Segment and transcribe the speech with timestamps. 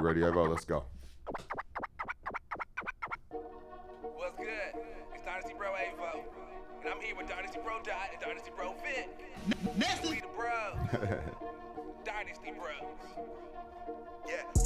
[0.00, 0.48] You ready, Evo?
[0.48, 0.84] Let's go.
[3.28, 4.80] What's good?
[5.14, 6.22] It's Dynasty Bro Avo.
[6.80, 9.10] And I'm here with Dynasty Bro Dot and Dynasty Bro Fit.
[10.08, 10.78] We the bros.
[12.06, 12.80] Dynasty Bros.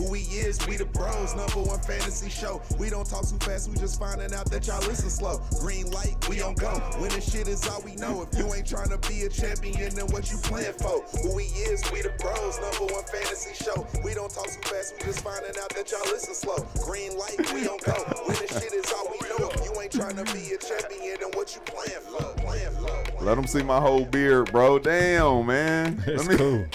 [0.05, 2.61] Yeah, who we is, we the bros, number one fantasy show.
[2.79, 5.41] We don't talk too fast, we just finding out that y'all listen slow.
[5.61, 6.71] Green light, we on go.
[6.93, 8.23] When Winning shit is all we know.
[8.31, 11.03] If you ain't trying to be a champion, then what you playing for?
[11.23, 13.87] Who we is, we the bros, number one fantasy show.
[14.05, 16.67] We don't talk too fast, we just finding out that y'all listen slow.
[16.85, 17.93] Green light, we on go.
[18.27, 19.51] When Winning shit is all we know.
[19.51, 22.25] If you ain't trying to be a champion, then what you playing for?
[22.43, 23.25] Playing for?
[23.25, 24.79] Let them see my whole beard, bro.
[24.79, 26.03] Damn, man.
[26.07, 26.67] It's Let me- cool.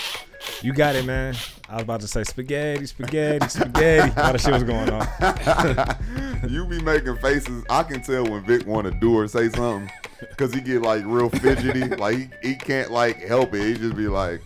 [0.62, 1.36] You got it, man.
[1.70, 4.20] I was about to say spaghetti, spaghetti, spaghetti.
[4.20, 6.50] All the shit was going on.
[6.52, 7.64] you be making faces.
[7.70, 11.04] I can tell when Vic want to do or say something because he get like
[11.06, 11.84] real fidgety.
[11.96, 13.64] like he, he can't like help it.
[13.64, 14.42] He just be like,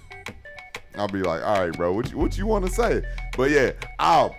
[0.95, 3.03] I'll be like, all right, bro, what you, what you want to say?
[3.35, 4.35] But yeah, I'll.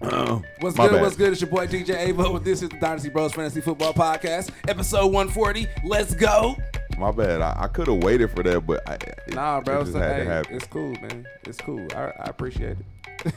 [0.00, 0.92] What's good?
[0.92, 1.00] bad.
[1.00, 1.32] What's good?
[1.32, 2.32] It's your boy DJ Avo.
[2.32, 5.66] With this is the Dynasty Bros Fantasy Football Podcast, episode 140.
[5.84, 6.56] Let's go.
[6.98, 7.40] My bad.
[7.40, 9.78] I, I could have waited for that, but I, it, Nah, bro.
[9.78, 10.56] it It's, just had hey, to happen.
[10.56, 11.26] it's cool, man.
[11.44, 11.86] It's cool.
[11.94, 12.76] I, I appreciate
[13.24, 13.34] it.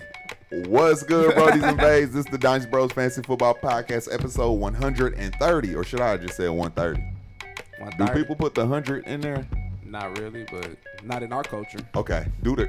[0.67, 2.11] What's good, Brodies and Bays?
[2.11, 6.49] This is the Dynasty Bros Fantasy Football Podcast, episode 130, or should I just say
[6.49, 7.97] 130?
[7.97, 9.45] Do people put the 100 in there?
[9.85, 10.69] Not really, but
[11.03, 11.79] not in our culture.
[11.95, 12.67] Okay, do the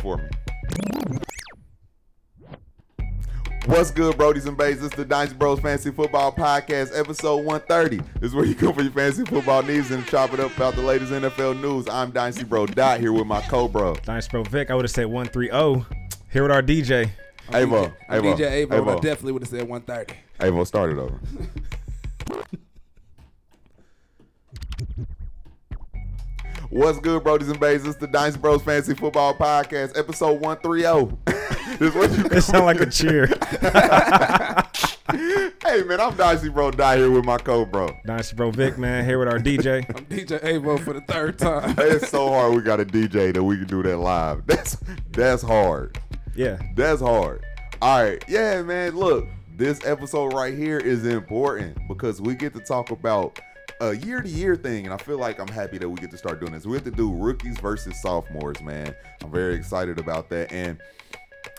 [0.00, 1.18] for me.
[3.66, 4.76] What's good, Brodies and Bays?
[4.80, 7.96] This is the Dynasty Bros Fantasy Football Podcast, episode 130.
[8.20, 10.76] This is where you come for your fantasy football needs and chop it up about
[10.76, 11.88] the latest NFL news.
[11.88, 13.96] I'm Dynasty Bro Dot here with my co-bro.
[14.06, 14.44] Nice, bro.
[14.44, 15.84] Vic, I would have said 130.
[16.32, 17.10] Here with our DJ.
[17.48, 17.92] Avo.
[18.08, 18.36] I'm Avo.
[18.36, 19.02] DJ Avo, I Avo.
[19.02, 20.14] definitely would have said 130.
[20.40, 21.20] Avo, start it over.
[26.70, 27.84] What's good, Brodies and Bays?
[27.84, 31.16] This is the Dynasty Bros Fantasy Football Podcast, episode 130.
[31.78, 33.28] this what you It sound like a cheer.
[35.64, 37.88] Hey man, I'm Dicey Bro Die here with my co-bro.
[38.04, 38.50] Nice, bro.
[38.50, 39.04] Vic, man.
[39.04, 39.84] Here with our DJ.
[39.96, 41.74] I'm DJ Avo for the third time.
[41.78, 44.46] It's so hard we got a DJ that we can do that live.
[44.46, 44.76] That's
[45.10, 45.98] that's hard.
[46.34, 46.58] Yeah.
[46.74, 47.44] That's hard.
[47.82, 48.22] All right.
[48.28, 48.96] Yeah, man.
[48.96, 49.26] Look,
[49.56, 53.40] this episode right here is important because we get to talk about
[53.80, 54.84] a year to year thing.
[54.84, 56.66] And I feel like I'm happy that we get to start doing this.
[56.66, 58.94] We have to do rookies versus sophomores, man.
[59.22, 60.52] I'm very excited about that.
[60.52, 60.80] And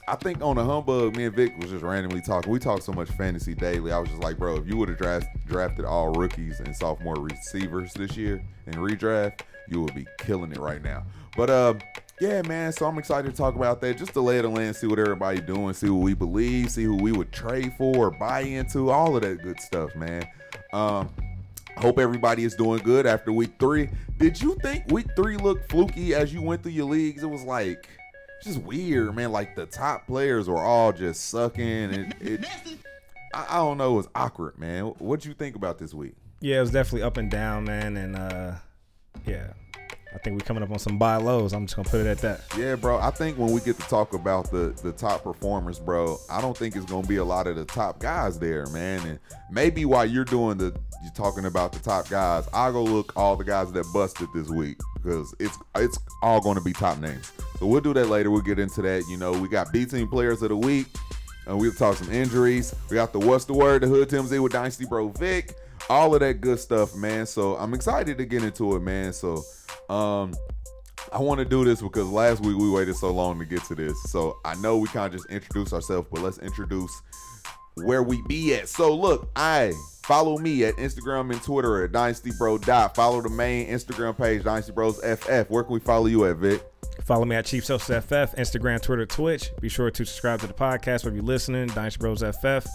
[0.08, 2.52] I think on the humbug, me and Vic was just randomly talking.
[2.52, 3.92] We talk so much fantasy daily.
[3.92, 7.16] I was just like, bro, if you would have draft, drafted all rookies and sophomore
[7.16, 11.04] receivers this year in redraft, you would be killing it right now.
[11.36, 11.74] But uh,
[12.22, 12.72] yeah, man.
[12.72, 13.98] So I'm excited to talk about that.
[13.98, 16.84] Just to lay it on land, see what everybody doing, see what we believe, see
[16.84, 20.28] who we would trade for, or buy into, all of that good stuff, man.
[20.74, 21.10] Um,
[21.78, 23.90] Hope everybody is doing good after week three.
[24.18, 27.22] Did you think week three looked fluky as you went through your leagues?
[27.22, 27.88] It was like
[28.44, 29.32] just weird, man.
[29.32, 32.46] Like the top players were all just sucking, and it.
[33.34, 33.94] I, I don't know.
[33.94, 34.86] It was awkward, man.
[34.86, 36.16] What'd you think about this week?
[36.40, 37.96] Yeah, it was definitely up and down, man.
[37.96, 38.54] And uh
[39.26, 39.54] yeah.
[40.18, 41.54] I think we're coming up on some buy lows.
[41.54, 42.42] I'm just gonna put it at that.
[42.58, 42.98] Yeah, bro.
[42.98, 46.58] I think when we get to talk about the the top performers, bro, I don't
[46.58, 49.06] think it's gonna be a lot of the top guys there, man.
[49.06, 49.20] And
[49.52, 53.36] maybe while you're doing the you're talking about the top guys, I'll go look all
[53.36, 57.32] the guys that busted this week because it's it's all gonna be top names.
[57.60, 58.32] So we'll do that later.
[58.32, 59.04] We'll get into that.
[59.08, 60.88] You know, we got B team players of the week.
[61.46, 62.76] And we'll talk some injuries.
[62.90, 65.56] We got the what's the word, the hood TMZ with Dynasty Bro Vic,
[65.90, 67.26] all of that good stuff, man.
[67.26, 69.14] So I'm excited to get into it, man.
[69.14, 69.46] So
[69.90, 70.34] um
[71.14, 73.76] I want to do this because last week we waited so long to get to
[73.76, 74.02] this.
[74.04, 77.02] So I know we kind of just introduce ourselves, but let's introduce
[77.76, 78.68] where we be at.
[78.68, 79.72] So look, I
[80.04, 82.96] follow me at Instagram and Twitter at Dynasty Bro Dot.
[82.96, 85.50] Follow the main Instagram page, Dynasty Bros FF.
[85.50, 86.66] Where can we follow you at, Vic?
[87.04, 89.52] Follow me at Chief Social FF, Instagram, Twitter, Twitch.
[89.62, 91.68] Be sure to subscribe to the podcast wherever you're listening.
[91.68, 92.68] Dynasty Bros FF.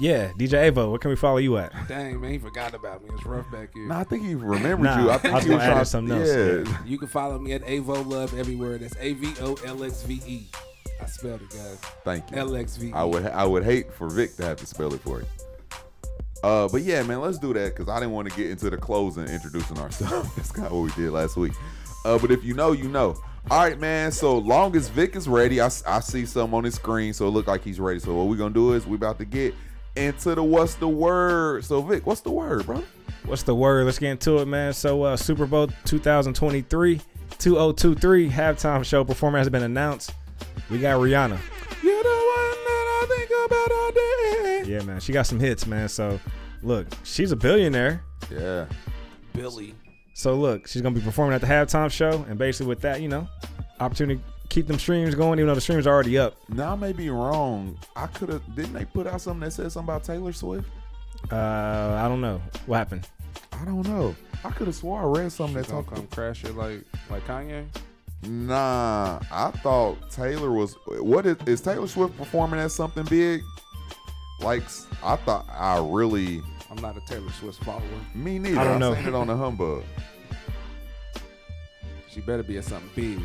[0.00, 1.72] Yeah, DJ Avo, where can we follow you at?
[1.88, 3.10] Dang, man, he forgot about me.
[3.14, 3.88] It's rough back here.
[3.88, 5.10] Nah, I think he remembered Nah, you.
[5.10, 6.28] I I think was he was gonna add trying something else,
[6.68, 6.78] Yeah.
[6.86, 8.78] You can follow me at Avo Love everywhere.
[8.78, 10.46] That's A V O L X V E.
[11.02, 11.78] I spelled it, guys.
[12.04, 12.36] Thank you.
[12.36, 12.92] L X V E.
[12.92, 15.26] I would I would hate for Vic to have to spell it for you.
[16.44, 18.76] Uh, but yeah, man, let's do that because I didn't want to get into the
[18.76, 20.32] closing introducing ourselves.
[20.36, 21.52] That's kind of what we did last week.
[22.04, 23.16] Uh, but if you know, you know.
[23.50, 24.12] All right, man.
[24.12, 27.30] So long as Vic is ready, I, I see some on his screen, so it
[27.30, 27.98] look like he's ready.
[27.98, 29.54] So what we're gonna do is we about to get
[29.98, 31.64] into the what's the word.
[31.64, 32.82] So Vic, what's the word, bro?
[33.28, 33.84] What's the word?
[33.84, 34.72] Let's get into it, man.
[34.72, 36.98] So, uh, Super Bowl 2023,
[37.38, 40.14] 2023 halftime show performer has been announced.
[40.70, 41.38] We got Rihanna.
[41.82, 44.62] You're the one that I think about all day.
[44.66, 45.00] Yeah, man.
[45.00, 45.90] She got some hits, man.
[45.90, 46.18] So,
[46.62, 48.02] look, she's a billionaire.
[48.30, 48.64] Yeah.
[49.34, 49.74] Billy.
[50.14, 52.24] So, look, she's going to be performing at the halftime show.
[52.30, 53.28] And basically, with that, you know,
[53.78, 56.36] opportunity keep them streams going, even though the streams are already up.
[56.48, 57.78] Now I may be wrong.
[57.96, 58.42] I could have.
[58.54, 60.68] Didn't they put out something that said something about Taylor Swift?
[61.32, 63.06] Uh, I don't know what happened.
[63.52, 64.14] I don't know.
[64.44, 65.94] I could have swore I read something that Gonna talked.
[65.96, 67.64] come crash it like like Kanye.
[68.24, 70.74] Nah, I thought Taylor was.
[70.86, 73.42] What is is Taylor Swift performing at something big?
[74.40, 74.62] Like
[75.02, 75.46] I thought.
[75.50, 76.42] I really.
[76.70, 77.82] I'm not a Taylor Swift follower.
[78.14, 78.60] Me neither.
[78.60, 78.94] I don't know.
[78.94, 79.82] seen it on the humbug.
[82.10, 83.24] She better be at something big.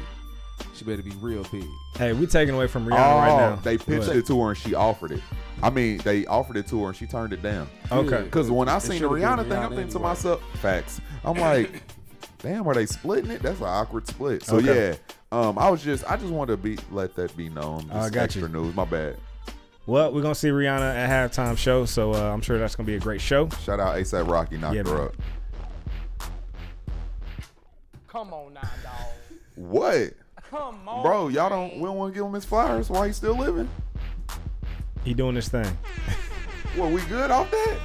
[0.73, 1.65] She better be real big.
[1.95, 3.55] Hey, we taking away from Rihanna oh, right now.
[3.57, 5.21] they pitched But- it to her and she offered it.
[5.61, 7.69] I mean, they offered it to her and she turned it down.
[7.91, 8.23] Okay.
[8.23, 10.41] Because when I It seen the should've been Rihanna thing, I'm Rihanna thinking to myself,
[10.59, 10.99] facts.
[11.23, 11.83] I'm like,
[12.39, 13.41] damn, are they splitting it?
[13.43, 14.43] That's an awkward split.
[14.43, 14.89] So Okay.
[14.89, 14.95] yeah,
[15.31, 17.89] um, I was just, I just wanted to be let that be known.
[17.91, 18.47] I Just got extra you.
[18.49, 18.75] news.
[18.75, 19.17] My bad.
[19.85, 22.95] Well, we're gonna see Rihanna at halftime show, so uh, I'm sure that's gonna be
[22.95, 23.47] a great show.
[23.63, 25.01] Shout out ASAP Rocky knocked Yeah, her man.
[25.07, 25.15] up.
[28.07, 29.07] Come on now, dog.
[29.55, 30.13] What,
[30.53, 31.01] Come on.
[31.01, 31.27] bro?
[31.29, 33.67] Y'all don't, we don't want to give him his flowers while he's still living.
[35.03, 35.65] He doing this thing.
[36.77, 37.77] well, we good off that?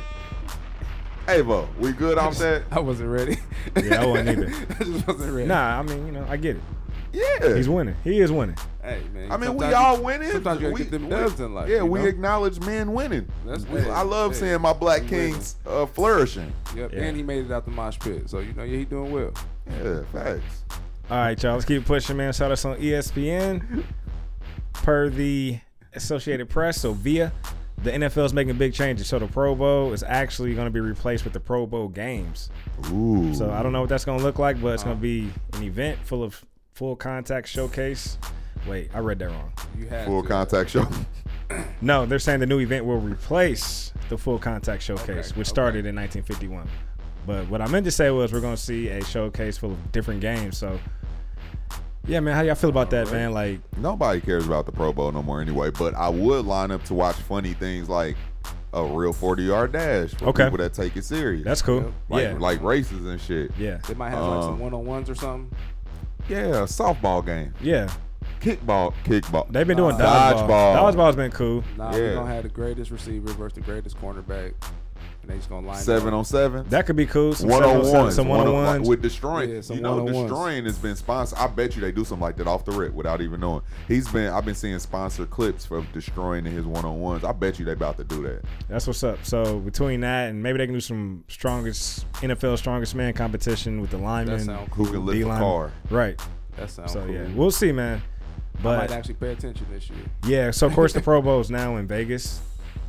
[1.26, 2.64] Avo, we good off that?
[2.70, 3.38] I wasn't ready.
[3.82, 4.46] Yeah, I wasn't either.
[4.80, 5.48] I just wasn't ready.
[5.48, 6.62] Nah, I mean, you know, I get it.
[7.10, 7.54] Yeah.
[7.56, 7.96] He's winning.
[8.04, 8.56] He is winning.
[8.82, 9.32] Hey man.
[9.32, 10.30] I mean, we sometimes all winning.
[10.30, 11.68] Sometimes you gotta we, get them we- dubs in life.
[11.70, 12.04] Yeah, we know?
[12.04, 13.26] acknowledge men winning.
[13.46, 16.52] That's We- I love hey, seeing my black we kings uh, flourishing.
[16.76, 17.00] Yep, Yeah.
[17.00, 18.28] and he made it out the mosh pit.
[18.28, 19.32] So you know, yeah, he doing well.
[19.82, 20.64] Yeah, facts.
[21.10, 21.54] All right, y'all.
[21.54, 22.32] Let's keep pushing, man.
[22.34, 23.84] Shout us on ESPN.
[24.74, 25.58] Per the
[25.94, 27.32] Associated Press, so via
[27.82, 29.06] the NFL is making big changes.
[29.06, 32.50] So the Pro Bowl is actually going to be replaced with the Pro Bowl games.
[32.92, 33.34] Ooh.
[33.34, 35.30] So I don't know what that's going to look like, but it's going to uh-huh.
[35.52, 36.44] be an event full of
[36.74, 38.18] full contact showcase.
[38.66, 39.52] Wait, I read that wrong.
[39.78, 40.28] You had Full to.
[40.28, 40.86] contact show.
[41.80, 45.86] No, they're saying the new event will replace the full contact showcase, Okay, which started
[45.86, 46.68] in 1951.
[47.26, 49.92] But what I meant to say was we're going to see a showcase full of
[49.92, 50.58] different games.
[50.58, 50.78] So,
[52.08, 53.32] yeah, man, how y'all feel about that, man?
[53.32, 55.70] Like, Nobody cares about the Pro Bowl no more anyway.
[55.70, 58.16] But I would line up to watch funny things like
[58.72, 60.44] a real 40 yard dash for Okay.
[60.44, 61.44] people that take it serious.
[61.44, 61.92] that's cool.
[62.10, 63.50] like yeah, like races and shit.
[63.58, 65.50] yeah, They might have like some Um, one on ones or something.
[66.28, 67.88] Yeah, softball game, yeah.
[68.40, 69.50] kickball, kickball.
[69.50, 70.04] They've been doing Nah.
[70.32, 70.48] dodgeball.
[70.48, 70.94] Dodgeball.
[70.94, 71.64] Dodgeball's been cool.
[71.78, 71.98] Nah, Yeah.
[71.98, 74.52] we're gonna have the greatest receiver versus the greatest cornerback,
[75.28, 76.18] and they just gonna line seven up.
[76.18, 76.66] on seven.
[76.68, 77.34] That could be cool.
[77.34, 78.88] Some One on one, some one on ones.
[78.88, 79.48] with Deestroying.
[79.68, 81.38] Yeah, you know, Deestroying has been sponsored.
[81.38, 83.62] I bet you they do something like that off the rip without even knowing.
[83.86, 84.32] He's been.
[84.32, 87.24] I've been seeing sponsored clips for Deestroying in his one on ones.
[87.24, 88.44] I bet you they about to do that.
[88.68, 89.18] That's what's up.
[89.24, 93.90] So between that and maybe they can do some strongest NFL strongest man competition with
[93.90, 94.38] the linemen.
[94.38, 95.38] That sound Who can lift a D-line.
[95.40, 95.72] car?
[95.90, 96.20] Right.
[96.56, 97.14] That sounds So cool.
[97.14, 98.02] yeah, we'll see, man.
[98.62, 99.98] But I But might actually pay attention this year.
[100.24, 102.40] yeah, so of course the Pro Bowl is now in Vegas.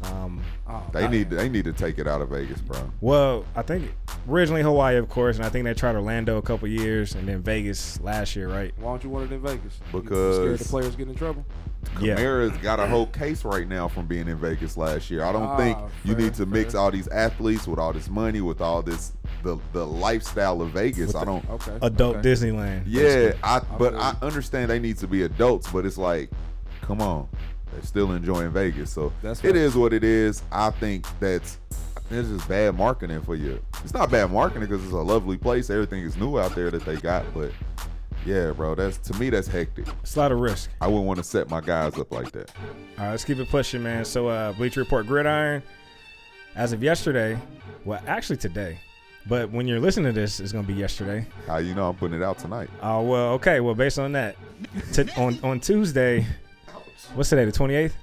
[0.04, 0.42] Um,
[0.72, 1.30] Oh, They I- need.
[1.32, 2.78] They need to take it out of Vegas, bro.
[3.02, 3.92] well, I think
[4.30, 7.42] originally Hawaii, of course, and I think they tried Orlando a couple years, and then
[7.42, 8.72] Vegas last year, right?
[8.78, 9.80] Why don't you want it in Vegas?
[9.92, 11.44] You Because- scared the players get in trouble.
[12.00, 12.16] Yeah.
[12.18, 15.24] Kamara's got a whole case right now from being in Vegas last year.
[15.24, 18.10] I don't Ah, think you fair, need to mix all these athletes with all this
[18.10, 19.14] money, with all this
[19.44, 21.16] the the lifestyle of Vegas.
[21.16, 21.50] I don't.
[21.50, 21.78] Okay.
[21.82, 22.30] Adult okay.
[22.30, 22.84] Disneyland.
[22.86, 26.30] Yeah, I but I understand they need to be adults, but it's like,
[26.82, 27.28] come on,
[27.74, 29.58] they're still enjoying Vegas, so That's it facts.
[29.58, 30.42] is what it is.
[30.52, 31.58] I think that's
[32.12, 33.62] it's just bad marketing for you.
[33.84, 35.70] It's not bad marketing because it's a lovely place.
[35.70, 37.52] Everything is new out there that they got, but
[38.26, 39.86] yeah, bro, that's to me that's hectic.
[40.02, 40.72] It's a lot of risk.
[40.82, 42.52] I wouldn't want to set my guys up like that.
[42.98, 44.04] All right, let's keep it pushing, man.
[44.06, 45.62] So, uh, Bleacher Report Gridiron,
[46.56, 47.38] as of yesterday,
[47.86, 48.80] well, actually today,
[49.28, 51.26] but when you're listening to this, it's gonna be yesterday.
[51.46, 52.70] How you know I'm putting it out tonight?
[52.82, 53.60] Oh well, okay.
[53.60, 54.36] Well, based on that,
[54.94, 56.26] t- on on Tuesday,
[57.16, 57.46] what's today?
[57.46, 57.94] The 28th?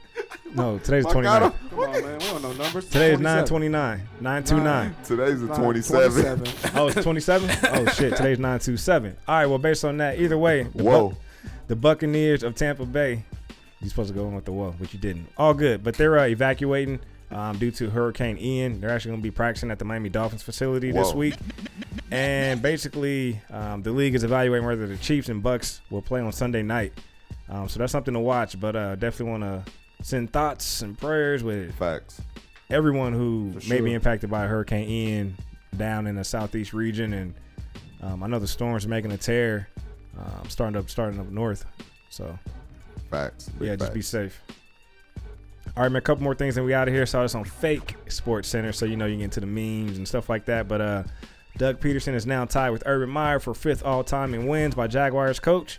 [0.54, 1.54] No, today's the 29th.
[1.70, 2.18] Come on, man.
[2.18, 2.86] We don't know numbers.
[2.88, 4.00] Today is 929.
[4.20, 4.96] 929.
[5.04, 6.12] Today's the Nah, 27.
[6.42, 6.70] 27.
[6.78, 7.50] Oh, it's 27?
[7.72, 9.16] Oh shit, today's 927.
[9.28, 11.10] All right, well, based on that, either way, the, Whoa.
[11.10, 11.16] Buc-
[11.68, 13.25] the Buccaneers of Tampa Bay.
[13.80, 15.28] You're supposed to go in with the whoa, but you didn't.
[15.36, 16.98] All good, but they're uh, evacuating
[17.30, 18.80] um, due to Hurricane Ian.
[18.80, 21.34] They're actually going to be practicing at the Miami Dolphins facility this week,
[22.10, 26.32] and basically, um, the league is evaluating whether the Chiefs and Bucs will play on
[26.32, 26.94] Sunday night.
[27.49, 28.59] Um, so that's something to watch.
[28.59, 29.73] But uh, definitely want to
[30.03, 32.21] send thoughts and prayers with Facts.
[32.71, 35.37] everyone who For may be impacted by Hurricane Ian
[35.76, 37.35] down in the southeast region, and
[38.03, 39.69] um, I know the storms making a tear,
[40.19, 41.65] um, starting up starting up north.
[42.11, 42.38] So
[43.11, 43.49] Facts.
[43.50, 44.43] Big yeah, just be safe.
[45.76, 45.99] All right, man.
[45.99, 47.05] A couple more things, and we out of here.
[47.07, 50.09] Saw this on Fake Sports Center, so you know you get into the memes and
[50.09, 50.69] stuff like that.
[50.69, 51.03] But uh,
[51.59, 54.87] Doug Pederson is now tied with Urban Meyer for fifth all time in wins by
[54.87, 55.79] Jaguars coach.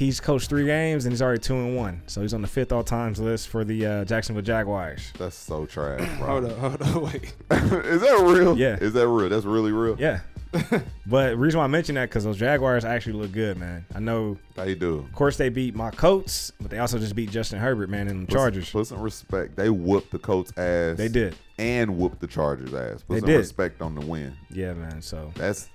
[0.00, 2.72] He's coached three games and he's already two and one, so he's on the fifth
[2.72, 5.12] all times list for the uh, Jacksonville Jaguars.
[5.18, 6.26] That's so trash, bro.
[6.26, 7.22] Hold up, hold up, wait.
[7.50, 8.56] is that real?
[8.56, 8.76] Yeah.
[8.80, 9.28] Is that real?
[9.28, 9.96] That's really real.
[9.98, 10.20] Yeah,
[11.06, 13.84] but reason why I mention that because those Jaguars actually look good, man.
[13.94, 15.00] I know, They do.
[15.00, 18.24] of course, they beat my Colts, but they also just beat Justin Herbert, man, in
[18.24, 18.70] the Chargers.
[18.70, 19.54] Put some respect.
[19.54, 20.96] They whooped the Colts ass.
[20.96, 21.36] They did.
[21.58, 23.02] And whooped the Chargers ass.
[23.02, 23.36] Put They some did.
[23.36, 24.34] respect on the win.
[24.50, 25.02] Yeah, man.
[25.02, 25.68] So That's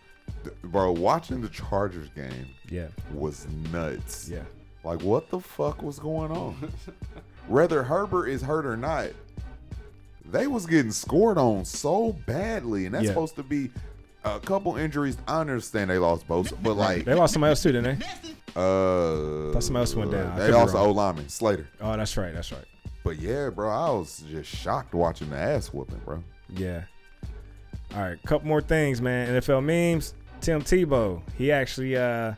[0.64, 4.30] bro, watching the Chargers game yeah, was nuts.
[4.30, 4.42] yeah,
[4.84, 6.72] Like what the fuck was going on?
[7.48, 9.10] Whether Herbert is hurt or not,
[10.26, 13.12] they was getting scored on so badly, and that's Yeah.
[13.12, 13.70] supposed to be
[14.24, 15.18] a couple injuries.
[15.28, 18.06] I understand they lost both, but like they lost somebody else too, didn't they?
[18.56, 20.38] uh, Thought somebody else went down.
[20.38, 20.74] They lost.
[20.76, 21.68] O lineman Slater.
[21.80, 22.34] Oh, that's right.
[22.34, 22.66] That's right.
[23.04, 26.24] But yeah, bro, I was just shocked watching the ass whooping, bro.
[26.50, 26.86] Yeah.
[27.96, 29.42] All right, couple more things, man.
[29.42, 30.16] NFL memes.
[30.42, 32.34] Tim Tebow, he actually uh,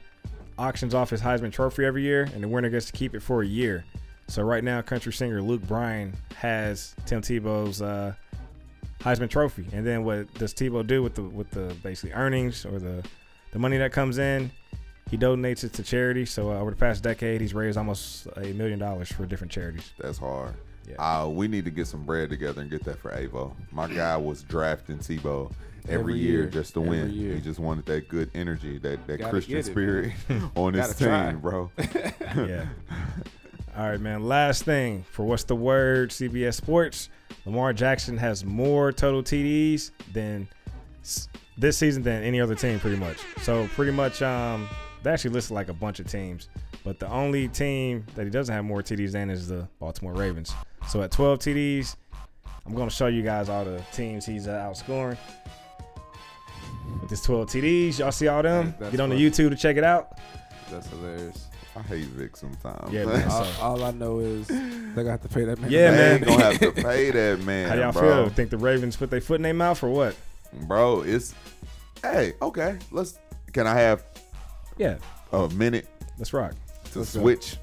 [0.60, 3.42] auctions off his Heisman Trophy every year, and the winner gets to keep it for
[3.42, 3.84] a year.
[4.28, 8.14] So right now, country singer Luke Bryan has Tim Tebow's uh,
[9.00, 12.78] Heisman Trophy, and then what does Tebow do with the with the basically earnings or
[12.78, 13.04] the
[13.52, 14.52] the money that comes in?
[15.10, 16.26] He donates it to charity.
[16.26, 19.92] So uh, over the past decade, he's raised almost a million dollars for different charities.
[19.98, 20.54] That's hard.
[20.88, 20.96] Yeah.
[21.24, 23.54] Uh, we need to get some bread together and get that for Avo.
[23.72, 25.52] My guy was drafting Tebow
[25.88, 26.46] every, Every year, year.
[26.50, 27.12] just to win.
[27.12, 27.36] year.
[27.36, 30.14] He just wanted that good energy, that, that Gotta Christian it, spirit
[30.56, 31.30] on his Gotta try.
[31.32, 31.72] team, bro.
[32.48, 32.66] yeah.
[33.76, 34.24] All right, man.
[34.24, 36.10] Last thing for what's the word?
[36.10, 37.10] CBS Sports.
[37.46, 40.48] Lamar Jackson has more total TDs than
[41.58, 43.18] this season than any other team, pretty much.
[43.42, 44.68] So pretty much, um,
[45.04, 46.50] they actually listed like a bunch of teams,
[46.88, 50.54] but the only team that he doesn't have more TDs than is the Baltimore Ravens.
[50.88, 51.98] So at 12 TDs,
[52.66, 55.18] I'm gonna show you guys all the teams he's uh, outscoring.
[57.02, 58.74] With his 12 TDs, y'all see all them?
[58.80, 59.18] That's Get on the.
[59.18, 60.18] YouTube to check it out.
[60.72, 61.48] That's hilarious.
[61.76, 62.90] I hate Vic sometimes.
[62.94, 63.28] Yeah, man.
[63.30, 65.70] All, all I know is they got to pay that man.
[65.70, 66.16] Yeah, they man.
[66.16, 68.24] ain't gonna have to pay that man, How y'all bro.
[68.24, 68.30] feel?
[68.30, 70.16] Think the Ravens put their foot in their mouth or what?
[70.54, 71.36] Bro, it's
[72.02, 72.80] hey, okay.
[72.92, 73.20] Let's.
[73.52, 74.06] Can I have
[74.78, 75.00] Yeah,
[75.34, 75.86] a minute
[76.18, 76.54] let's rock.
[76.94, 77.58] To switch?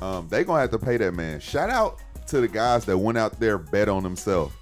[0.00, 1.40] Um, they gonna have to pay that man.
[1.40, 4.54] Shout out to the guys that went out there bet on themselves.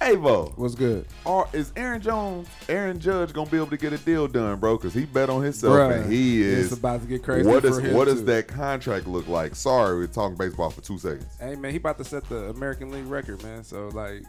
[0.00, 1.04] Avo, What's good?
[1.26, 4.78] Are, is Aaron Jones, Aaron Judge gonna be able to get a deal done, bro?
[4.78, 6.72] Because he bet on himself Bruh, and he is.
[6.72, 7.46] about to get crazy.
[7.46, 9.54] What does what does that contract look like?
[9.54, 11.26] Sorry, we're talking baseball for two seconds.
[11.38, 13.62] Hey man, he about to set the American League record, man.
[13.62, 14.22] So like,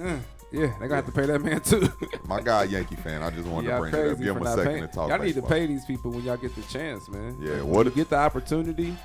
[0.00, 0.16] eh,
[0.52, 1.88] yeah, they're gonna have to pay that man too.
[2.26, 3.22] My guy, Yankee fan.
[3.22, 4.16] I just wanted y'all to bring it up.
[4.16, 4.80] crazy Give for him a second paying.
[4.82, 7.36] to talk Y'all need to pay these people when y'all get the chance, man.
[7.40, 8.96] Yeah, When what you if- get the opportunity,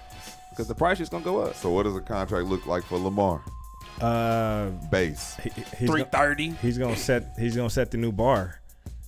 [0.52, 1.56] because the price is gonna go up.
[1.56, 3.42] So what does a contract look like for Lamar?
[4.02, 5.36] Uh, Base.
[5.44, 8.60] he, he's gonna, he's gonna set he's gonna set the new bar.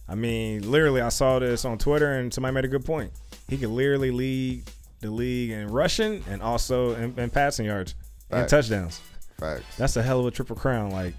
[0.09, 3.11] I mean, literally, I saw this on Twitter, and somebody made a good point.
[3.47, 4.63] He could literally lead
[4.99, 7.95] the league in rushing and also in, in passing yards
[8.29, 8.99] and touchdowns.
[9.39, 9.77] Facts.
[9.77, 10.91] That's a hell of a triple crown.
[10.91, 11.13] Like,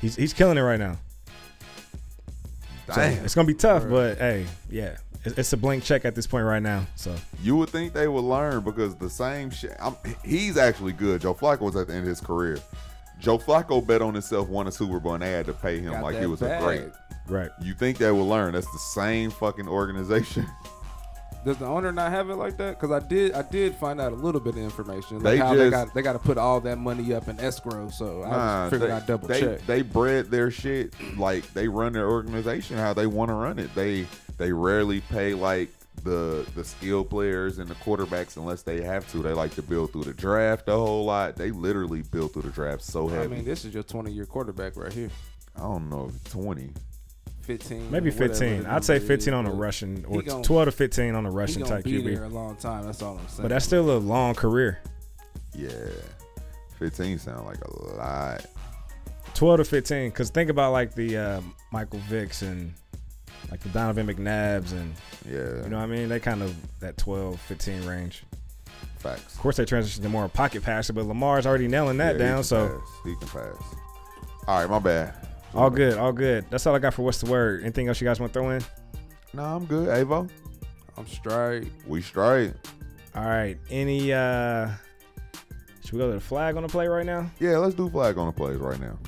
[0.00, 0.96] he's he's killing it right now.
[2.88, 3.24] So Damn.
[3.24, 6.62] it's gonna be tough, but hey, yeah, it's a blank check at this point right
[6.62, 6.86] now.
[6.96, 9.76] So You would think they would learn because the same shit.
[9.80, 11.20] I'm, he's actually good.
[11.20, 12.58] Joe Flacco was at the end of his career.
[13.20, 15.92] Joe Flacco bet on himself, won a Super Bowl, and they had to pay him
[15.92, 16.62] Got like he was bag.
[16.62, 16.88] a great.
[17.28, 17.50] right.
[17.60, 18.54] You think they will learn?
[18.54, 20.46] That's the same fucking organization.
[21.44, 22.78] Does the owner not have it like that?
[22.80, 25.16] Because I did, I did find out a little bit of information.
[25.20, 27.38] Like They how they just- got, they got to put all that money up in
[27.40, 27.88] escrow.
[27.90, 29.66] So I Nah, just figured they, I'd double they, check.
[29.66, 33.74] they bred their shit like they run their organization how they want to run it.
[33.74, 35.70] They they rarely pay like
[36.04, 39.18] the the skill players and the quarterbacks unless they have to.
[39.18, 41.36] They like to build through the draft a whole lot.
[41.36, 43.24] They literally build through the draft so heavy.
[43.24, 45.10] I mean, this is your 20 year quarterback right here.
[45.56, 46.70] I don't know, twenty.
[47.48, 47.90] 15.
[47.90, 48.66] Maybe 15.
[48.66, 51.30] I'd say 15 is, on a Russian or he gon- 12 to 15 on a
[51.30, 52.32] Russian rushing gonna type be there a QB.
[52.32, 52.84] long time.
[52.84, 53.42] That's all I'm saying.
[53.42, 54.78] But that's still a long career.
[55.54, 55.70] Yeah,
[56.78, 58.44] fifteen sound like a lot.
[59.34, 60.10] 12 to 15.
[60.10, 61.40] Because think about like the uh,
[61.72, 62.72] Michael Vicks and
[63.50, 64.92] like the Donovan McNabbs and
[65.26, 66.08] Yeah, you know what I mean?
[66.10, 68.24] They kind of that 12, 15 range.
[68.98, 69.34] facts.
[69.34, 72.44] Of course, they transition to more pocket passer, but Lamar's already nailing that Yeah, down.
[72.44, 72.88] So pass.
[73.04, 73.74] he can pass.
[74.46, 75.14] All right, my bad.
[75.58, 76.44] All good, all good.
[76.50, 77.62] That's all I got for what's the word.
[77.62, 78.62] Anything else you guys want to throw in?
[79.32, 79.88] Nah, I'm good.
[79.88, 80.28] Avo,
[80.96, 81.70] I'm straight.
[81.86, 82.54] we straight.
[83.14, 83.58] All right.
[83.70, 84.70] Any uh
[85.82, 87.30] should we go to the flag on the play right now?
[87.40, 88.98] Yeah, let's do flag on the plays right now.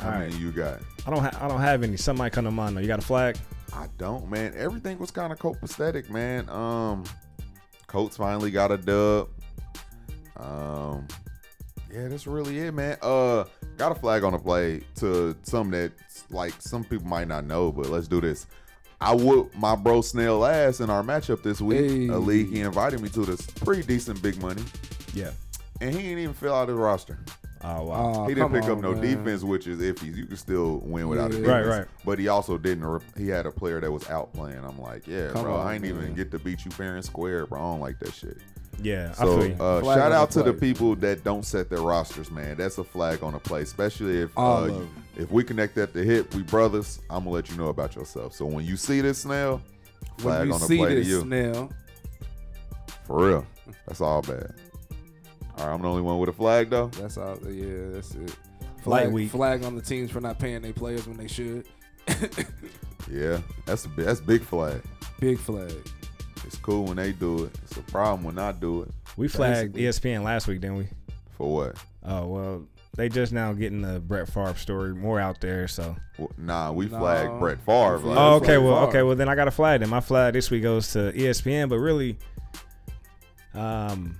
[0.00, 0.80] How All many you got?
[1.06, 1.96] I don't ha- I don't have any.
[1.96, 2.80] Some might come to mind though.
[2.80, 3.38] You got a flag?
[3.72, 4.52] I don't, man.
[4.56, 6.48] Everything was kind of copacetic, man.
[6.50, 7.04] Um,
[7.86, 9.28] Colts finally got a dub.
[10.36, 11.06] Um,
[11.92, 12.98] yeah, that's really it, man.
[13.00, 13.44] Uh,
[13.76, 15.92] got a flag on the play to some that
[16.30, 18.46] like some people might not know, but let's do this.
[19.00, 21.90] I whooped my bro Snell ass in our matchup this week.
[21.90, 22.08] Hey.
[22.08, 24.62] A league he invited me to this pretty decent big money,
[25.12, 25.30] Yeah.
[25.80, 27.18] and he didn't even fill out his roster.
[27.62, 28.12] Oh wow.
[28.14, 29.00] Oh, he didn't come pick up no man.
[29.02, 30.14] defense, which is iffy.
[30.14, 31.48] You can still win without a defense.
[31.48, 31.86] Right, right.
[32.04, 32.84] But he also didn't.
[32.84, 34.62] Re- he had a player that was out playing.
[34.64, 35.56] I'm like, yeah, Come bro.
[35.56, 37.58] on, I ain't even get to beat you fair and square, bro.
[37.58, 38.38] I don't like that shit.
[38.82, 42.30] Yeah, I So feel uh, shout out to the people that don't set their rosters,
[42.30, 42.56] man.
[42.56, 45.04] That's a flag on the play, especially if uh, of 'em.
[45.16, 47.00] if we connect at the hip, we brothers.
[47.10, 48.34] I'm gonna let you know about yourself.
[48.34, 49.60] So when you see this snail,
[50.18, 51.20] flag when you on the see play this to you.
[51.22, 51.72] snail,
[53.06, 53.46] For real,
[53.86, 54.52] that's all bad.
[55.58, 56.88] All right, I'm the only one with a flag though.
[56.88, 57.38] that's all.
[57.50, 58.36] Yeah, that's it.
[58.82, 59.30] Flag, week.
[59.30, 61.66] flag on the teams for not paying their players when they should.
[63.10, 64.82] Yeah, that's a that's big flag.
[65.20, 65.72] Big flag.
[66.46, 67.52] It's cool when they do it.
[67.64, 68.88] It's a problem when I do it.
[69.16, 70.88] we flagged basically- ESPN last week, didn't we?
[71.36, 71.76] For what?
[72.04, 72.62] Oh well,
[72.96, 75.66] they just now getting the Brett Favre story more out there.
[75.68, 75.96] So.
[76.18, 76.98] Well, Nah, we No.
[76.98, 77.98] flagged Brett Favre.
[77.98, 78.56] Like, Oh, okay.
[78.58, 78.88] Well, far.
[78.88, 79.02] okay.
[79.02, 79.80] Well, then I got a flag.
[79.80, 82.16] Then my flag this week goes to ESPN, but really,
[83.54, 84.16] um,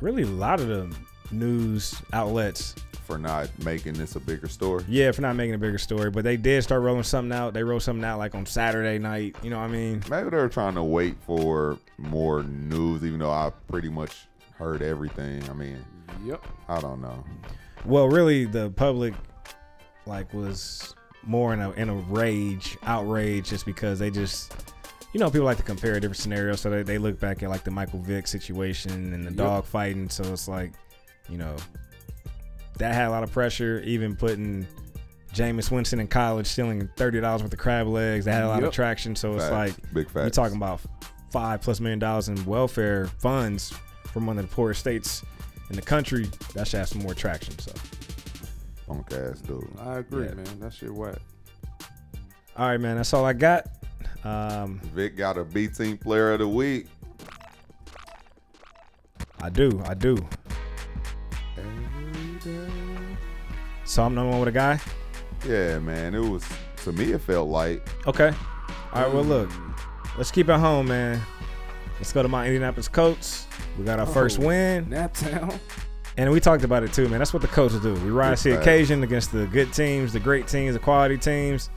[0.00, 0.94] really a lot of the
[1.32, 2.74] news outlets,
[3.06, 4.84] for not making this a bigger story.
[4.88, 7.54] yeah, for not making a bigger story, but they did start rolling something out.
[7.54, 9.36] They rolled something out like on Saturday night.
[9.42, 10.02] You know what I mean?
[10.10, 15.42] Maybe they're trying to wait for more news, even though I pretty much heard everything.
[15.48, 15.84] I mean,
[16.24, 16.44] Yep.
[16.68, 17.24] I don't know.
[17.84, 19.14] Well, really, the public
[20.06, 20.94] like was
[21.24, 24.54] more in a in a rage, outrage, just because they just.
[25.12, 27.64] You know, people like to compare different scenarios, so they, they look back at like
[27.64, 29.36] the Michael Vick situation and the Yep.
[29.36, 30.08] dog fighting.
[30.08, 30.70] So it's like,
[31.30, 31.54] you know,
[32.78, 33.80] that had a lot of pressure.
[33.84, 34.66] Even putting
[35.34, 38.60] Jameis Winston in college stealing thirty dollars worth of crab legs, that had a lot
[38.60, 38.68] Yep.
[38.68, 39.14] of traction.
[39.16, 40.16] So it's like big facts.
[40.16, 40.80] you're talking about
[41.30, 43.72] five plus million dollars in welfare funds
[44.12, 45.22] from one of the poorest states
[45.70, 46.28] in the country.
[46.54, 47.56] That should have some more traction.
[47.60, 47.72] So,
[48.88, 49.68] punk ass dude.
[49.78, 50.34] I agree, Yeah.
[50.34, 50.58] man.
[50.60, 51.18] That shit whack.
[52.56, 53.66] all right, man, that's all I got.
[54.24, 56.88] Um, Vic got a B team player of the week.
[59.40, 60.16] I do, I do.
[63.90, 64.78] So I'm the one with a guy.
[65.44, 66.14] Yeah, man.
[66.14, 66.44] It was
[66.84, 67.10] to me.
[67.10, 68.32] It felt like Okay.
[68.92, 69.12] All right.
[69.12, 69.50] Well, look,
[70.16, 71.20] let's keep it home, man.
[71.98, 73.48] Let's go to my Indianapolis Colts.
[73.76, 74.46] We got our oh, first Oh.
[74.46, 75.58] win, Naptown.
[76.16, 77.18] and we talked about it too, man.
[77.18, 77.94] That's what the coaches do.
[77.94, 81.68] We rise to the occasion against the good teams, the great teams, the quality teams.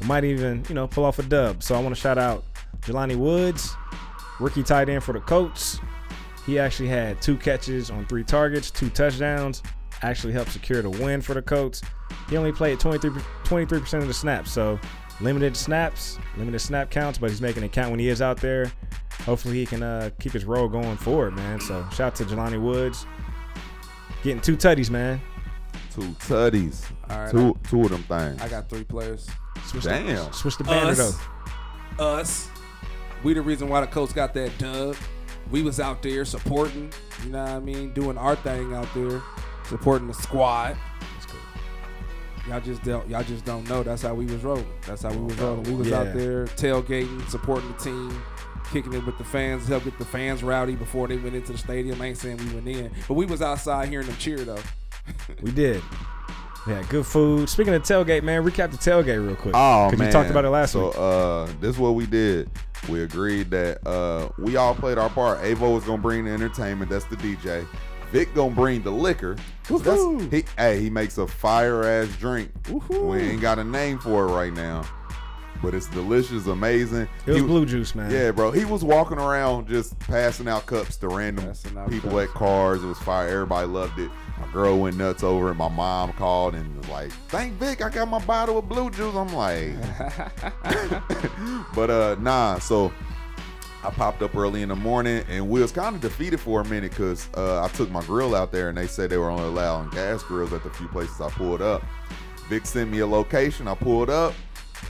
[0.00, 1.62] We might even, you know, pull off a dub.
[1.62, 2.44] So I want to shout out
[2.80, 3.76] Jelani Woods,
[4.40, 5.80] rookie tight end for the Colts.
[6.46, 9.62] He actually had two catches on three targets, two touchdowns.
[10.02, 11.82] Actually helped secure the win for the Colts.
[12.30, 13.10] He only played 23
[13.80, 14.78] percent of the snaps, so
[15.20, 18.70] limited snaps, limited snap counts, but he's making it count when he is out there.
[19.24, 21.60] Hopefully, he can uh, keep his role going forward, man.
[21.60, 23.06] So shout out to Jelani Woods,
[24.22, 25.20] getting two tutties, man.
[25.92, 26.84] two tutties.
[27.10, 27.30] All right.
[27.30, 28.40] Two two of them things.
[28.40, 29.28] I got three players.
[29.64, 30.06] Switch Damn.
[30.06, 31.08] the, switch the banner though.
[31.08, 31.18] Us.
[31.98, 32.48] Us.
[33.24, 34.96] We the reason why the Colts got that dub.
[35.50, 36.92] We was out there supporting,
[37.24, 39.22] you know what I mean, doing our thing out there,
[39.68, 40.76] supporting the squad.
[42.48, 43.82] Y'all just don't y'all just don't know.
[43.82, 44.66] That's how we was rolling.
[44.86, 45.64] That's how we was rolling.
[45.64, 45.98] We was Yeah.
[46.00, 48.22] out there tailgating, supporting the team,
[48.72, 51.58] kicking it with the fans, help get the fans rowdy before they went into the
[51.58, 52.00] stadium.
[52.00, 54.58] I ain't saying we went in, but we was outside hearing them cheer though.
[55.42, 55.82] We did.
[56.66, 57.48] Yeah, good food.
[57.48, 59.54] Speaking of tailgate, man, recap the tailgate real quick.
[59.54, 60.96] Oh 'Cause man, you talked about it last so, week.
[60.98, 62.50] uh, this is what we did.
[62.90, 65.40] We agreed that uh, we all played our part.
[65.42, 66.90] Avo was gonna bring the entertainment.
[66.90, 67.66] That's the DJ.
[68.12, 69.36] Vic gonna bring the liquor.
[70.30, 72.50] He, hey, he makes a fire ass drink.
[72.64, 73.10] Woohoo.
[73.10, 74.82] We ain't got a name for it right now,
[75.62, 77.06] but it's delicious, amazing.
[77.26, 78.10] It was He- blue juice, man.
[78.10, 78.50] Yeah, bro.
[78.50, 81.52] He was walking around just passing out cups to random
[81.90, 82.22] people cups.
[82.30, 82.82] at cars.
[82.82, 83.28] It was fire.
[83.28, 84.10] Everybody loved it.
[84.40, 85.54] My girl went nuts over it.
[85.56, 89.14] My mom called and was like, "Thank Vic, I got my bottle of blue juice."
[89.14, 89.74] I'm like,
[91.74, 92.58] but uh, nah.
[92.58, 92.92] So
[93.84, 96.64] I popped up early in the morning and we was kind of defeated for a
[96.64, 99.44] minute because uh, I took my grill out there and they said they were only
[99.44, 101.84] allowing gas grills at the few places I pulled up.
[102.48, 103.68] Vic sent me a location.
[103.68, 104.34] I pulled up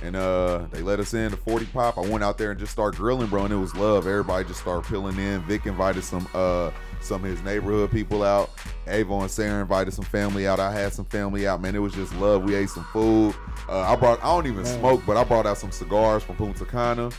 [0.03, 1.99] and uh, they let us in to 40 Pop.
[1.99, 4.07] I went out there and just started grilling, bro, and it was love.
[4.07, 5.41] Everybody just started peeling in.
[5.43, 6.71] Vic invited some uh,
[7.09, 8.51] some of his neighborhood people out.
[8.87, 10.61] Avo and Sarah invited some family out.
[10.61, 11.75] I had some family out, man.
[11.75, 12.45] It was just love.
[12.45, 13.35] We ate some food.
[13.69, 16.65] Uh, I brought I don't even smoke, but I brought out some cigars from Punta
[16.65, 17.11] Cana.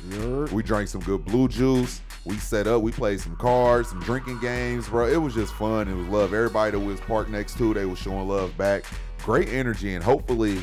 [0.54, 2.02] We drank some good blue juice.
[2.26, 2.82] We set up.
[2.82, 5.08] We played some cards, some drinking games, bro.
[5.08, 5.88] It was just fun.
[5.88, 6.34] It was love.
[6.34, 8.86] Everybody that was parked next to, they was showing love back.
[9.24, 10.60] Great energy, and hopefully,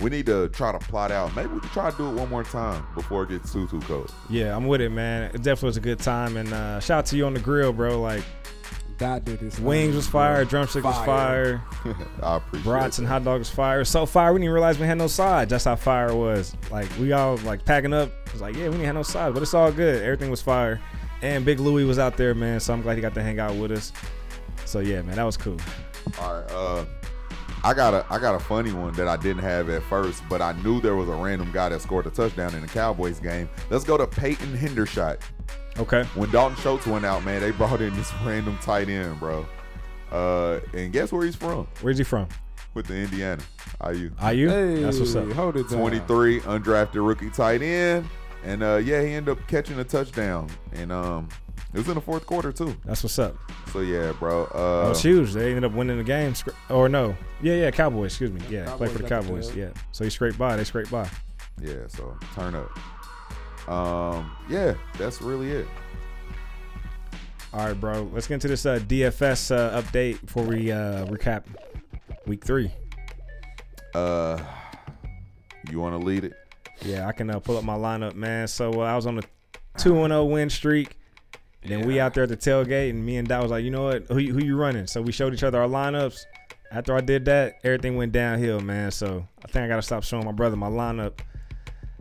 [0.00, 1.34] we need to try to plot out.
[1.34, 3.80] Maybe we can try to do it one more time before it gets too too
[3.80, 4.12] cold.
[4.30, 5.24] Yeah, I'm with it, man.
[5.34, 6.36] It definitely was a good time.
[6.36, 8.00] And uh, shout out to you on the grill, bro.
[8.00, 8.22] Like,
[8.98, 9.58] God did this.
[9.60, 11.62] wings was fire, drumstick was fire,
[12.22, 13.84] I appreciate brats and hot dog was fire.
[13.84, 15.50] So fire, we didn't even realize we had no sides.
[15.50, 16.54] That's how fire was.
[16.70, 18.10] Like, we all, like, packing up.
[18.26, 20.02] It was like, yeah, we didn't have no sides, but it's all good.
[20.02, 20.80] Everything was fire.
[21.22, 22.58] And Big Louie was out there, man.
[22.60, 23.92] So I'm glad he got to hang out with us.
[24.64, 25.58] So, yeah, man, that was cool.
[26.20, 26.50] All right.
[26.50, 26.84] Uh,
[27.64, 30.40] I got a I got a funny one that I didn't have at first, but
[30.40, 33.48] I knew there was a random guy that scored a touchdown in the Cowboys game.
[33.68, 35.20] Let's go to Peyton Hendershot.
[35.78, 36.04] Okay.
[36.14, 39.46] When Dalton Schultz went out, man, they brought in this random tight end, bro.
[40.10, 41.66] Uh, and guess where he's from?
[41.82, 42.28] Where's he from?
[42.74, 43.42] With the Indiana.
[43.84, 44.10] IU.
[44.22, 44.48] IU.
[44.48, 45.30] Hey, That's what's up.
[45.32, 45.78] Hold it down.
[45.80, 48.06] 23, undrafted rookie tight end.
[48.44, 50.48] And uh, yeah, he ended up catching a touchdown.
[50.72, 51.28] And um,
[51.74, 52.76] it was in the fourth quarter too.
[52.84, 53.36] That's what's up.
[53.72, 54.46] So yeah, bro.
[54.46, 55.32] That Uh, was huge.
[55.32, 56.34] They ended up winning the game.
[56.70, 57.16] Or no.
[57.42, 58.12] Yeah, yeah, Cowboys.
[58.12, 58.40] Excuse me.
[58.48, 59.48] Yeah, play for the Cowboys got the Cowboys.
[59.48, 59.56] dub.
[59.56, 59.82] Yeah.
[59.92, 60.56] So he scraped by.
[60.56, 61.08] They scraped by.
[61.60, 62.70] yeah, so turn up.
[63.68, 65.68] Um, yeah, that's really it.
[67.52, 68.10] All right, bro.
[68.12, 71.44] Let's get into this uh, DFS uh, update before we uh, recap
[72.26, 72.70] week three.
[73.94, 74.38] Uh,
[75.70, 76.34] you want to lead it?
[76.82, 78.48] Yeah, I can uh, pull up my lineup, man.
[78.48, 79.22] So uh, I was on a
[79.76, 80.96] two and zero win streak.
[81.64, 83.84] Then we out there at the tailgate, and me and Dot was like, you know
[83.84, 84.04] what?
[84.08, 84.86] Who who you running?
[84.86, 86.24] So we showed each other our lineups.
[86.70, 88.90] After I did that, everything went downhill, man.
[88.90, 91.18] So I think I gotta stop showing my brother my lineup.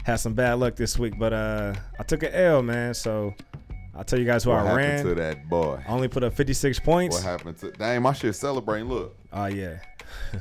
[0.08, 2.94] Had some bad luck this week, but uh, I took an L, man.
[2.94, 3.34] So
[3.94, 5.06] I'll tell you guys who what I happened ran.
[5.06, 5.84] to that boy?
[5.86, 7.18] I only put up 56 points.
[7.18, 7.72] What happened to?
[7.74, 8.88] Dang, my shit celebrating.
[8.88, 9.80] Look, Oh yeah.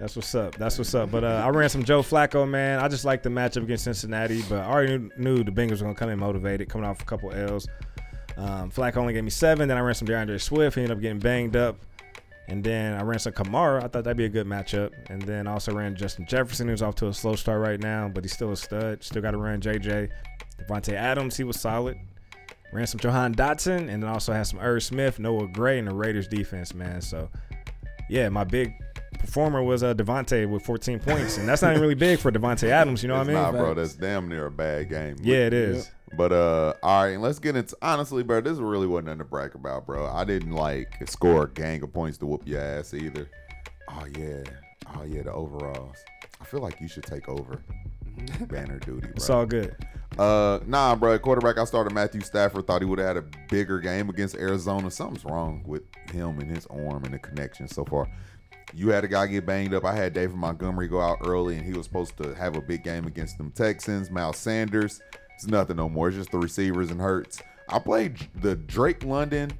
[0.00, 0.56] That's what's up.
[0.56, 1.12] That's what's up.
[1.12, 2.80] But uh, I ran some Joe Flacco, man.
[2.80, 5.84] I just like the matchup against Cincinnati, but I already knew, knew the Bengals were
[5.84, 7.68] gonna come in motivated, coming off a couple L's.
[8.36, 9.68] Um, Flacco only gave me seven.
[9.68, 10.74] Then I ran some DeAndre Swift.
[10.74, 11.76] He ended up getting banged up.
[12.48, 13.78] And then I ran some Kamara.
[13.78, 14.92] I thought that'd be a good matchup.
[15.08, 18.08] And then I also ran Justin Jefferson, who's off to a slow start right now,
[18.08, 19.02] but he's still a stud.
[19.02, 20.10] Still got to run JJ.
[20.60, 21.98] Davante Adams, he was solid.
[22.72, 25.94] Ran some Jahan Dotson, and then also had some Irv Smith, Noah Gray, and the
[25.94, 27.02] Raiders defense, man.
[27.02, 27.28] So,
[28.08, 28.72] yeah, my big
[29.18, 32.68] performer was uh, Davante with 14 points, and that's not even really big for Davante
[32.68, 33.02] Adams.
[33.02, 33.52] You know it's what I mean?
[33.52, 33.74] not, bro.
[33.74, 35.16] That's damn near a bad game.
[35.22, 35.90] Yeah, it is.
[36.14, 38.40] But uh, all right, and let's get into honestly, bro.
[38.40, 40.06] This really wasn't nothing to brag about, bro.
[40.06, 43.28] I didn't like score a gang of points to whoop your ass either.
[43.88, 44.42] Oh yeah,
[44.94, 45.96] oh yeah, the overalls.
[46.40, 47.62] I feel like you should take over
[48.48, 49.12] banner duty, Bro.
[49.16, 49.76] It's all good.
[50.18, 51.18] Uh, nah, bro.
[51.18, 52.66] Quarterback, I started Matthew Stafford.
[52.66, 54.90] Thought he would have had a bigger game against Arizona.
[54.90, 58.06] Something's wrong with him and his arm and the connection so far.
[58.74, 59.84] You had a guy get banged up.
[59.84, 62.82] I had David Montgomery go out early, and he was supposed to have a big
[62.82, 64.10] game against them Texans.
[64.10, 65.00] Miles Sanders,
[65.42, 66.08] it's nothing no more.
[66.08, 67.42] It's just the receivers and Hurts.
[67.68, 69.50] I played the Drake London,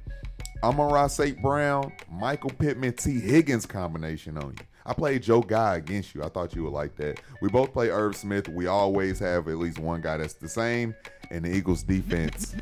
[0.63, 1.41] Amon St.
[1.41, 4.65] Brown, Michael Pittman, Tee Higgins combination on you.
[4.85, 6.23] I played Joe Guy against you.
[6.23, 7.19] I thought you would like that.
[7.41, 8.47] We both play Irv Smith.
[8.47, 10.95] We always have at least one guy that's the same.
[11.31, 12.55] And the Eagles defense.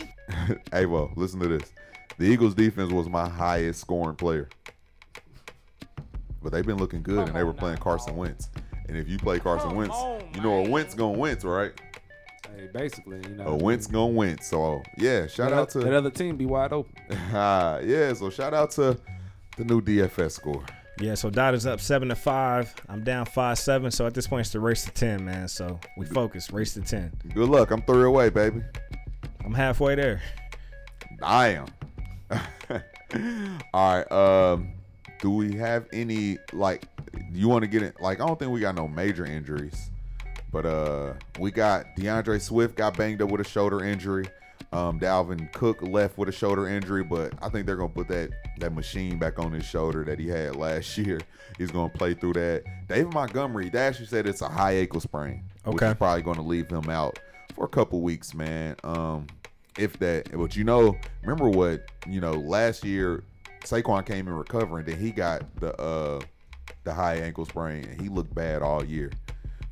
[0.72, 1.72] hey, well, listen to this.
[2.18, 4.48] The Eagles defense was my highest scoring player.
[6.42, 8.50] But they've been looking good, and they were playing Carson Wentz.
[8.88, 10.68] And if you play Carson Come Wentz, on, you know a.
[10.68, 11.72] Wentz gonna Wentz, right?
[12.48, 13.46] Hey, basically, you know.
[13.48, 14.48] A Wentz gonna Wentz.
[14.48, 16.92] So yeah, shout that, out to that other team be wide open.
[17.32, 18.98] Ah, yeah, so shout out to
[19.56, 20.64] the new DFS score.
[21.00, 22.72] Yeah, so Dot is up seven to five.
[22.88, 23.90] I'm down five seven.
[23.90, 25.48] So at this point, it's the race to ten, man.
[25.48, 27.12] So we focus, race to ten.
[27.34, 27.70] Good luck.
[27.70, 28.62] I'm three away, baby.
[29.44, 30.20] I'm halfway there.
[31.22, 31.66] I am.
[33.74, 34.12] All right.
[34.12, 34.72] Um,
[35.20, 36.84] do we have any like?
[37.32, 38.00] You want to get it?
[38.00, 39.90] Like, I don't think we got no major injuries,
[40.52, 44.26] but uh, we got DeAndre Swift got banged up with a shoulder injury.
[44.72, 48.30] Um, Dalvin Cook left with a shoulder injury, but I think they're gonna put that
[48.58, 51.20] that machine back on his shoulder that he had last year.
[51.58, 52.64] He's gonna play through that.
[52.88, 56.70] David Montgomery, they actually said it's a high ankle sprain, which is probably gonna leave
[56.70, 57.18] him out
[57.54, 58.76] for a couple weeks, man.
[58.84, 59.26] Um,
[59.78, 63.24] if that, but you know, remember what you know last year,
[63.64, 66.20] Saquon came in recovering, then he got the uh
[66.84, 69.10] the high ankle sprain, and he looked bad all year.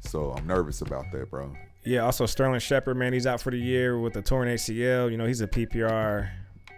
[0.00, 1.52] So I'm nervous about that, bro.
[1.84, 5.10] Yeah, also Sterling Shepard, man, he's out for the year with a torn ACL.
[5.10, 6.28] You know, he's a PPR,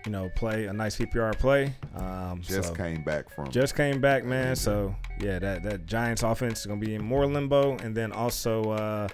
[0.07, 1.75] you know, play, a nice PPR play.
[1.97, 4.55] Um, Just so- came back from just came back, man.
[4.57, 8.71] So yeah, that that Giants offense is gonna be in more limbo, and then also
[8.73, 9.09] uh,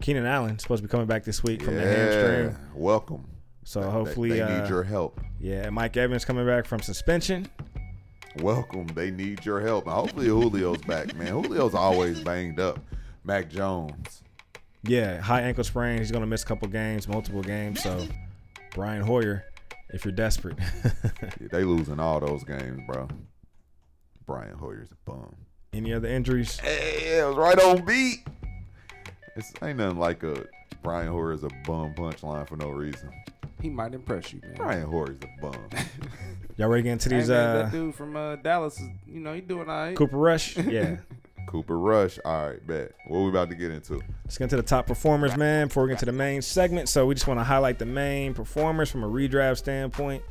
[0.00, 2.56] Keenan Allen supposed to be coming back this week from the hamstring.
[2.74, 3.26] Welcome.
[3.64, 5.20] So They- hopefully, they, uh, need your help.
[5.38, 7.46] yeah, Mike Evans coming back from suspension.
[8.40, 8.86] Welcome.
[8.88, 9.86] They need your help.
[9.86, 11.42] Hopefully Julio's back, man.
[11.42, 12.78] Julio's always banged up.
[13.28, 14.22] Mac Jones.
[14.84, 15.98] Yeah, high ankle sprain.
[15.98, 17.82] He's gonna miss a couple games, multiple games.
[17.82, 18.08] So
[18.74, 19.44] Brian Hoyer,
[19.90, 20.56] if you're desperate.
[20.58, 20.90] Yeah,
[21.52, 23.06] they losing all those games, bro.
[24.26, 25.34] Brian Hoyer's a bum.
[25.74, 26.58] Any other injuries?
[26.58, 28.26] Hey, it was right on beat.
[29.36, 30.46] It's ain't nothing like a
[30.82, 33.10] Brian Hoyer is a bum punchline for no reason.
[33.60, 34.54] He might impress you, man.
[34.56, 35.54] Brian Hoyer's a bum.
[36.56, 37.28] Y'all ready to get into Hey, these?
[37.28, 39.96] man, uh, that dude from uh, Dallas is, you know, he doing all right.
[39.96, 40.56] Cooper Rush.
[40.66, 40.96] Yeah.
[41.48, 42.18] Cooper Rush.
[42.24, 42.92] All right, bet.
[43.06, 44.00] What we about to get into?
[44.24, 46.88] Let's get into the top performers, man, before we get to the main segment.
[46.90, 50.22] So we just want to highlight the main performers from a redraft standpoint.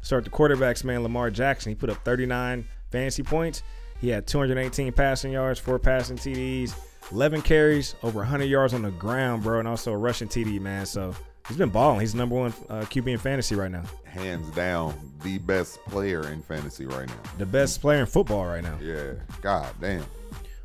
[0.00, 1.02] Start the quarterbacks, man.
[1.02, 3.62] Lamar Jackson, he put up 39 fantasy points.
[4.00, 6.74] He had 218 passing yards, four passing TDs,
[7.12, 10.86] 11 carries, over 100 yards on the ground, bro, and also a rushing TD, man.
[10.86, 11.14] So
[11.46, 12.00] he's been balling.
[12.00, 13.84] He's number one uh, QB in fantasy right now.
[14.04, 17.14] Hands down, the best player in fantasy right now.
[17.38, 18.78] The best player in football right now.
[18.80, 19.12] Yeah.
[19.42, 20.04] God damn.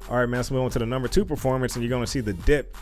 [0.09, 0.39] All right, man.
[0.39, 2.75] Let's move on to the number two performance, and you're going to see the dip.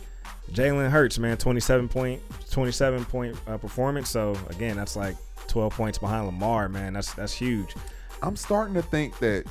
[0.51, 4.09] Jalen Hurts, man, 27 point, 27 point uh, performance.
[4.09, 5.15] So again, that's like
[5.47, 6.93] 12 points behind Lamar, man.
[6.93, 7.73] That's that's huge.
[8.21, 9.45] I'm starting to think that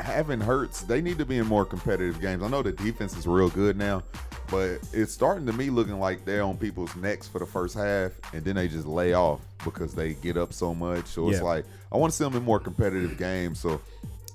[0.00, 2.42] having Hurts, they need to be in more competitive games.
[2.42, 4.02] I know the defense is real good now,
[4.50, 8.12] but it's starting to me looking like they're on people's necks for the first half,
[8.32, 11.06] and then they just lay off because they get up so much.
[11.06, 13.80] So it's like I want to see them in more competitive games, so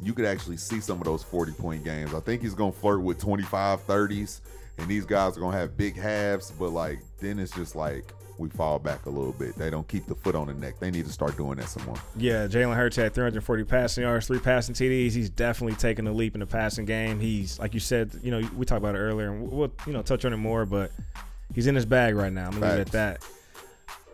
[0.02, 2.14] you could actually see some of those 40 point games.
[2.14, 4.42] I think he's gonna flirt with 25, 30s,
[4.78, 8.48] and these guys are gonna have big halves, but like then it's just like we
[8.50, 9.56] fall back a little bit.
[9.56, 10.80] They don't keep the foot on the neck.
[10.80, 11.98] They need to start doing that some more.
[12.16, 15.12] Yeah, Jalen Hurts had 340 passing yards, three passing TDs.
[15.12, 17.20] He's definitely taking a leap in the passing game.
[17.20, 20.02] He's like you said, you know, we talked about it earlier, and we'll you know
[20.02, 20.92] touch on it more, but
[21.54, 22.46] he's in his bag right now.
[22.46, 23.26] I'm gonna leave it at that.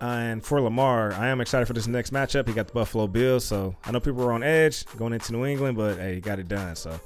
[0.02, 2.48] And for Lamar, I am excited for this next matchup.
[2.48, 5.46] He got the Buffalo Bills, so I know people are on edge going into New
[5.46, 6.76] England, but hey, he got it done.
[6.76, 7.00] So,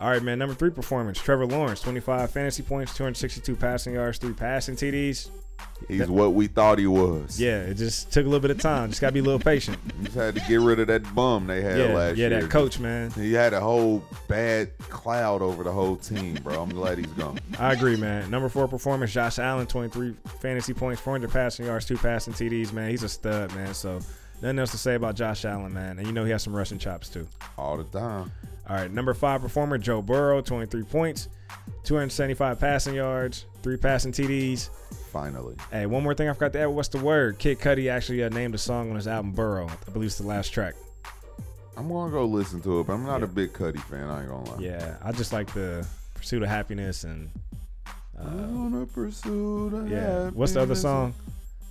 [0.00, 0.38] all right, man.
[0.38, 5.30] Number three performance: Trevor Lawrence, 25 fantasy points, 262 passing yards, three passing TDs.
[5.88, 7.40] He's what we thought he was.
[7.40, 8.88] Yeah, it just took a little bit of time.
[8.88, 9.78] Just gotta be a little patient.
[9.98, 12.38] You just had to get rid of that bum they had Yeah, last yeah, year.
[12.38, 13.10] Yeah, that coach, man.
[13.12, 16.62] He had a whole bad cloud over the whole team, bro.
[16.62, 17.38] I'm glad he's gone.
[17.58, 18.30] I agree, man.
[18.30, 22.90] Number four performance, Josh Allen, 23 fantasy points, 400 passing yards, two passing TDs, man.
[22.90, 23.72] He's a stud, man.
[23.74, 24.00] So
[24.42, 25.98] nothing else to say about Josh Allen, man.
[25.98, 27.28] And you know he has some rushing chops too.
[27.58, 28.32] All the time.
[28.68, 31.28] All right, number five performer, Joe Burrow, 23 points,
[31.84, 34.70] 275 passing yards, three passing TDs.
[35.12, 35.56] Finally.
[35.70, 36.66] Hey, one more thing I forgot to add.
[36.66, 37.38] What's the word?
[37.38, 39.68] Kid Cudi actually uh, named a song on his album Burrow.
[39.68, 40.74] I believe it's the last track.
[41.76, 44.28] I'm gonna go listen to it, but I'm not a big Cudi fan, I ain't
[44.30, 44.58] gonna lie.
[44.60, 47.30] Yeah, I just like the pursuit of happiness and
[48.18, 50.30] On a pursuit of yeah.
[50.30, 51.14] What's the other song?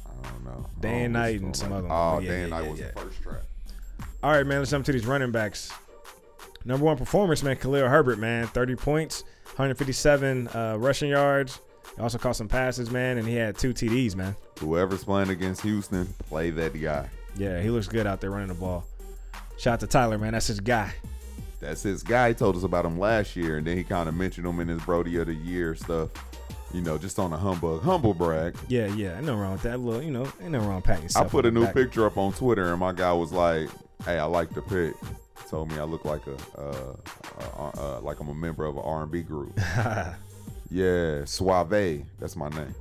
[0.05, 0.65] I don't know.
[0.79, 1.91] Day I and Night and some like other.
[1.91, 2.91] Oh, Yeah, Day yeah, Night yeah, was yeah.
[2.93, 3.41] the first track.
[4.23, 4.59] All right, man.
[4.59, 5.71] Let's jump to these running backs.
[6.65, 7.55] Number one performance, man.
[7.57, 8.47] Khalil Herbert, man.
[8.47, 9.23] 30 points,
[9.55, 11.61] 157 uh, rushing yards.
[11.95, 14.35] He also caught some passes, man, and he had two TDs, man.
[14.59, 17.09] Whoever's playing against Houston, play that guy.
[17.37, 18.83] Yeah, he looks good out there running the ball.
[19.57, 20.33] Shout out to Tyler, man.
[20.33, 20.93] That's his guy.
[21.59, 22.29] That's his guy.
[22.29, 24.67] He told us about him last year, and then he kind of mentioned him in
[24.67, 26.09] his Brody of the Year stuff.
[26.73, 28.55] You know, just on a humbug, humble brag.
[28.67, 29.15] Yeah, yeah.
[29.15, 29.79] Ain't no wrong with that.
[29.79, 31.73] Little, you know, ain't no wrong patting I put a new back.
[31.73, 33.69] picture up on Twitter, and my guy was like,
[34.03, 34.93] "Hey, I like the pic."
[35.49, 36.95] Told me I look like a, uh,
[37.39, 39.59] uh, uh, like I'm a member of an R&B group.
[40.71, 42.03] yeah, Suave.
[42.19, 42.73] That's my name.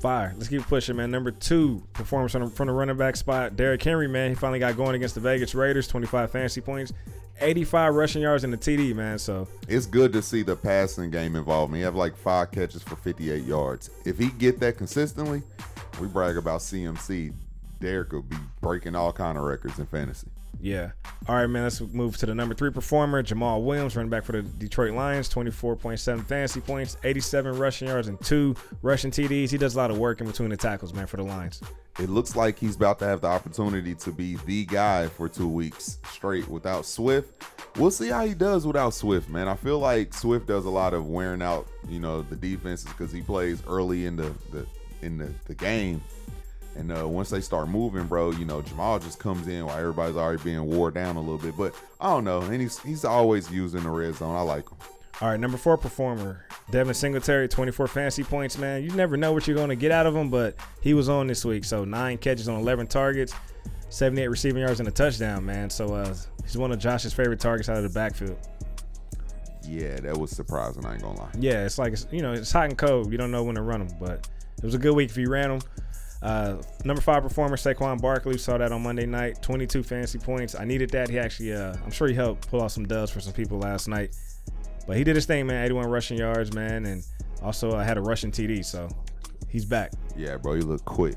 [0.00, 0.34] Fire.
[0.36, 1.10] Let's keep pushing, man.
[1.10, 3.56] Number two performance from the, from the running back spot.
[3.56, 4.30] Derrick Henry, man.
[4.30, 5.88] He finally got going against the Vegas Raiders.
[5.88, 6.92] 25 fantasy points,
[7.40, 9.18] 85 rushing yards in the TD, man.
[9.18, 11.74] So It's good to see the passing game involved.
[11.74, 13.90] He have like five catches for 58 yards.
[14.04, 15.42] If he get that consistently,
[16.00, 17.32] we brag about CMC.
[17.80, 20.28] Derrick will be breaking all kind of records in fantasy.
[20.60, 20.90] Yeah.
[21.28, 21.64] All right, man.
[21.64, 25.28] Let's move to the number three performer, Jamaal Williams, running back for the Detroit Lions.
[25.28, 29.50] 24.7 fantasy points, 87 rushing yards, and two rushing TDs.
[29.50, 31.60] He does a lot of work in between the tackles, man, for the Lions.
[31.98, 35.48] It looks like he's about to have the opportunity to be the guy for two
[35.48, 37.42] weeks straight without Swift.
[37.76, 39.48] We'll see how he does without Swift, man.
[39.48, 43.12] I feel like Swift does a lot of wearing out, you know, the defenses because
[43.12, 44.66] he plays early in the, the
[45.02, 46.02] in the, the game.
[46.76, 50.16] And uh, once they start moving, bro, you know, Jamaal just comes in while everybody's
[50.16, 51.56] already being wore down a little bit.
[51.56, 52.42] But I don't know.
[52.42, 54.36] And he's he's always using the red zone.
[54.36, 54.76] I like him.
[55.22, 58.82] All right, number four performer, Devin Singletary, 24 fantasy points, man.
[58.82, 61.26] You never know what you're going to get out of him, but he was on
[61.26, 61.64] this week.
[61.64, 63.32] So nine catches on 11 targets,
[63.88, 65.70] 78 receiving yards, and a touchdown, man.
[65.70, 68.36] So uh, he's one of Josh's favorite targets out of the backfield.
[69.66, 70.84] Yeah, that was surprising.
[70.84, 71.30] I ain't gonna lie.
[71.38, 73.10] Yeah, it's like, it's, you know, it's hot and cold.
[73.10, 75.30] You don't know when to run them, but it was a good week if you
[75.30, 75.60] ran them.
[76.22, 80.54] Uh, number five performer, Saquon Barkley, saw that on Monday night, 22 fantasy points.
[80.58, 81.08] I needed that.
[81.08, 83.88] He actually, uh, I'm sure he helped pull out some dubs for some people last
[83.88, 84.16] night.
[84.86, 85.64] But he did his thing, man.
[85.64, 87.04] 81 rushing yards, man, and
[87.42, 88.64] also uh, had a rushing TD.
[88.64, 88.88] So
[89.48, 89.92] he's back.
[90.16, 91.16] Yeah, bro, you look quick.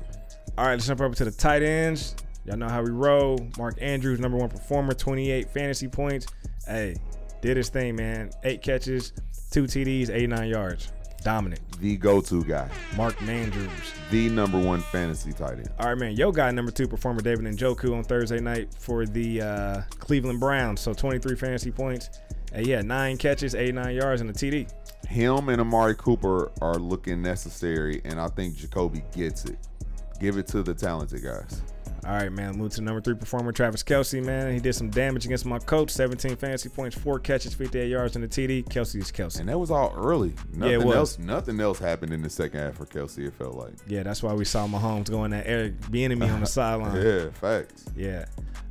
[0.58, 2.16] All right, let's jump over to the tight ends.
[2.44, 3.38] Y'all know how we roll.
[3.58, 6.26] Mark Andrews, number one performer, 28 fantasy points.
[6.66, 6.96] Hey,
[7.40, 8.30] did his thing, man.
[8.44, 9.12] Eight catches,
[9.50, 10.92] two TDs, 89 yards.
[11.22, 11.60] Dominant.
[11.80, 13.70] The go-to guy, Mark Andrews.
[14.10, 15.70] the number one fantasy tight end.
[15.78, 16.16] All right, man.
[16.16, 20.80] Yo guy number two performer David Njoku on Thursday night for the uh, Cleveland Browns.
[20.80, 22.10] So 23 fantasy points.
[22.52, 24.68] Hey, yeah, nine catches, 89 yards, and a TD.
[25.06, 29.58] him and Amari Cooper are looking necessary, and I think Jacoby gets it.
[30.20, 31.62] Give it to the talented guys.
[32.06, 32.56] All right, man.
[32.56, 34.52] Move to number three performer, Travis Kelce, man.
[34.54, 35.90] He did some damage against my coach.
[35.90, 38.64] 17 fantasy points, four catches, 58 yards in the TD.
[38.68, 39.40] Kelce is Kelce.
[39.40, 40.32] And that was all early.
[40.54, 40.96] Nothing Yeah, it was.
[40.96, 41.18] else.
[41.18, 43.18] Nothing else happened in the second half for Kelce.
[43.26, 43.74] It felt like.
[43.86, 46.96] Yeah, that's why we saw Mahomes going that Eric enemy on the sideline.
[47.04, 47.84] Yeah, facts.
[47.94, 48.24] Yeah.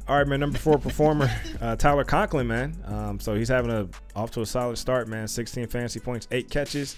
[0.08, 0.40] All right, man.
[0.40, 1.30] Number four performer,
[1.62, 2.76] uh, Tyler Conklin, man.
[2.86, 5.28] Um, so he's having a off to a solid start, man.
[5.28, 6.96] 16 fantasy points, eight catches,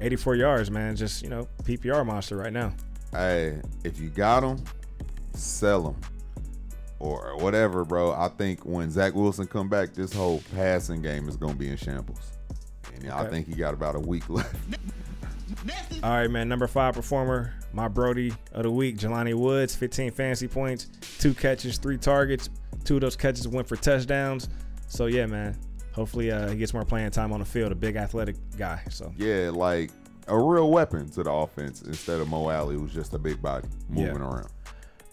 [0.00, 0.96] 84 yards, man.
[0.96, 2.72] Just you know, PPR monster right now.
[3.12, 4.64] Hey, if you got them,
[5.34, 5.96] sell them.
[7.00, 8.12] Or whatever, bro.
[8.12, 11.76] I think when Zach Wilson come back, this whole passing game is gonna be in
[11.76, 12.32] shambles.
[12.94, 14.54] And I think he got about a week left.
[16.02, 16.48] All right, man.
[16.48, 20.86] Number five performer, my Brody of the week, Jelani Woods, 15 fantasy points,
[21.18, 22.48] two catches, three targets.
[22.84, 24.48] Two of those catches went for touchdowns.
[24.88, 25.58] So yeah, man.
[25.94, 27.70] Hopefully uh, he gets more playing time on the field.
[27.72, 28.82] A big athletic guy.
[28.90, 29.90] So yeah, like
[30.28, 33.68] a real weapon to the offense instead of Mo Alie, who's just a big body
[33.88, 34.22] moving Yeah.
[34.22, 34.48] around.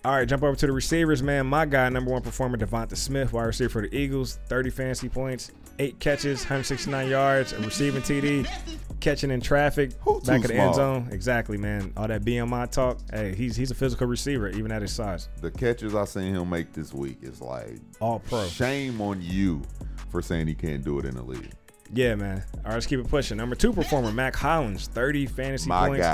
[0.04, 1.46] All right, jump over to the receivers, man.
[1.46, 5.52] My guy, number one performer, Devonta Smith, wide receiver for the Eagles, 30 fantasy points,
[5.78, 8.48] eight catches, 169 yards, a receiving TD,
[9.00, 11.08] catching in traffic, Who back of the end zone.
[11.12, 11.94] Exactly, man.
[11.98, 12.98] All that BMI talk.
[13.14, 15.30] Hey, he's he's a physical receiver, even at his size.
[15.40, 18.48] The catches I seen him make this week is like All pro.
[18.48, 19.62] shame on you
[20.10, 21.52] for saying he can't do it in the league.
[21.94, 22.44] Yeah, man.
[22.58, 23.38] All right, let's keep it pushing.
[23.38, 26.06] Number two performer, Mack Hollins, 30 fantasy My points,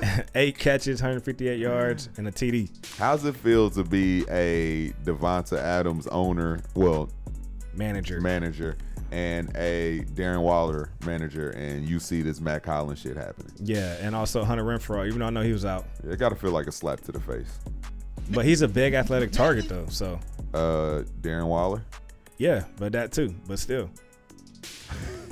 [0.00, 2.68] just, eight catches, 158 yards, and a TD.
[2.98, 6.60] how's it feel to be a Davante Adams owner?
[6.74, 7.08] Well,
[7.74, 8.20] Manager.
[8.20, 8.76] manager
[9.12, 13.52] and a Darren Waller manager, and you see this Mack Hollins shit happening.
[13.62, 15.84] Yeah, and also Hunter Renfrow, even though I know he was out.
[16.02, 17.58] It got to feel like a slap to the face.
[18.30, 19.86] But he's a big athletic target, though.
[19.88, 20.18] So,
[20.54, 21.84] Uh, Darren Waller,
[22.38, 23.34] yeah, but that too.
[23.46, 23.88] But still.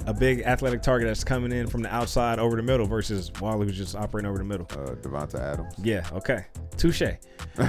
[0.07, 3.67] A big athletic target that's coming in from the outside over the middle versus Wally
[3.67, 4.67] who's just operating over the middle.
[4.73, 5.75] uh, Davante Adams.
[5.83, 6.47] Yeah, okay.
[6.79, 7.03] Touche.
[7.03, 7.13] All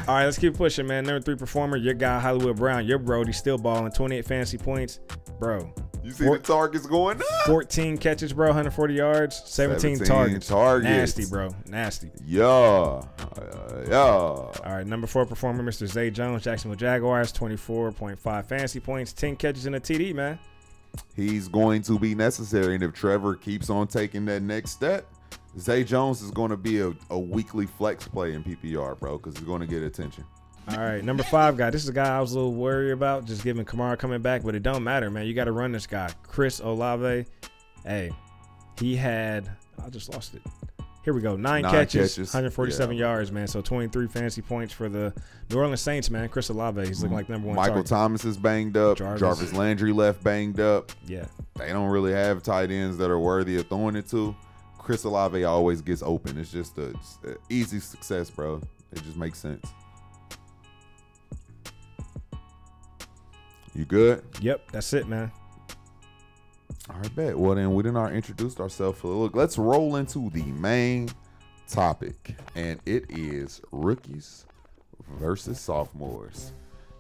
[0.08, 1.04] right, let's keep pushing, man.
[1.04, 5.02] Number three performer, your guy Hollywood Brown, your Brody still balling, 28 fantasy points.
[5.40, 5.74] Bro,
[6.04, 7.26] You see Four- the targets going up?
[7.48, 10.48] 14 catches, bro, 140 yards, 17, 17 targets.
[10.48, 10.86] targets.
[11.18, 11.50] Nasty, bro.
[11.68, 12.12] Nasty.
[12.26, 13.02] Yeah, uh,
[13.90, 13.98] yeah.
[13.98, 15.86] All right, number four performer, Mr.
[15.86, 20.40] Zay Jones, Jacksonville Jaguars, 24.5 fantasy points, 10 catches in a TD, man.
[21.16, 25.06] He's going to be necessary, and if Trevor keeps on taking that next step,
[25.60, 29.38] Zay Jones is going to be a, a weekly flex play in PPR, bro, because
[29.38, 30.24] he's going to get attention.
[30.70, 31.70] All right, number five guy.
[31.70, 34.44] This is a guy I was a little worried about, just giving Kamara coming back,
[34.44, 35.26] but it don't matter, man.
[35.26, 37.26] You got to run this guy, Chris Olave.
[37.84, 38.12] Hey,
[38.80, 39.52] he had.
[39.84, 40.42] I just lost it.
[41.04, 41.36] Here we go.
[41.36, 43.06] Nine, Nine catches, catches, 147 yeah.
[43.06, 43.48] yards, man.
[43.48, 45.12] So 23 fantasy points for the
[45.50, 46.30] New Orleans Saints, man.
[46.30, 47.20] Chris Olave, he's looking mm.
[47.20, 47.56] like number one.
[47.56, 47.88] Michael target.
[47.88, 48.98] Thomas is banged up.
[48.98, 49.20] Jarvis.
[49.20, 49.54] Jarvis.
[49.54, 50.92] Landry left banged up.
[51.08, 54.36] Yeah, They don't really have tight ends that are worthy of throwing it to.
[54.78, 56.38] Chris Olave always gets open.
[56.38, 58.62] It's just a, it's a easy success, bro.
[58.92, 59.68] It just makes sense.
[63.74, 64.24] You good?
[64.42, 65.32] yep, that's it, man.
[66.94, 67.40] Right, bet.
[67.40, 69.04] Well, then we didn't our introduced ourselves.
[69.04, 71.10] Look, let's roll into the main
[71.68, 74.46] topic, and it is rookies
[75.18, 76.52] versus sophomores.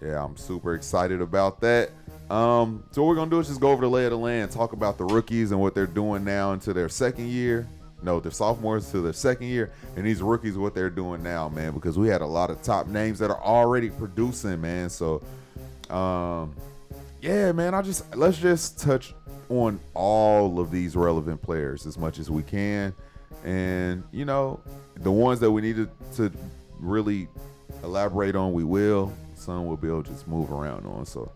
[0.02, 1.92] Yeah, I'm super excited about that.
[2.30, 4.52] Um, so what we're gonna do is just go over the lay of the land,
[4.52, 7.68] talk about the rookies and what they're doing now into their second year.
[8.02, 11.74] No, the sophomores to their second year, and these rookies what they're doing now, man.
[11.74, 14.90] Because we had a lot of top names that are already producing, man.
[14.90, 15.22] So,
[15.90, 16.56] um,
[17.22, 17.76] yeah, man.
[17.76, 19.14] I just let's just touch
[19.52, 22.96] on all of these relevant players as much as we can,
[23.44, 24.62] and you know,
[24.96, 26.32] the ones that we needed to
[26.80, 27.28] really
[27.84, 29.14] elaborate on, we will.
[29.36, 31.06] Some we'll be able to just move around on.
[31.06, 31.32] So,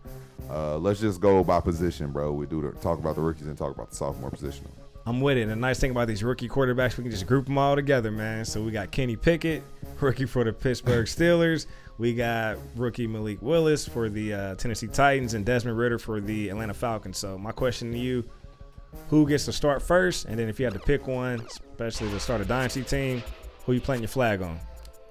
[0.48, 2.32] uh, let's just go by position, bro.
[2.32, 4.66] We do the, talk about the rookies and talk about the sophomore position.
[5.04, 5.42] I'm with it.
[5.42, 8.10] And the nice thing about these rookie quarterbacks, we can just group them all together,
[8.10, 8.44] man.
[8.44, 9.62] So we got Kenny Pickett,
[10.00, 11.66] rookie for the Pittsburgh Steelers.
[11.98, 16.50] We got rookie Malik Willis for the uh, Tennessee Titans and Desmond Ridder for the
[16.50, 17.16] Atlanta Falcons.
[17.18, 18.24] So my question to you,
[19.08, 20.26] who gets to start first?
[20.26, 23.22] And then if you had to pick one, especially to start a dynasty team,
[23.64, 24.58] who you planting your flag on?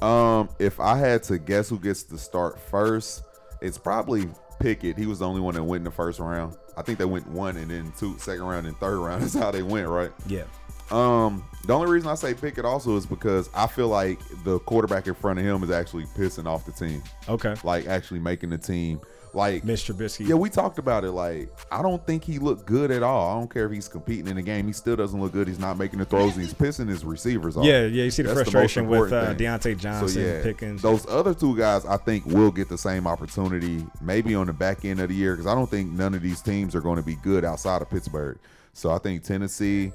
[0.02, 3.24] Um, if I had to guess who gets to start first,
[3.62, 4.98] it's probably Pickett.
[4.98, 6.56] He was the only one that went in the first round.
[6.78, 9.22] I think they went one and then two, second round and third round.
[9.24, 10.12] That's how they went, right?
[10.28, 10.44] Yeah.
[10.92, 15.08] Um, the only reason I say Pickett also is because I feel like the quarterback
[15.08, 17.56] in front of him is actually pissing off the team, Okay.
[17.64, 19.02] like actually making the team.
[19.34, 19.94] Like, Mr.
[19.94, 20.26] Trubisky.
[20.30, 21.12] yeah, we talked about it.
[21.12, 23.36] Like, I don't think he looked good at all.
[23.36, 24.66] I don't care if he's competing in the game.
[24.66, 25.50] He still doesn't look good.
[25.50, 26.38] He's not making the throws.
[26.38, 27.66] He's pissing his receivers off.
[27.66, 29.46] Yeah, yeah, you see the That's frustration with uh, thing.
[29.46, 30.82] Diontae Johnson, Pickens.
[30.82, 34.86] Those other two guys, I think, will get the same opportunity maybe on the back
[34.86, 37.04] end of the year because I don't think none of these teams are going to
[37.06, 38.38] be good outside of Pittsburgh.
[38.72, 39.92] So I think Tennessee,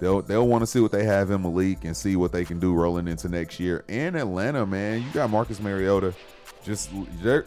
[0.00, 2.58] they'll they'll want to see what they have in Malik and see what they can
[2.58, 3.84] do rolling into next year.
[3.88, 6.12] And Atlanta, man, you got Marcus Mariota.
[6.64, 6.90] just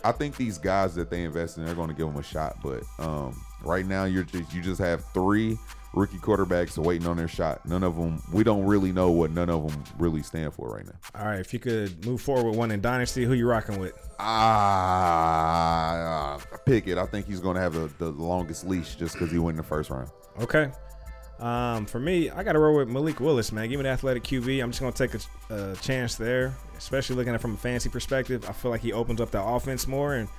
[0.03, 2.57] I think these guys that they invest in, they're going to give them a shot.
[2.63, 5.57] But um, right now, you're just, you just have three
[5.93, 7.65] rookie quarterbacks waiting on their shot.
[7.65, 8.21] None of them.
[8.31, 10.93] We don't really know what none of them really stand for right now.
[11.15, 13.93] All right, if you could move forward with one in Dynasty, who you rocking with?
[15.15, 15.59] Ah,
[16.65, 16.97] Pickett.
[16.97, 19.57] I think he's going to have the, the longest leash just because he went in
[19.57, 20.09] the first round.
[20.41, 20.71] Okay.
[21.43, 23.67] Um, for me, I got to roll with Malik Willis, man.
[23.67, 24.63] Give me the athletic QB.
[24.63, 27.57] I'm just going to take a, a chance there, especially looking at it from a
[27.57, 28.45] fantasy perspective.
[28.47, 30.29] I feel like he opens up the offense more, and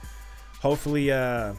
[0.61, 1.53] hopefully uh,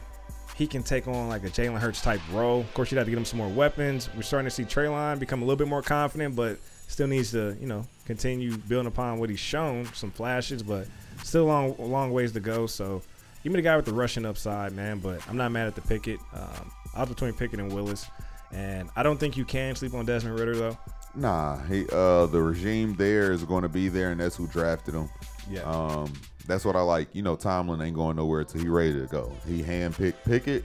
[0.56, 2.62] he can take on like a Jalen Hurts type role.
[2.62, 4.10] Of course, you'd have to get him some more weapons.
[4.16, 7.56] We're starting to see Treylon become a little bit more confident, but still needs to,
[7.60, 10.88] you know, continue building upon what he's shown, some flashes, but
[11.22, 12.66] still a long, long ways to go.
[12.66, 13.00] So
[13.44, 14.98] give me the guy with the rushing upside, man.
[14.98, 16.18] But I'm not mad at the Pickett.
[16.34, 18.06] Um, I was between Pickett and Willis.
[18.52, 20.78] And I don't think you can sleep on Desmond Ridder though.
[21.14, 24.94] Nah, he uh the regime there is going to be there, and that's who drafted
[24.94, 25.08] him.
[25.50, 25.62] Yeah.
[25.62, 26.12] Um,
[26.46, 27.08] that's what I like.
[27.12, 29.32] You know, Tomlin ain't going nowhere till he ready to go.
[29.46, 30.64] He handpicked Pickett,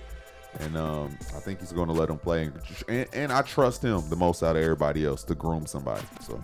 [0.60, 2.50] and um, I think he's going to let him play.
[2.88, 6.06] And, and I trust him the most out of everybody else to groom somebody.
[6.22, 6.42] So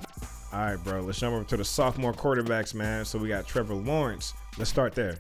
[0.54, 1.02] All right, bro.
[1.02, 3.06] Let's jump over to the sophomore quarterbacks, man.
[3.06, 4.34] So we got Trevor Lawrence.
[4.58, 5.18] Let's start there.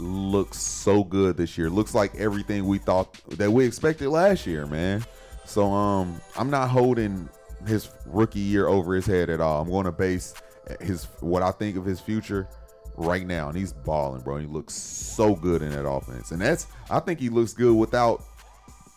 [0.00, 1.70] Looks so good this year.
[1.70, 5.04] Looks like everything we thought that we expected last year, man.
[5.44, 7.28] So um, I'm not holding
[7.66, 9.62] his rookie year over his head at all.
[9.62, 10.34] I'm going to base
[10.80, 12.48] his what I think of his future
[12.96, 14.38] right now, and he's balling, bro.
[14.38, 18.22] He looks so good in that offense, and that's I think he looks good without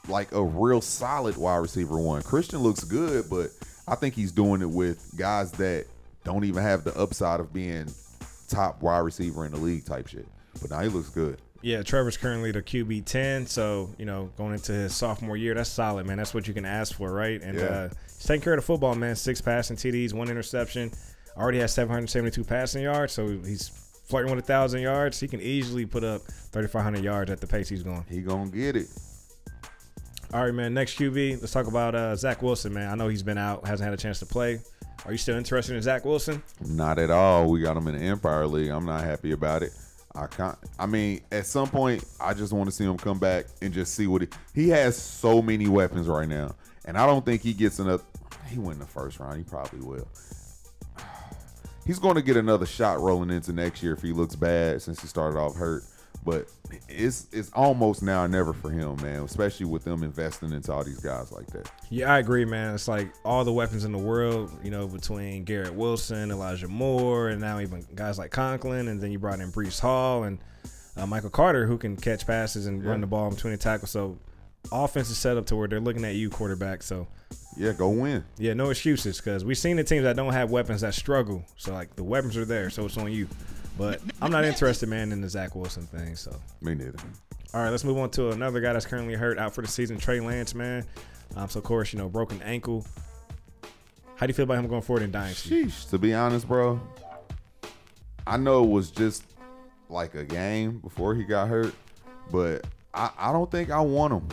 [0.07, 2.21] like a real solid wide receiver one.
[2.21, 3.49] Christian looks good, but
[3.87, 5.85] I think he's doing it with guys that
[6.23, 7.87] don't even have the upside of being
[8.47, 10.27] top wide receiver in the league type shit.
[10.61, 11.39] But now he looks good.
[11.61, 13.47] Yeah, Trevor's currently the QB 10.
[13.47, 16.17] So, you know, going into his sophomore year, that's solid, man.
[16.17, 17.41] That's what you can ask for, right?
[17.41, 17.63] And Yeah.
[17.63, 19.15] uh, he's taking care of the football, man.
[19.15, 20.91] Six passing TDs, one interception.
[21.37, 23.13] Already has 772 passing yards.
[23.13, 23.71] So he's
[24.05, 25.19] flirting with a 1,000 yards.
[25.21, 28.03] He can easily put up 3,500 yards at the pace he's going.
[28.09, 28.87] He gonna get it.
[30.33, 30.73] All right, man.
[30.73, 32.89] Next QB, let's talk about uh, Zach Wilson, man.
[32.91, 34.59] I know he's been out, hasn't had a chance to play.
[35.05, 36.41] Are you still interested in Zach Wilson?
[36.65, 37.49] Not at all.
[37.49, 38.69] We got him in the Empire League.
[38.69, 39.71] I'm not happy about it.
[40.15, 40.57] I can't.
[40.77, 43.95] I mean, at some point, I just want to see him come back and just
[43.95, 44.27] see what he.
[44.53, 46.55] He has so many weapons right now,
[46.85, 48.03] and I don't think he gets enough.
[48.47, 49.37] He went in the first round.
[49.37, 50.07] He probably will.
[51.85, 55.01] He's going to get another shot rolling into next year if he looks bad since
[55.01, 55.83] he started off hurt.
[56.25, 56.47] But
[56.87, 59.21] it's it's almost now or never for him, man.
[59.23, 61.69] Especially with them investing into all these guys like that.
[61.89, 62.73] Yeah, I agree, man.
[62.75, 67.29] It's like all the weapons in the world, you know, between Garrett Wilson, Elijah Moore,
[67.29, 70.39] and now even guys like Conklin, and then you brought in Breece Hall and
[70.95, 73.89] uh, Michael Carter, who can catch passes and run the ball in between the tackles.
[73.91, 74.17] So
[74.71, 76.83] offense is set up to where they're looking at you, quarterback.
[76.83, 77.07] So
[77.57, 78.23] Yeah, go win.
[78.37, 81.43] yeah, no excuses because we've seen the teams that don't have weapons that struggle.
[81.57, 83.27] So like the weapons are there, so it's on you.
[83.77, 86.15] But I'm not interested, man, in the Zach Wilson thing.
[86.15, 86.35] So.
[86.61, 86.97] Me neither.
[87.53, 89.97] All right, let's move on to another guy that's currently hurt out for the season,
[89.97, 90.85] Trey Lance, man.
[91.35, 92.85] Um, so of course, you know, broken ankle.
[94.15, 95.65] How do you feel about him going forward in Dynasty?
[95.65, 96.79] Sheesh, to be honest, bro,
[98.25, 99.23] I know it was just
[99.89, 101.73] like a game before he got hurt,
[102.31, 104.27] but I, I don't think I want him.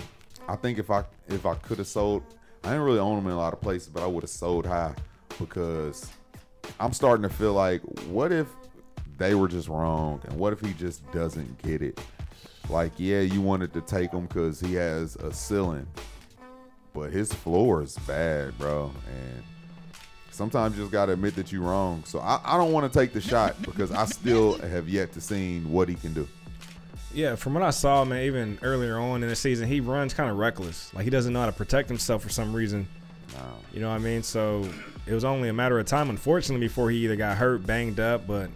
[0.49, 2.23] I think if I if I could have sold,
[2.65, 4.67] I didn't really own him in a lot of places, but I would have sold
[4.67, 4.95] high
[5.39, 6.11] because
[6.79, 8.49] I'm starting to feel like, what if
[9.21, 12.01] they were just wrong, and what if he just doesn't get it?
[12.71, 15.87] Like, yeah, you wanted to take him because he has a ceiling,
[16.95, 19.43] but his floor is bad, bro, and
[20.31, 22.03] sometimes you just gotta admit that you're wrong.
[22.07, 25.21] So I, I don't want to take the shot because I still have yet to
[25.21, 26.27] seen what he can do.
[27.13, 30.31] Yeah, from what I saw, man, even earlier on in the season, he runs kind
[30.31, 30.95] of reckless.
[30.95, 32.89] Like he doesn't know how to protect himself for some reason.
[33.73, 34.23] You know what I mean?
[34.23, 34.69] So
[35.07, 38.27] it was only a matter of time, unfortunately, before he either got hurt, banged up,
[38.27, 38.51] but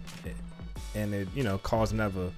[0.94, 2.32] and it you know caused him to have a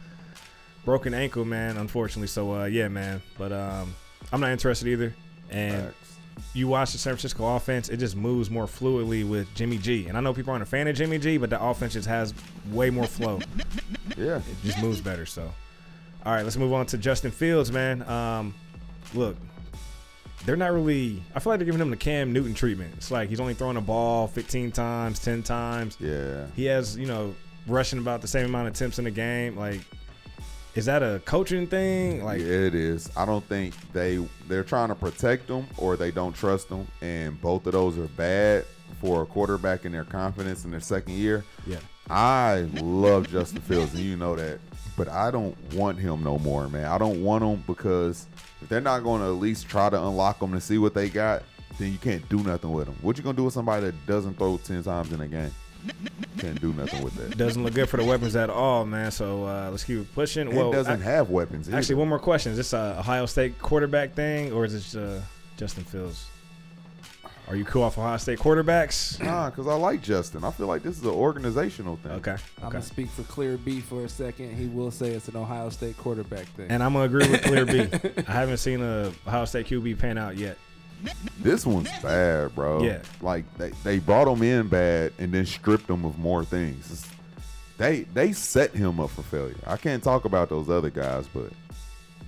[0.85, 1.77] broken ankle, man.
[1.77, 3.23] Unfortunately, so uh, yeah, man.
[3.39, 3.95] But um,
[4.33, 5.15] I'm not interested either.
[5.51, 6.17] And Facts.
[6.55, 10.07] you watch the San Francisco offense, it just moves more fluidly with Jimmy G.
[10.07, 12.35] And I know people aren't a fan of Jimmy G, but the offense just has
[12.73, 13.41] way more flow.
[14.17, 15.27] Yeah, it just moves better.
[15.27, 15.43] So,
[16.25, 18.01] all right, let's move on to Justin Fields, man.
[18.09, 18.55] Um,
[19.13, 19.37] look,
[20.47, 21.23] they're not really.
[21.35, 22.95] I feel like they're giving him the Cam Newton treatment.
[22.97, 25.99] It's like he's only throwing a ball 15 times, 10 times.
[26.01, 26.47] yeah.
[26.57, 27.35] He has, you know,
[27.67, 29.57] rushing about the same amount of attempts in the game.
[29.57, 29.81] Like,
[30.75, 32.25] is that a coaching thing?
[32.25, 33.11] Like, yeah, it is.
[33.17, 37.41] I don't think they they're trying to protect them or they don't trust them, and
[37.41, 38.65] both of those are bad
[39.01, 41.45] for a quarterback in their confidence in their second year.
[41.67, 41.79] yeah.
[42.09, 44.61] I love Justin Fields, and you know that.
[44.97, 46.85] But I don't want him no more, man.
[46.85, 48.27] I don't want him because
[48.63, 51.09] if they're not going to at least try to unlock him to see what they
[51.09, 51.43] got,
[51.79, 52.95] then you can't do nothing with him.
[53.03, 55.51] What you gonna do with somebody that doesn't throw ten times in a game?
[56.39, 57.39] Can't do nothing with that.
[57.39, 59.11] Doesn't look good for the weapons at all, man.
[59.11, 60.49] So uh, let's keep pushing.
[60.49, 61.69] And well, doesn't ac- have weapons.
[61.69, 61.79] either.
[61.79, 65.23] actually, one more question: Is this a Ohio State quarterback thing, or is this uh,
[65.57, 66.27] Justin Fields?
[67.49, 69.23] Are you cool off Ohio State quarterbacks?
[69.23, 70.43] Nah, because I like Justin.
[70.43, 72.13] I feel like this is an organizational thing.
[72.13, 74.57] Okay, I'm gonna speak for Clear B for a second.
[74.57, 76.67] He will say it's an Ohio State quarterback thing.
[76.71, 77.89] And I'm gonna agree with Clear B.
[78.29, 80.59] I haven't seen a Ohio State QB pan out yet.
[81.39, 82.83] This one's bad, bro.
[82.83, 83.01] Yeah.
[83.21, 86.87] Like they, they brought him in bad and then stripped him of more things.
[86.87, 87.11] It's-
[87.79, 89.55] they they set him up for failure.
[89.67, 91.53] I can't talk about those other guys, but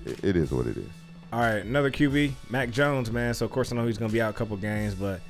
[0.04, 0.90] it, it is what it is.
[1.32, 3.32] All right, another QB, Mac Jones, man.
[3.32, 5.22] So of course I know he's gonna be out a couple games, but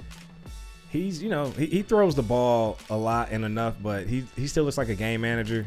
[0.89, 4.49] he's you know he, he throws the ball a lot and enough, but he he
[4.49, 5.65] still looks like a game manager.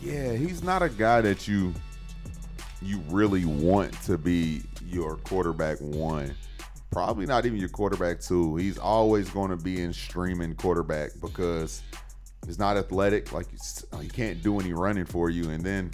[0.00, 1.74] Yeah, he's not a guy that you
[2.80, 6.34] you really want to be your quarterback one.
[6.90, 8.56] Probably not even your quarterback two.
[8.56, 11.82] He's always going to be in streaming quarterback because
[12.46, 13.32] he's not athletic.
[13.32, 13.46] Like
[14.00, 15.90] he can't do any running for you, and then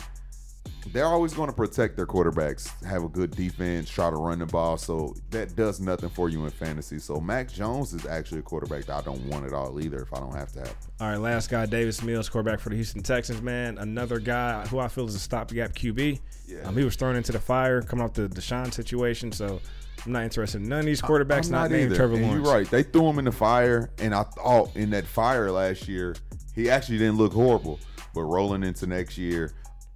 [0.92, 4.46] they're always going to protect their quarterbacks, have a good defense, try to run the
[4.46, 4.76] ball.
[4.76, 6.98] So that does nothing for you in fantasy.
[6.98, 10.00] So Mac Jones is actually a quarterback that I don't want at all either.
[10.00, 10.76] If I don't have to have.
[11.00, 13.78] All right, last guy, Davis Mills, quarterback for the Houston Texans, man.
[13.78, 16.20] Another guy who I feel is a stopgap QB.
[16.46, 16.62] Yeah.
[16.62, 19.60] Um, he was thrown into the fire coming off the Deshaun situation, so
[20.04, 21.96] I'm not interested in none of these quarterbacks I'm not, named either.
[21.96, 22.44] Trevor And Lawrence.
[22.44, 22.70] You're right.
[22.70, 26.16] They threw him in the fire, and I thought in that fire last year,
[26.54, 27.78] he actually didn't look horrible.
[28.12, 29.52] But rolling into next year,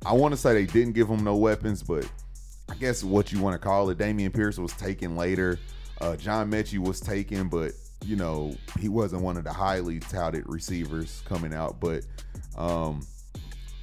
[0.06, 2.08] I want to say they didn't give him no weapons, but
[2.70, 3.98] I guess what you want to call it.
[3.98, 5.58] Dameon Pierce was taken later.
[6.00, 7.72] Uh, John Metchie was taken, but
[8.04, 11.80] you know he wasn't one of the highly touted receivers coming out.
[11.80, 12.04] But
[12.56, 13.06] um,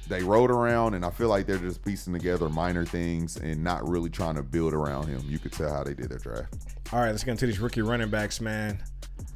[0.08, 3.88] they rode around, and I feel like they're just piecing together minor things and not
[3.88, 5.22] really trying to build around him.
[5.26, 6.54] You could tell how they did their draft.
[6.92, 8.82] All right, let's get into these rookie running backs, man.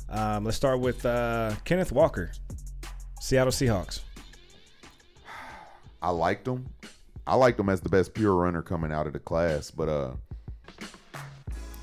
[0.09, 2.31] Um, let's start with uh, Kenneth Walker,
[3.21, 4.01] Seattle Seahawks.
[6.03, 6.67] I liked him.
[7.27, 10.13] I liked him as the best pure runner coming out of the class, but uh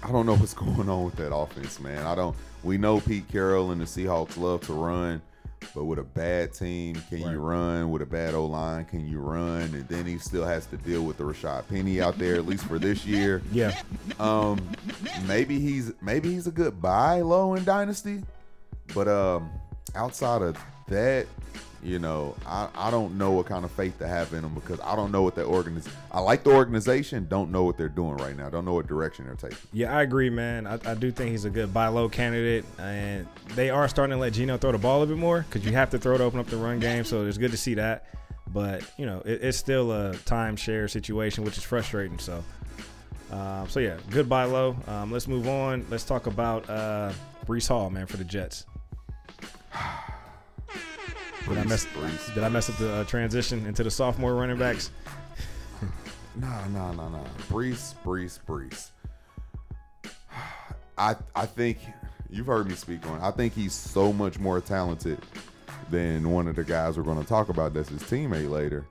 [0.04, 2.06] I don't know what's going on with that offense, man.
[2.06, 5.22] I don't we know Pete Carroll and the Seahawks love to run,
[5.76, 7.90] but with a bad team, can you run?
[7.92, 9.62] With a bad O line, can you run?
[9.64, 12.64] And then he still has to deal with the Rashad Penny out there, at least
[12.66, 13.42] for this year.
[13.52, 13.78] Yeah,
[14.20, 14.60] Um,
[15.28, 18.24] maybe he's maybe he's a good buy low in dynasty,
[18.94, 19.50] but um,
[19.96, 20.58] outside of
[20.88, 21.28] that,
[21.84, 24.80] you know, I, I don't know what kind of faith to have in them because
[24.82, 25.88] I don't know what that organiz.
[26.12, 28.50] I like the organization, don't know what they're doing right now.
[28.50, 29.58] Don't know what direction they're taking.
[29.74, 30.66] yeah, I agree, man.
[30.66, 34.20] I, I do think he's a good buy low candidate, and they are starting to
[34.20, 36.40] let Geno throw the ball a bit more because you have to throw to open
[36.40, 37.04] up the run game.
[37.04, 38.06] So it's good to see that.
[38.48, 42.18] But you know, it, it's still a timeshare situation, which is frustrating.
[42.20, 42.44] So,
[43.32, 44.78] um, so yeah, good buy low.
[44.88, 45.86] Um, let's move on.
[45.90, 47.12] Let's talk about uh,
[47.46, 48.66] Breece Hall, man, for the Jets.
[51.48, 51.88] Did I mess?
[52.34, 54.92] Did I mess up the uh, transition into the sophomore running backs?
[56.36, 57.24] Nah, nah, nah, nah.
[57.48, 58.90] Breece, Breece, Breece.
[60.98, 61.78] I I think
[62.30, 63.22] you've heard me speak on.
[63.22, 65.20] I think he's so much more talented
[65.92, 67.76] than one of the guys we're going to talk about.
[67.76, 68.88] That's his teammate later.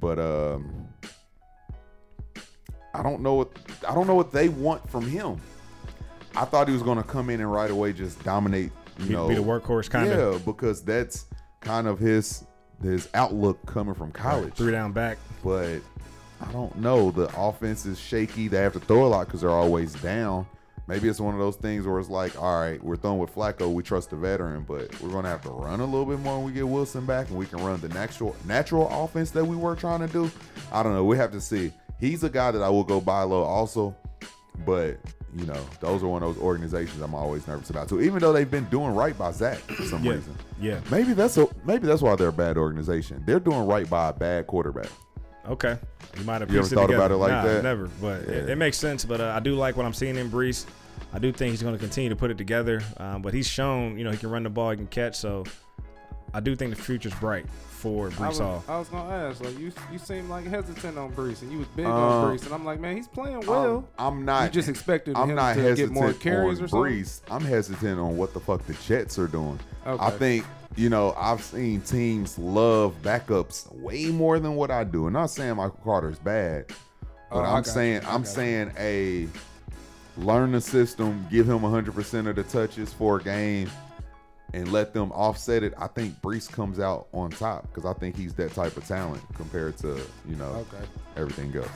[0.00, 0.86] But um,
[2.94, 3.50] I don't know what
[3.88, 5.40] I don't know what they want from him.
[6.36, 8.70] I thought he was going to come in and right away just dominate.
[9.00, 10.08] You Be- know, be the workhorse kinda.
[10.32, 11.26] Yeah, because that's
[11.60, 12.44] kind of his
[12.82, 15.18] his outlook coming from college Three down back.
[15.44, 15.80] but
[16.40, 17.10] I don't know.
[17.10, 18.48] The offense is shaky.
[18.48, 20.46] They have to throw a lot because they're always down.
[20.86, 23.72] Maybe it's one of those things where it's like, all right, we're throwing with Flacco.
[23.72, 26.38] We trust the veteran, but we're going to have to run a little bit more
[26.38, 29.54] when we get Wilson back, and we can run the natural natural offense that we
[29.54, 30.30] were trying to do.
[30.72, 31.04] I don't know.
[31.04, 31.72] We have to see.
[32.00, 33.94] He's a guy that I will go buy low also,
[34.64, 34.96] but
[35.36, 38.00] you know, those are one of those organizations I'm always nervous about too.
[38.00, 40.34] Even though they've been doing right by Zach for some Yeah, reason.
[40.60, 40.80] yeah.
[40.90, 43.22] Maybe that's a maybe that's why they're a bad organization.
[43.26, 44.88] They're doing right by a bad quarterback.
[45.48, 45.78] Okay.
[46.18, 46.96] You might have You ever thought together.
[46.96, 47.62] about it like Nah, that?
[47.62, 49.04] Never, but it, it makes sense.
[49.04, 50.66] But uh, I do like what I'm seeing in Breece.
[51.12, 52.82] I do think he's going to continue to put it together.
[52.98, 55.16] Um, but he's shown, you know, he can run the ball, he can catch.
[55.16, 55.44] So
[56.32, 58.64] I do think the future's bright for I Breece was, Hall.
[58.68, 61.66] I was gonna ask, like you, you seem like hesitant on Breece, and you was
[61.68, 63.88] big Uh, on Breece, and I'm like, man, he's playing well.
[63.98, 64.44] I'm, I'm not.
[64.44, 66.92] you just expected I'm him not to hesitant get more carries on or something.
[66.92, 67.20] Breece.
[67.30, 69.58] I'm hesitant on what the fuck the Jets are doing.
[69.84, 70.44] I think
[70.76, 75.06] you know I've seen teams love backups way more than what I do.
[75.06, 77.72] I'm not saying Michael Carter's bad, but Oh, I I'm got you.
[77.72, 78.34] saying I I'm got you.
[78.34, 79.28] saying a
[80.16, 83.70] learn the system, give him 100 percent of the touches for a game,
[84.52, 85.72] and let them offset it.
[85.78, 89.22] I think Breece comes out on top because I think he's that type of talent
[89.34, 90.84] compared to you know Okay.
[91.16, 91.68] everything else.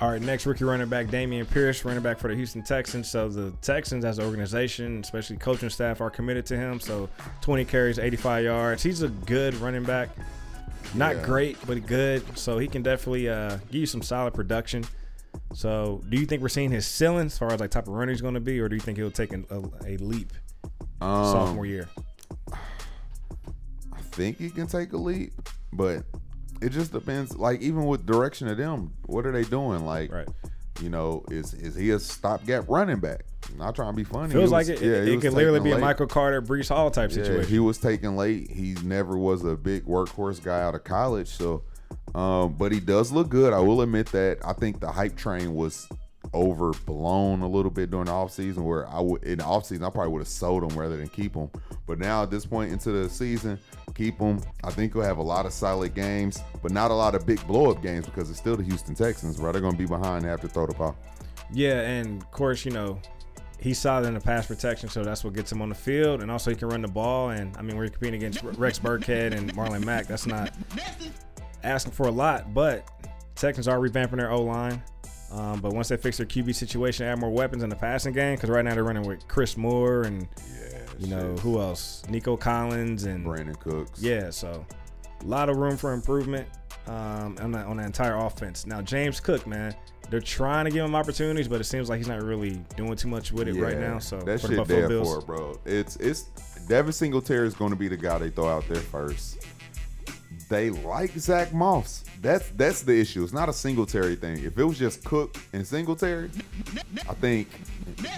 [0.00, 3.10] All right, next rookie running back, Dameon Pierce, running back for the Houston Texans.
[3.10, 6.80] So the Texans, as an organization, especially coaching staff, are committed to him.
[6.80, 7.10] So
[7.42, 8.82] 20 carries, 85 yards.
[8.82, 10.08] He's a good running back.
[10.94, 11.26] Not Yeah.
[11.26, 12.22] great, but good.
[12.38, 14.84] So he can definitely uh, give you some solid production.
[15.52, 18.10] So do you think we're seeing his ceiling as far as like type of runner
[18.10, 20.32] he's going to be, or do you think he'll take an, a, a leap
[21.00, 21.88] Um, sophomore year?
[22.52, 25.32] I think he can take a leap,
[25.72, 26.04] but
[26.60, 27.36] it just depends.
[27.36, 29.84] Like even with direction of them, what are they doing?
[29.86, 30.28] Like, Right.
[30.80, 33.24] you know, is is he a stopgap running back?
[33.56, 34.32] Not trying to be funny.
[34.32, 34.80] Feels He like it.
[34.80, 35.78] yeah, it was could literally be a.
[35.78, 37.50] Michael Carter, Breece Hall type Yeah, situation.
[37.50, 38.50] he was taken late.
[38.50, 41.28] He never was a big workhorse guy out of college.
[41.28, 41.62] So,
[42.14, 43.52] um, but he does look good.
[43.52, 44.38] I will admit that.
[44.44, 45.88] I think the hype train was
[46.32, 50.12] overblown a little bit during the offseason where I would in the offseason I probably
[50.12, 51.50] would have sold him rather than keep him.
[51.86, 53.58] But now at this point into the season,
[53.94, 54.40] keep him.
[54.62, 57.44] I think he'll have a lot of solid games, but not a lot of big
[57.46, 59.52] blow up games because it's still the Houston Texans, bro.
[59.52, 60.96] They're gonna be behind after throw the ball.
[61.52, 63.00] Yeah, and of course, you know,
[63.58, 66.22] he's solid in the pass protection, so that's what gets him on the field.
[66.22, 67.30] And also, he can run the ball.
[67.30, 70.06] And I mean, we're competing against Rex Burkhead and Marlon Mack.
[70.06, 70.52] That's not
[71.62, 72.88] asking for a lot, but
[73.34, 74.82] Texans are revamping their O line.
[75.30, 78.34] Um, but once they fix their QB situation, add more weapons in the passing game,
[78.34, 80.26] because right now they're running with Chris Moore and
[80.72, 84.02] Yeah, you know who else, Nico Collins and Brandin Cooks.
[84.02, 84.64] yeah, so
[85.20, 86.48] a lot of room for improvement
[86.86, 88.66] um, on that on the entire offense.
[88.66, 89.74] Now James Cook, man,
[90.10, 93.08] they're trying to give him opportunities, but it seems like he's not really doing too
[93.08, 93.98] much with it right now.
[94.00, 95.60] So that for the Buffalo there Bills, for it, bro.
[95.64, 96.22] It's it's
[96.66, 99.46] Devin Singletary is going to be the guy they throw out there first.
[100.50, 102.02] They like Zach Moss.
[102.20, 103.22] That's that's the issue.
[103.22, 104.42] It's not a Singletary thing.
[104.44, 106.28] If it was just Cook and Singletary,
[107.08, 107.48] I think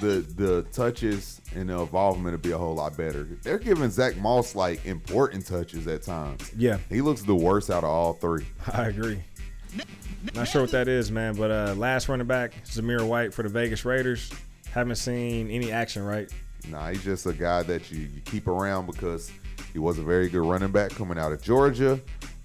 [0.00, 3.28] the the touches and the involvement would be a whole lot better.
[3.42, 6.50] They're giving Zach Moss like important touches at times.
[6.56, 6.78] Yeah.
[6.88, 8.46] he looks the worst out of all three.
[8.72, 9.22] I agree.
[10.34, 11.34] Not sure what that is, man.
[11.34, 14.32] But uh, last running back, Zamir White for the Vegas Raiders.
[14.70, 16.32] Haven't seen any action, right?
[16.70, 19.30] Nah, he's just a guy that you, you keep around because
[19.72, 21.98] he was a very good running back coming out of Georgia.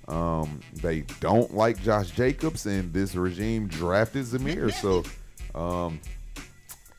[0.08, 4.72] Um, they don't like Josh Jacobs, and this regime drafted Zamir.
[4.72, 5.04] So,
[5.60, 6.00] um,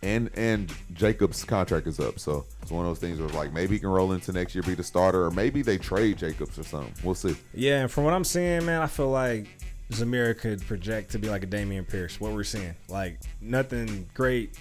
[0.03, 3.77] and and Jacobs' contract is up, so it's one of those things where like maybe
[3.77, 6.65] he can roll into next year, be the starter, or maybe they trade Jacobs or
[6.65, 6.93] something.
[7.03, 7.35] We'll see.
[7.55, 9.49] Yeah, and from what I'm seeing, man, I feel like
[9.91, 12.21] Zamir could project to be like a Dameon Pierce.
[12.21, 14.59] What we're seeing, like nothing great,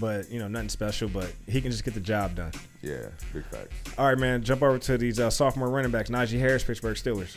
[0.00, 2.52] but you know nothing special, but he can just get the job done.
[2.82, 3.72] Yeah, big facts.
[3.96, 4.42] All right, man.
[4.42, 6.10] Jump over to these uh, sophomore running backs.
[6.10, 7.36] Najee Harris, Pittsburgh Steelers.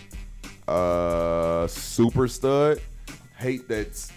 [0.67, 2.79] Uh super stud.
[3.37, 4.11] Hate that.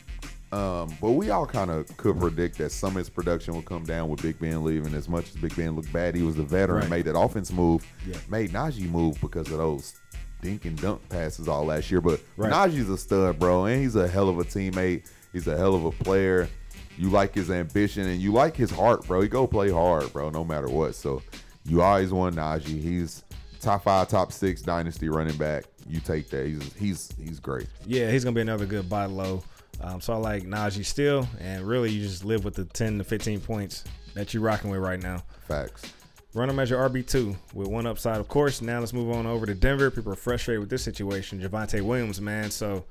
[0.53, 3.84] um but we all kind of could predict that some of his production would come
[3.84, 4.95] down with Big Ben leaving.
[4.95, 6.90] As much as Big Ben looked bad, he was the veteran, Right.
[6.90, 8.16] made that offense move, Yeah.
[8.28, 9.95] made Najee move because of those
[10.42, 12.01] dink and dunk passes all last year.
[12.01, 12.53] But Right.
[12.53, 15.05] Najee's a stud, bro, and he's a hell of a teammate.
[15.32, 16.49] He's a hell of a player.
[16.97, 19.22] You like his ambition and you like his heart, bro.
[19.22, 20.95] He go play hard, bro, no matter what.
[20.95, 21.22] So
[21.64, 22.80] you always want Najee.
[22.80, 23.24] He's
[23.65, 25.65] top five, top six dynasty running back.
[25.89, 26.47] You take that.
[26.47, 27.67] He's he's he's great.
[27.87, 29.43] Yeah, he's gonna be another good buy low.
[29.81, 33.05] Um, so I like Najee still, and really you just live with the 10 to
[33.05, 33.85] 15 points
[34.15, 35.23] that you're rocking with right now.
[35.49, 35.93] Facts.
[36.33, 38.62] Run him as your RB2 with one upside, of course.
[38.62, 39.91] Now let's move on over to Denver.
[39.91, 41.41] People are frustrated with this situation.
[41.41, 42.51] Javonte Williams, man.
[42.51, 42.85] So,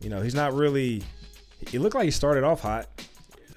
[0.00, 1.02] you know, he's not really.
[1.68, 2.88] He looked like he started off hot,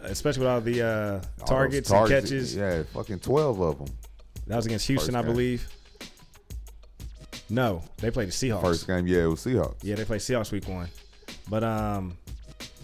[0.01, 2.55] especially with all the uh, All targets and catches.
[2.55, 3.95] Yeah, fucking twelve of them.
[4.47, 5.68] That was against Houston, I believe.
[7.49, 8.61] No, they played the Seahawks.
[8.61, 9.77] First game, yeah, it was Seahawks.
[9.81, 10.87] Yeah, they played Seahawks week one.
[11.49, 12.17] But um,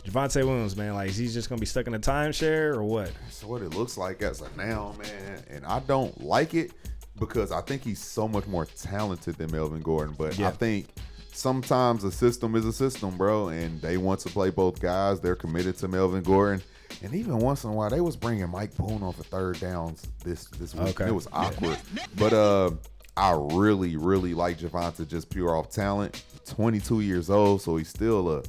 [0.05, 3.11] Javonte Williams, man, like is he just gonna be stuck in a timeshare or what?
[3.23, 5.43] That's what it looks like as of now, man.
[5.49, 6.71] And I don't like it
[7.19, 10.15] because I think he's so much more talented than Melvin Gordon.
[10.17, 10.47] But Yeah.
[10.47, 10.87] I think
[11.31, 13.49] sometimes a system is a system, bro.
[13.49, 15.19] And they want to play both guys.
[15.19, 16.61] They're committed to Melvin Gordon.
[17.01, 20.05] And even once in a while, they was bringing Mike Boone off for third downs
[20.23, 20.99] this this week.
[20.99, 21.07] Okay.
[21.09, 21.77] It was awkward.
[22.17, 22.71] But uh,
[23.15, 26.23] I really, really like Javonte just pure off talent.
[26.47, 28.43] 22 years old, so he's still a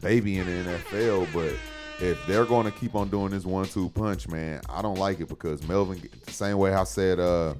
[0.00, 1.32] baby in the NFL.
[1.32, 1.54] But
[2.04, 5.28] if they're going to keep on doing this one-two punch, man, I don't like it
[5.28, 7.54] because Melvin, the same way I said, uh,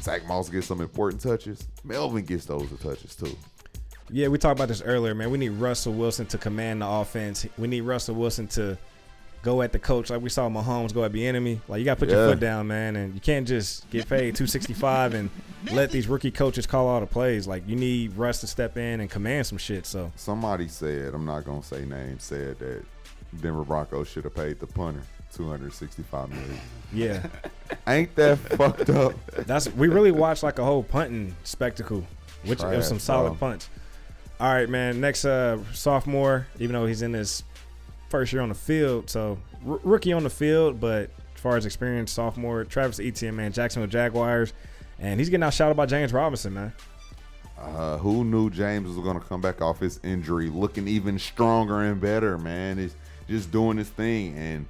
[0.00, 1.66] Zach Moss gets some important touches.
[1.82, 3.36] Melvin gets those touches too.
[4.10, 5.30] Yeah, we talked about this earlier, man.
[5.30, 7.46] We need Russell Wilson to command the offense.
[7.56, 8.78] We need Russell Wilson to
[9.44, 11.60] go at the coach like we saw Mahomes go at the enemy.
[11.68, 14.34] Like you got to put your foot down, man, and you can't just get paid
[14.34, 15.30] 265 and
[15.70, 17.46] let these rookie coaches call all the plays.
[17.46, 19.86] Like you need Russ to step in and command some shit.
[19.86, 22.84] So Somebody said, I'm not gonna say names, said that
[23.40, 25.02] Denver Broncos should have paid the punter
[25.34, 26.58] 265 million.
[26.92, 27.26] yeah,
[27.86, 29.14] Ain't that fucked up?
[29.46, 32.04] that's we really watched like a whole punting spectacle,
[32.44, 33.50] which it was some solid bro.
[33.50, 33.68] punts.
[34.40, 35.00] All right, man.
[35.00, 37.44] Next uh sophomore, even though he's in his
[38.14, 39.36] first year on the field, so
[39.68, 43.90] r- rookie on the field, but as far as experience, sophomore, Travis Etienne, man, Jacksonville
[43.90, 44.52] Jaguars,
[45.00, 46.72] and he's getting outshouted by James Robinson, man.
[47.58, 51.80] Uh, who knew James was going to come back off his injury looking even stronger
[51.80, 52.78] and better, man?
[52.78, 52.94] He's
[53.28, 54.38] just doing his thing.
[54.38, 54.66] And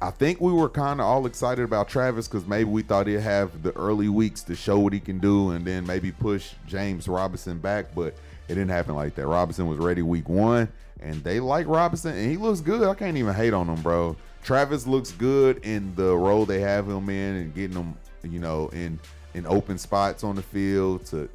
[0.00, 3.18] I think we were kind of all excited about Travis because maybe we thought he'd
[3.18, 7.08] have the early weeks to show what he can do and then maybe push James
[7.08, 7.96] Robinson back.
[7.96, 8.14] But
[8.46, 9.26] it didn't happen like that.
[9.26, 10.68] Robinson was ready week one,
[11.00, 12.86] and they like Robinson, and he looks good.
[12.86, 14.16] I can't even hate on him, bro.
[14.42, 18.68] Travis looks good in the role they have him in and getting him, you know,
[18.68, 18.98] in
[19.34, 21.28] in open spots on the field to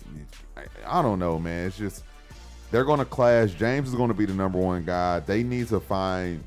[0.88, 1.68] I, don't know, man.
[1.68, 2.03] It's just
[2.72, 3.53] they're going to clash.
[3.53, 5.20] James is going to be the number one guy.
[5.20, 6.43] They need to find.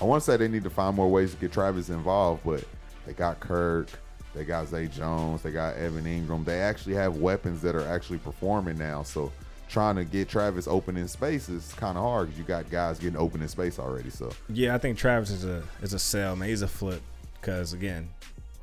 [0.00, 2.64] I want to say they need to find more ways to get Travis involved, but
[3.06, 3.88] they got Kirk,
[4.34, 6.44] they got Zay Jones, they got Evan Engram.
[6.44, 9.02] They actually have weapons that are actually performing now.
[9.02, 9.30] So
[9.72, 12.98] trying to get Travis open in space is kind of hard because you got guys
[12.98, 14.10] getting open in space already.
[14.10, 16.48] So Yeah, I think Travis is a is a sell, man.
[16.48, 17.00] He's a flip
[17.40, 18.10] because again,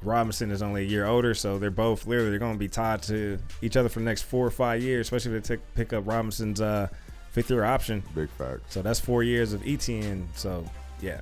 [0.03, 3.01] Robinson is only a year older, so they're both literally they're going to be tied
[3.03, 5.93] to each other for the next four or five years, especially if they take, pick
[5.93, 6.87] up Robinson's uh,
[7.31, 8.03] fifth year option.
[8.13, 8.71] big fact.
[8.71, 10.27] So that's four years of Etienne.
[10.35, 10.63] So
[11.01, 11.21] yeah,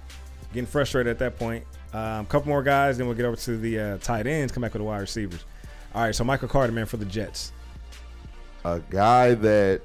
[0.53, 1.63] getting frustrated at that point.
[1.93, 4.51] A um, couple more guys, then we'll get over to the uh, tight ends.
[4.51, 5.45] Come back with the wide receivers.
[5.95, 7.53] All right, so Michael Carter, man, for the Jets.
[8.67, 9.81] A guy that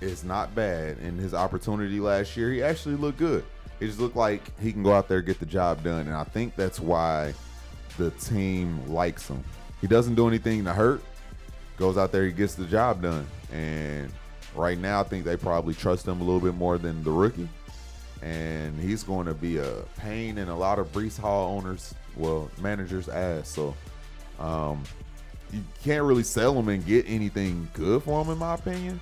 [0.00, 2.52] is not bad in his opportunity last year.
[2.52, 3.44] He actually looked good.
[3.80, 6.14] It just looked like he can go out there and get the job done, and
[6.14, 7.34] I think that's why
[7.98, 9.42] the team likes him.
[9.80, 11.02] He doesn't do anything to hurt.
[11.76, 14.12] Goes out there, he gets the job done, and
[14.54, 17.48] right now I think they probably trust him a little bit more than the rookie.
[18.22, 22.48] And he's going to be a pain in a lot of Breece Hall owners, well,
[22.60, 23.48] managers' ass.
[23.48, 23.74] So,
[24.38, 24.84] um,
[25.52, 28.98] you can't really sell them and get anything good for them, in my opinion.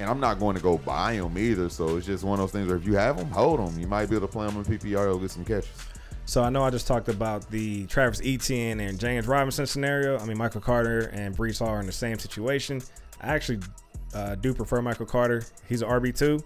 [0.00, 1.68] And I'm not going to go buy them either.
[1.68, 3.78] So it's just one of those things where if you have them, hold them.
[3.78, 5.70] You might be able to play them in PPR or get some catches.
[6.26, 10.18] So I know I just talked about the Travis Etienne and James Robinson scenario.
[10.18, 12.82] I mean, Michael Carter and Breece Hall are in the same situation.
[13.20, 13.60] I actually
[14.14, 15.44] uh, do prefer Michael Carter.
[15.68, 16.42] He's an RB two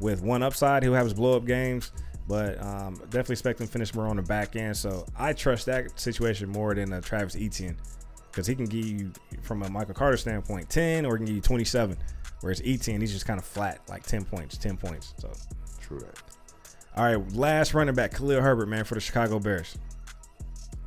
[0.00, 0.82] with one upside.
[0.82, 1.92] He'll have his blow up games,
[2.26, 4.76] but um, definitely expect him to finish more on the back end.
[4.76, 7.76] So I trust that situation more than uh, Travis Etienne
[8.32, 9.12] because he can give you,
[9.42, 11.96] from a Michael Carter standpoint, ten or he can give you twenty seven.
[12.40, 15.14] Whereas Etienne, he's just kind of flat, like ten points, ten points.
[15.18, 15.30] So.
[15.80, 16.20] True that.
[16.96, 19.78] All right, last running back, Khalil Herbert, man, for the Chicago Bears.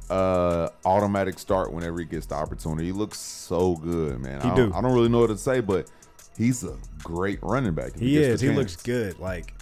[0.09, 2.85] Uh, automatic start whenever he gets the opportunity.
[2.85, 4.41] He looks so good, man.
[4.41, 4.75] He I, don't, do.
[4.75, 5.89] I don't really know what to say, but
[6.37, 7.95] he's a great running back.
[7.95, 8.39] if He is.
[8.39, 9.17] He looks good.
[9.19, 9.53] Like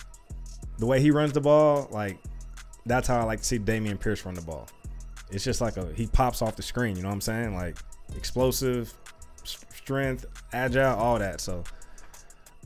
[0.79, 2.17] the way he runs the ball, like
[2.86, 4.67] that's how I like to see Dameon Pierce run the ball.
[5.34, 6.95] It's just like a he pops off the screen.
[6.95, 7.55] You know what I'm saying?
[7.55, 7.77] Like
[8.15, 8.93] explosive,
[9.43, 11.41] strength, agile, all that.
[11.41, 11.63] So,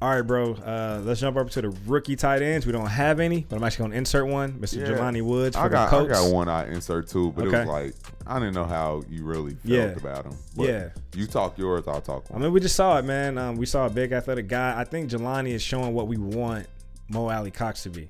[0.01, 0.53] all right, bro.
[0.53, 2.65] Uh, let's jump over to the rookie tight ends.
[2.65, 4.77] We don't have any, but I'm actually gonna insert one, Mr.
[4.81, 4.87] Yeah.
[4.95, 7.57] Jelani Woods for I got, I got one I insert too, but Okay.
[7.57, 7.95] it was like
[8.27, 9.83] I didn't know how you really felt Yeah.
[9.85, 10.37] about him.
[10.55, 10.89] But Yeah.
[11.15, 13.37] you talk yours, I'll talk I mean, we just saw it, man.
[13.37, 14.77] Um, we saw a big athletic guy.
[14.77, 16.67] I think Jelani is showing what we want
[17.09, 18.07] Mo Alie-Cox to be.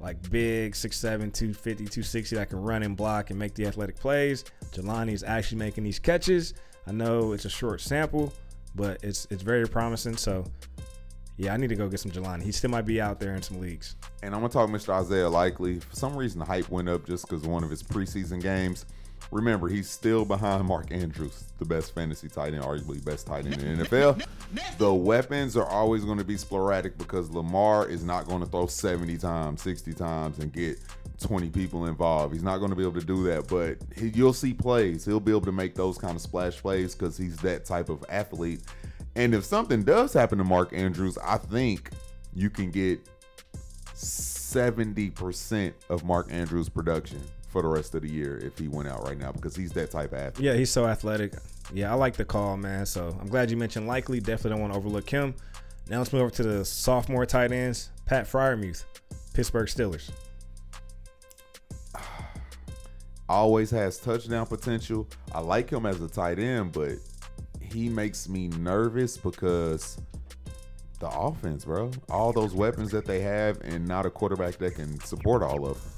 [0.00, 4.44] Like big, 6'7, 250, 260 that can run and block and make the athletic plays.
[4.72, 6.54] Jelani is actually making these catches.
[6.86, 8.32] I know it's a short sample,
[8.74, 10.16] but it's it's very promising.
[10.16, 10.44] So,
[11.36, 12.42] yeah, I need to go get some Jelani.
[12.42, 13.96] He still might be out there in some leagues.
[14.22, 14.94] And I'm gonna talk Mr.
[14.94, 15.80] Isaiah Likely.
[15.80, 18.86] For some reason, the hype went up just because one of his preseason games.
[19.30, 23.62] Remember, he's still behind Mark Andrews, the best fantasy tight end, arguably best tight end
[23.62, 24.24] in the NFL.
[24.78, 28.66] The weapons are always going to be sporadic because Lamar is not going to throw
[28.66, 30.78] 70 times, 60 times, and get
[31.20, 32.34] 20 people involved.
[32.34, 35.04] He's not going to be able to do that, but he, you'll see plays.
[35.04, 38.04] He'll be able to make those kind of splash plays because he's that type of
[38.08, 38.62] athlete.
[39.14, 41.90] And if something does happen to Mark Andrews, I think
[42.34, 43.00] you can get
[43.94, 47.20] 70% of Mark Andrews' production
[47.50, 49.90] for the rest of the year if he went out right now because he's that
[49.90, 50.44] type of athlete.
[50.44, 51.34] Yeah, he's so athletic.
[51.72, 52.86] Yeah, I like the call, man.
[52.86, 54.20] So I'm glad you mentioned likely.
[54.20, 55.34] Definitely don't want to overlook him.
[55.88, 57.90] Now let's move over to the sophomore tight ends.
[58.06, 58.84] Pat Freiermuth,
[59.34, 60.10] Pittsburgh Steelers.
[63.28, 65.08] Always has touchdown potential.
[65.32, 66.92] I like him as a tight end, but
[67.60, 69.98] he makes me nervous because
[71.00, 71.90] the offense, bro.
[72.08, 75.80] All those weapons that they have, and not a quarterback that can support all of
[75.80, 75.92] them.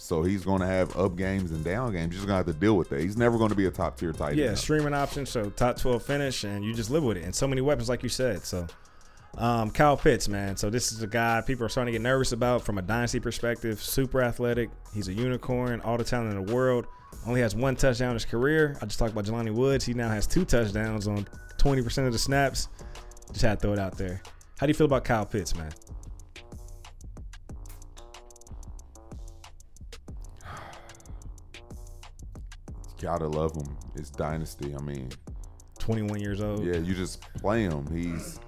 [0.00, 2.12] So he's going to have up games and down games.
[2.14, 3.00] You're just going to have to deal with that.
[3.00, 4.38] He's never going to be a top tier tight end.
[4.38, 5.26] Yeah, streaming option.
[5.26, 7.24] So top 12 finish, and you just live with it.
[7.24, 8.44] And so many weapons, like you said.
[8.44, 8.66] So
[9.36, 10.56] um, Kyle Pitts, man.
[10.56, 13.20] So this is a guy people are starting to get nervous about from a dynasty
[13.20, 13.82] perspective.
[13.82, 14.70] Super athletic.
[14.94, 15.80] He's a unicorn.
[15.82, 16.86] All the talent in the world.
[17.26, 18.78] Only has one touchdown in his career.
[18.80, 19.84] I just talked about Jelani Woods.
[19.84, 21.26] He now has two touchdowns on
[21.58, 22.68] 20% of the snaps.
[23.28, 24.22] Just had to throw it out there.
[24.58, 25.72] How do you feel about Kyle Pitts, man?
[33.00, 33.76] Gotta love him.
[33.94, 34.74] It's dynasty.
[34.76, 35.10] I mean,
[35.78, 36.64] 21 years old.
[36.64, 37.86] yeah, you just play him.
[37.94, 38.38] He's.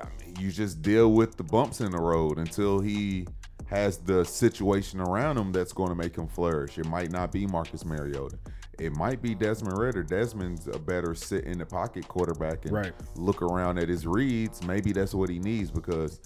[0.00, 3.26] I mean, you just deal with the bumps in the road until he
[3.66, 6.78] has the situation around him that's going to make him flourish.
[6.78, 8.36] It might not be Marcus Mariota.
[8.80, 10.02] It might be Desmond Ridder.
[10.02, 12.92] Desmond's a better sit in the pocket quarterback and Right.
[13.14, 14.64] look around at his reads.
[14.66, 16.20] Maybe that's what he needs because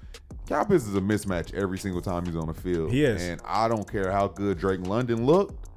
[0.46, 2.90] Pitts is a mismatch every single time he's on the field.
[2.90, 3.20] He is.
[3.22, 5.67] And I don't care how good Drake London looked.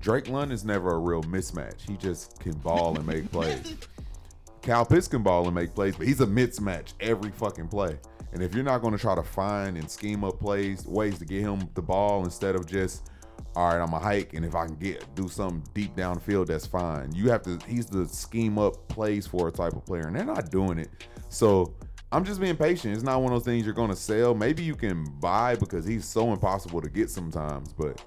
[0.00, 1.80] Drake London's never a real mismatch.
[1.88, 3.74] He just can ball and make plays.
[4.62, 7.98] Kyle Pitts can ball and make plays, but he's a mismatch every fucking play.
[8.32, 11.24] And if you're not going to try to find and scheme up plays, ways to
[11.24, 13.10] get him the ball instead of just,
[13.56, 16.20] all right, I'm a hike, and if I can get do something deep down the
[16.20, 17.14] field, that's fine.
[17.14, 17.58] You have to.
[17.66, 20.90] He's the scheme up plays for a type of player, and they're not doing it.
[21.30, 21.74] So
[22.12, 22.94] I'm just being patient.
[22.94, 24.34] It's not one of those things you're going to sell.
[24.34, 28.02] Maybe you can buy because he's so impossible to get sometimes, but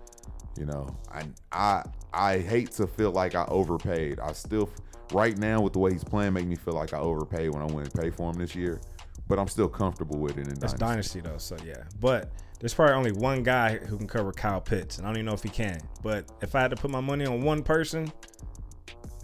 [0.57, 1.83] you know, I I
[2.13, 4.19] I hate to feel like I overpaid.
[4.19, 4.69] I still
[5.13, 7.65] right now with the way he's playing make me feel like I overpaid when I
[7.65, 8.81] went and pay for him this year.
[9.27, 11.21] But I'm still comfortable with it in That's Dynasty.
[11.21, 11.83] dynasty though, so yeah.
[11.99, 15.25] But there's probably only one guy who can cover Kyle Pitts, and I don't even
[15.25, 15.81] know if he can.
[16.03, 18.11] But if I had to put my money on one person,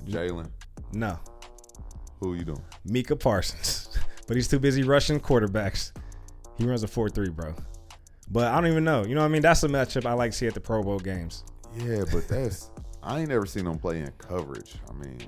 [0.07, 0.49] Jalen,
[0.93, 1.19] no,
[2.19, 2.63] who are you doing?
[2.86, 3.97] Micah Parsons.
[4.28, 5.91] but he's too busy rushing quarterbacks.
[6.57, 7.53] He runs a 4-3, bro.
[8.30, 9.05] But I don't even know.
[9.05, 9.41] You know what I mean?
[9.41, 11.43] That's a matchup I like to see at the Pro Bowl games.
[11.78, 12.71] Yeah, but that's
[13.03, 14.75] I ain't never seen him play in coverage.
[14.89, 15.19] I mean,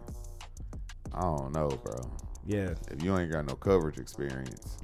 [1.14, 2.00] I don't know, bro.
[2.46, 2.74] Yeah.
[2.92, 4.78] If you ain't got no coverage experience,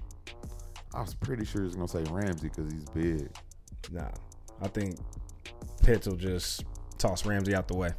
[0.94, 3.30] I was pretty sure he's gonna say Ramsey because he's big.
[3.92, 4.10] Nah.
[4.62, 4.98] I think
[5.84, 6.64] Pitts will just
[6.98, 7.90] toss Ramsey out the way.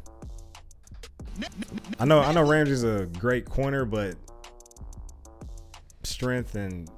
[2.01, 4.17] I know I know Ramsey's a great corner, but
[6.05, 6.91] strength and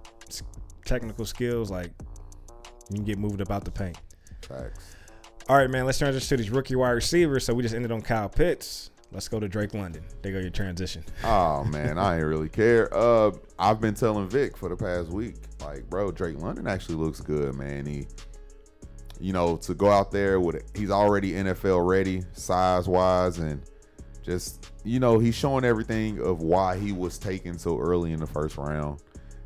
[0.84, 1.90] technical skills, like
[2.90, 3.98] you can get moved about the paint.
[4.42, 4.96] Facts.
[5.48, 5.86] All right, man.
[5.86, 7.44] Let's transition to these rookie wide receivers.
[7.44, 8.90] So we just ended on Kyle Pitts.
[9.10, 10.04] Let's go to Drake London.
[10.20, 11.02] There go your transition.
[11.24, 12.94] Oh man, I ain't really care.
[12.94, 17.20] Uh, I've been telling Vic for the past week, like, bro, Drake London actually looks
[17.20, 17.86] good, man.
[17.86, 18.06] He,
[19.18, 23.62] you know, to go out there with it, he's already NFL ready, size wise, and
[24.22, 28.26] just you know, he's showing everything of why he was taken so early in the
[28.26, 29.00] first round.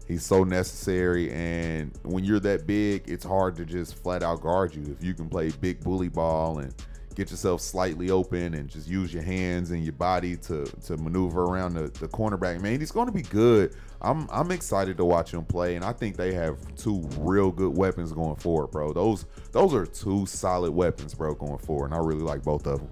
[0.08, 4.74] He's so necessary, and when you're that big, it's hard to just flat out guard
[4.74, 4.82] you.
[4.98, 6.74] If you can play big bully ball and
[7.14, 11.44] get yourself slightly open and just use your hands and your body to to maneuver
[11.44, 13.74] around the, the cornerback, man, he's going to be good.
[14.00, 17.76] I'm I'm excited to watch him play, and I think they have two real good
[17.76, 18.92] weapons going forward, bro.
[18.92, 22.80] Those those are two solid weapons, bro, going forward, and I really like both of
[22.80, 22.90] them.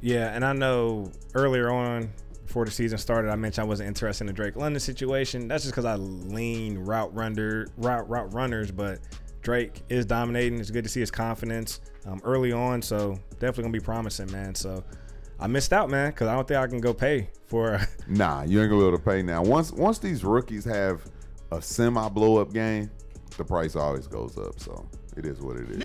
[0.00, 2.10] Yeah, and I know earlier on
[2.46, 5.48] before the season started, I mentioned I wasn't interested in the Drake London situation.
[5.48, 9.00] That's just because I lean route runner, route route runners, but
[9.42, 10.58] Drake is dominating.
[10.58, 14.54] It's good to see his confidence um, early on, so definitely gonna be promising, man.
[14.54, 14.84] So
[15.40, 17.80] I missed out, man, because I don't think I can go pay for.
[18.06, 19.42] Nah, you ain't gonna be able to pay now.
[19.42, 21.04] Once once these rookies have
[21.50, 22.90] a semi blow up game,
[23.36, 24.60] the price always goes up.
[24.60, 24.86] So
[25.16, 25.84] it is what it is.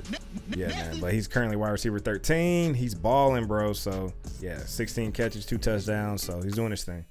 [0.56, 1.00] yeah, man.
[1.00, 2.74] But he's currently wide receiver 13.
[2.74, 3.74] He's balling, bro.
[3.74, 6.24] So yeah, 16 catches, two touchdowns.
[6.24, 7.06] So he's doing his thing.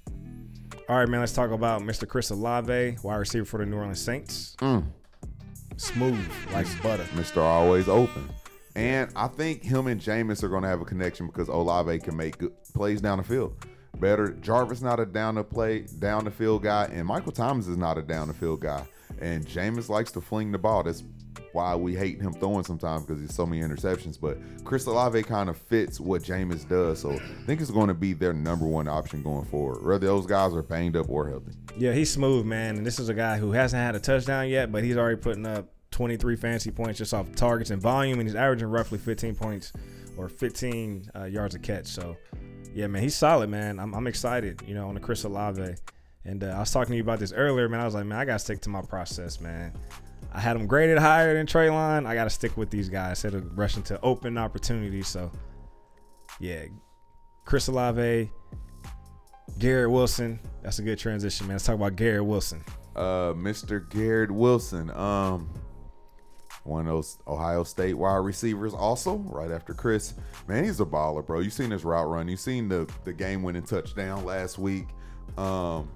[0.87, 1.19] All right, man.
[1.19, 2.07] Let's talk about Mr.
[2.07, 4.55] Chris Olave, wide receiver for the New Orleans Saints.
[4.59, 4.85] Mm.
[5.77, 6.19] Smooth
[6.51, 7.03] like butter.
[7.15, 7.37] Mr.
[7.37, 8.29] Always Open.
[8.75, 12.15] And I think him and Jameis are going to have a connection because Olave can
[12.15, 13.55] make good plays down the field.
[13.99, 17.77] Better Jarvis not a down the play, down the field guy, and Michael Thomas is
[17.77, 18.83] not a down the field guy.
[19.19, 20.83] And Jameis likes to fling the ball.
[20.83, 21.03] That's
[21.53, 24.19] why we hate him throwing sometimes because he's so many interceptions.
[24.19, 27.93] But Chris Olave kind of fits what Jameis does, so I think it's going to
[27.93, 29.85] be their number one option going forward.
[29.85, 31.51] Whether those guys are banged up or healthy.
[31.77, 32.77] Yeah, he's smooth, man.
[32.77, 35.45] And this is a guy who hasn't had a touchdown yet, but he's already putting
[35.45, 39.73] up 23 fantasy points just off targets and volume, and he's averaging roughly 15 points
[40.17, 41.87] or 15 uh, yards a catch.
[41.87, 42.17] So,
[42.73, 43.79] yeah, man, he's solid, man.
[43.79, 45.75] I'm, I'm excited, you know, on the Chris Olave.
[46.25, 47.79] And uh, I was talking to you about this earlier, man.
[47.79, 49.73] I was like, man, I got to stick to my process, man.
[50.31, 52.05] I had him graded higher than Treylon.
[52.05, 55.07] I got to stick with these guys instead of rushing to open opportunities.
[55.07, 55.31] So,
[56.39, 56.65] yeah,
[57.45, 58.29] Chris Olave,
[59.57, 60.39] Garrett Wilson.
[60.61, 61.55] That's a good transition, man.
[61.55, 62.63] Let's talk about Garrett Wilson.
[62.95, 63.87] uh, Mr.
[63.89, 64.89] Garrett Wilson.
[64.91, 65.49] Um,
[66.63, 70.13] one of those Ohio State wide receivers, also right after Chris.
[70.47, 71.39] Man, he's a baller, bro.
[71.39, 72.27] You seen his route run.
[72.27, 74.87] You seen the the game winning touchdown last week.
[75.37, 75.89] Um,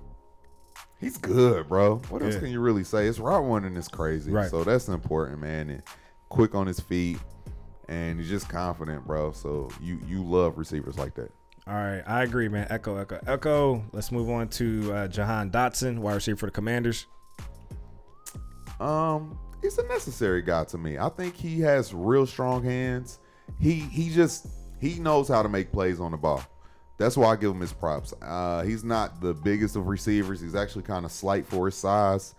[1.04, 1.98] he's good, bro.
[2.10, 2.40] What else Yeah.
[2.42, 3.06] can you really say?
[3.06, 4.32] His route running is crazy.
[4.32, 4.50] Right.
[4.50, 5.70] So that's important, man.
[5.70, 5.84] And
[6.30, 7.20] quick on his feet,
[7.90, 9.32] and he's just confident, bro.
[9.32, 11.32] So you you love receivers like that.
[11.66, 12.68] All right, I agree, man.
[12.70, 13.84] Echo, echo, echo.
[13.94, 17.06] Let's move on to uh, Jahan Dotson, wide receiver for the Commanders.
[18.80, 20.98] Um, he's a necessary guy to me.
[20.98, 23.20] I think he has real strong hands.
[23.60, 24.48] He he just
[24.82, 26.44] he knows how to make plays on the ball.
[26.98, 28.14] That's why I give him his props.
[28.22, 30.40] Uh, he's not the biggest of receivers.
[30.40, 32.36] He's actually kind of slight for his size.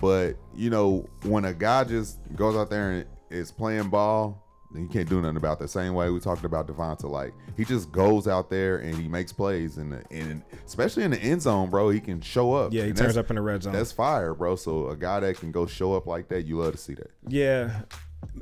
[0.00, 4.82] But you know, when a guy just goes out there and is playing ball, then
[4.82, 5.68] you can't do nothing about that.
[5.68, 7.04] Same way we talked about Devonta.
[7.04, 11.18] Like he just goes out there and he makes plays, and and especially in the
[11.18, 12.72] end zone, bro, he can show up.
[12.72, 13.72] Yeah, he And turns up in the red zone.
[13.72, 14.56] That's fire, bro.
[14.56, 17.10] So a guy that can go show up like that, you love to see that.
[17.26, 17.82] Yeah.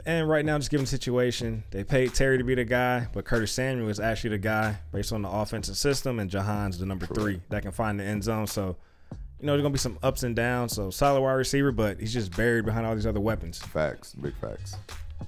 [0.05, 3.25] And right now, just given the situation, they paid Terry to be the guy, but
[3.25, 7.07] Curtis Samuel is actually the guy based on the offensive system, and Jahan's the number
[7.07, 8.47] three that can find the end zone.
[8.47, 8.77] So,
[9.41, 10.75] you know, there's gonna be some ups and downs.
[10.75, 13.59] So, solid wide receiver, but he's just buried behind all these other weapons.
[13.59, 14.77] Facts, big facts.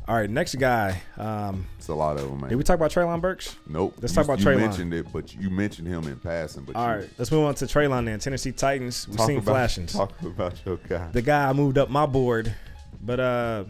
[0.06, 1.00] All right, next guy.
[1.16, 2.50] Um, It's a lot of them, man.
[2.50, 3.56] did we talk about Treylon Burks?
[3.68, 3.94] nope.
[4.00, 4.58] Let's you, talk about you Treylon.
[4.58, 6.64] mentioned it, but you mentioned him in passing.
[6.64, 8.18] But All you, right, let's move on to Treylon then.
[8.18, 9.08] Tennessee Titans.
[9.08, 9.92] We've seen about, flashings.
[9.94, 11.08] Talk about your guy.
[11.10, 12.54] the guy I moved up my board.
[13.02, 13.64] But uh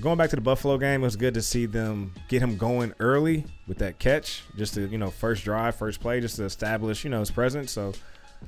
[0.00, 2.92] going back to the Buffalo game, it was good to see them get him going
[3.00, 7.04] early with that catch, just to, you know, first drive, first play, just to establish,
[7.04, 7.70] you know, his presence.
[7.70, 7.92] So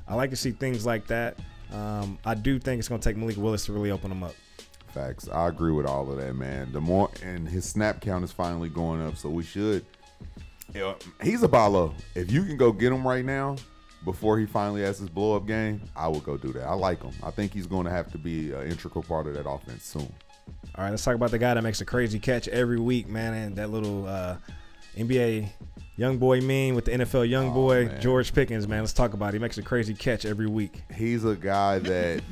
[0.08, 1.38] I like to see things like that.
[1.72, 4.34] Um, I do think it's going to take Malik Willis to really open him up.
[4.88, 5.28] Facts.
[5.28, 6.70] I agree with all of that, man.
[6.72, 9.86] The more and his snap count is finally going up, so we should.
[10.74, 11.94] You know, he's a balo.
[12.14, 13.56] If you can go get him right now,
[14.04, 16.64] before he finally has his blow up game, I would go do that.
[16.64, 17.12] I like him.
[17.22, 20.12] I think he's going to have to be an integral part of that offense soon.
[20.74, 23.34] All right, let's talk about the guy that makes a crazy catch every week, man,
[23.34, 24.36] and that little uh,
[24.96, 25.48] NBA
[25.96, 28.00] young boy meme with the NFL young boy man.
[28.00, 28.80] George Pickens, man.
[28.80, 29.34] Let's talk about it.
[29.34, 30.82] He makes a crazy catch every week.
[30.94, 32.22] He's a guy that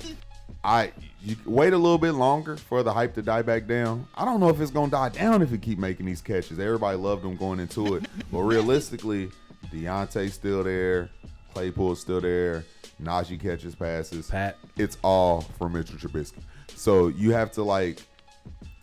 [0.64, 0.92] I
[1.22, 4.06] you wait a little bit longer for the hype to die back down.
[4.14, 6.58] I don't know if it's gonna die down if he keep making these catches.
[6.58, 9.30] Everybody loved him going into it, but realistically,
[9.72, 11.10] Diontae's still there,
[11.54, 12.64] Claypool's still there,
[13.02, 14.30] Najee catches passes.
[14.30, 14.56] Pat.
[14.76, 16.40] It's all for Mitchell Trubisky.
[16.80, 18.00] So you have to like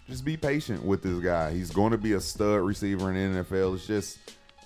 [0.07, 1.51] just be patient with this guy.
[1.51, 3.73] He's going to be a stud receiver in the NFL.
[3.73, 4.19] It's just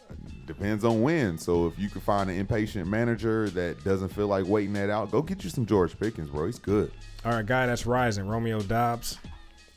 [0.10, 0.16] uh,
[0.46, 1.38] depends on when.
[1.38, 5.12] So if you can find an impatient manager that doesn't feel like waiting that out,
[5.12, 6.48] go get you some George Pickens, bro.
[6.48, 6.92] He's good.
[7.24, 9.18] All right, guy that's rising, Romeo Doubs,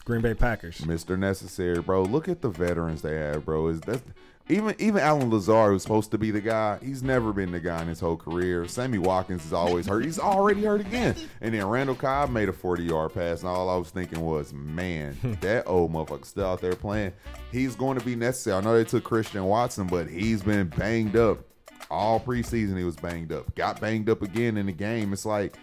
[0.05, 0.79] Green Bay Packers.
[0.79, 1.17] Mr.
[1.17, 2.03] Necessary, bro.
[2.03, 3.69] Look at the veterans they have, bro.
[3.69, 4.03] Is that
[4.49, 7.81] even even Allen Lazard, who's supposed to be the guy, he's never been the guy
[7.81, 8.67] in his whole career.
[8.69, 10.05] Sammy Watkins is always hurt.
[10.05, 11.17] He's already hurt again.
[11.41, 14.53] And then Randall Cobb made a 40 yard pass, and all I was thinking was,
[14.53, 17.13] man, that old motherfucker still out there playing.
[17.53, 18.59] He's going to be necessary.
[18.59, 21.39] I know they took Christian Watson, but he's been banged up
[21.91, 22.77] all preseason.
[22.77, 23.55] He was banged up.
[23.55, 25.13] Got banged up again in the game.
[25.13, 25.57] It's like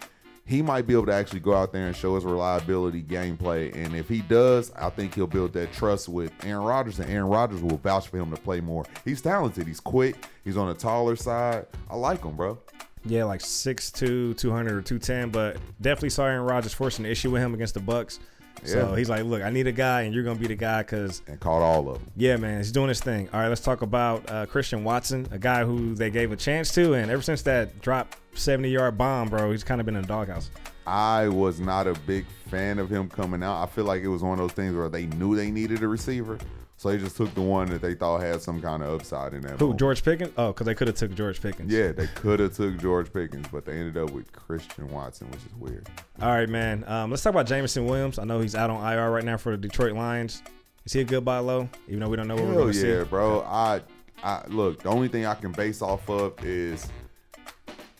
[0.44, 3.74] he might be able to actually go out there and show his reliability gameplay.
[3.74, 7.28] And if he does, I think he'll build that trust with Aaron Rodgers, and Aaron
[7.28, 8.84] Rodgers will vouch for him to play more.
[9.04, 9.66] He's talented.
[9.66, 10.16] He's quick.
[10.44, 11.66] He's on the taller side.
[11.88, 12.58] I like him, bro.
[13.04, 17.42] Yeah, like 6'2", 200 or 210, but definitely saw Aaron Rodgers forcing an issue with
[17.42, 18.18] him against the Bucs.
[18.64, 20.82] So he's like, look, I need a guy, and you're going to be the guy
[20.82, 22.10] because, And caught all of them.
[22.16, 23.28] yeah, man, he's doing his thing.
[23.32, 26.72] All right, let's talk about uh, Christian Watson, a guy who they gave a chance
[26.74, 30.08] to, and ever since that drop 70-yard bomb, bro, he's kind of been in the
[30.08, 30.50] doghouse.
[30.86, 33.62] I was not a big fan of him coming out.
[33.62, 35.88] I feel like it was one of those things where they knew they needed a
[35.88, 36.38] receiver.
[36.76, 39.42] So they just took the one that they thought had some kind of upside in
[39.42, 39.52] that.
[39.60, 39.78] Who, moment.
[39.78, 40.32] George Pickens?
[40.36, 41.72] Oh, because they could have took George Pickens.
[41.72, 45.40] Yeah, they could have took George Pickens, but they ended up with Christian Watson, which
[45.46, 45.88] is weird.
[46.20, 46.82] All right, man.
[46.88, 48.18] Um, let's talk about Jameson Williams.
[48.18, 50.42] I know he's out on IR right now for the Detroit Lions.
[50.84, 51.68] Is he a good buy low?
[51.86, 52.92] Even though we don't know what we're going to yeah, see.
[52.98, 53.42] Yeah, bro.
[53.42, 53.80] I,
[54.24, 54.82] I look.
[54.82, 56.88] The only thing I can base off of is,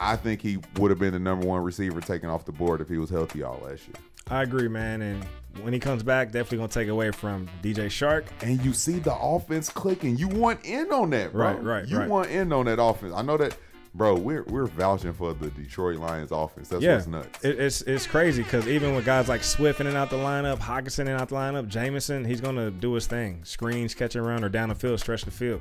[0.03, 2.88] I think he would have been the number one receiver taken off the board if
[2.88, 3.94] he was healthy all last year.
[4.28, 5.03] I agree, man.
[5.03, 5.24] And
[5.62, 8.24] when he comes back, definitely gonna take away from DJ Chark.
[8.40, 10.16] And you see the offense clicking.
[10.16, 11.53] You want in on that, bro.
[11.53, 12.09] Right, right, You right.
[12.09, 13.12] want in on that offense.
[13.14, 13.57] I know that,
[13.94, 14.14] bro.
[14.16, 16.68] We're we're vouching for the Detroit Lions offense.
[16.68, 17.44] That's yeah, what's nuts.
[17.44, 20.59] It, it's it's crazy because even with guys like Swift in and out the lineup,
[20.59, 23.40] Hockenson in and out the lineup, Jameson, he's gonna do his thing.
[23.44, 25.61] Screens, catch and run, or down the field, stretch the field.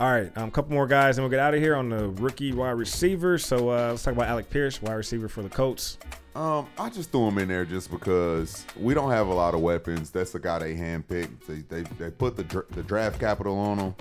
[0.00, 2.10] All right, a um, couple more guys, and we'll get out of here on the
[2.10, 3.36] rookie wide receiver.
[3.36, 5.98] So uh, let's talk about Alec Pierce, wide receiver for the Colts.
[6.34, 9.60] Um, I just threw him in there just because we don't have a lot of
[9.60, 10.10] weapons.
[10.10, 11.46] That's the guy they handpicked.
[11.46, 13.94] They they, they put the the draft capital on him,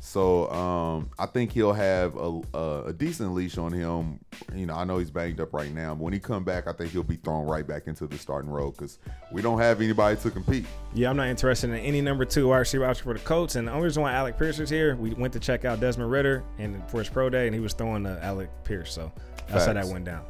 [0.00, 4.18] so um, I think he'll have a, a a decent leash on him.
[4.54, 6.72] You know, I know he's banged up right now, but when he come back, I
[6.72, 8.98] think he'll be thrown right back into the starting role because
[9.30, 10.66] we don't have anybody to compete.
[10.94, 13.54] Yeah, I'm not interested in any number two wide receiver option for the Colts.
[13.54, 16.10] And the only reason why Alec Pierce is here, we went to check out Desmond
[16.10, 18.92] Ridder and for his pro day, and he was throwing to Alec Pierce.
[18.92, 19.12] So
[19.48, 20.24] that's how that went down.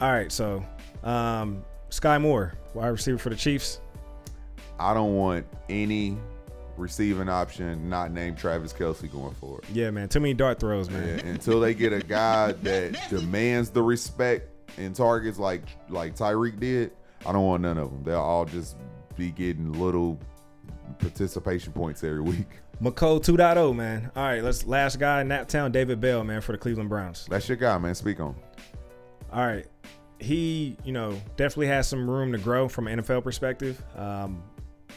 [0.00, 0.64] All right, so
[1.04, 3.80] um, Skyy Moore, wide receiver for the Chiefs.
[4.78, 6.18] I don't want any
[6.76, 9.64] receiving option not named Travis Kelce going forward.
[9.72, 11.18] Yeah, man, too many dart throws, man.
[11.18, 16.60] Yeah, until they get a guy that demands the respect and targets like like Tyreek
[16.60, 16.92] did,
[17.24, 18.02] I don't want none of them.
[18.04, 18.76] They'll all just
[19.16, 20.18] be getting little
[20.98, 22.46] participation points every week.
[22.82, 24.10] Mecole 2.0, man.
[24.14, 27.26] All right, let's last guy, in Naptown, David Bell, man, for the Cleveland Browns.
[27.30, 27.94] That's your guy, man.
[27.94, 28.36] Speak on.
[29.36, 29.66] All right.
[30.18, 33.82] He, you know, definitely has some room to grow from an NFL perspective.
[33.94, 34.42] Um,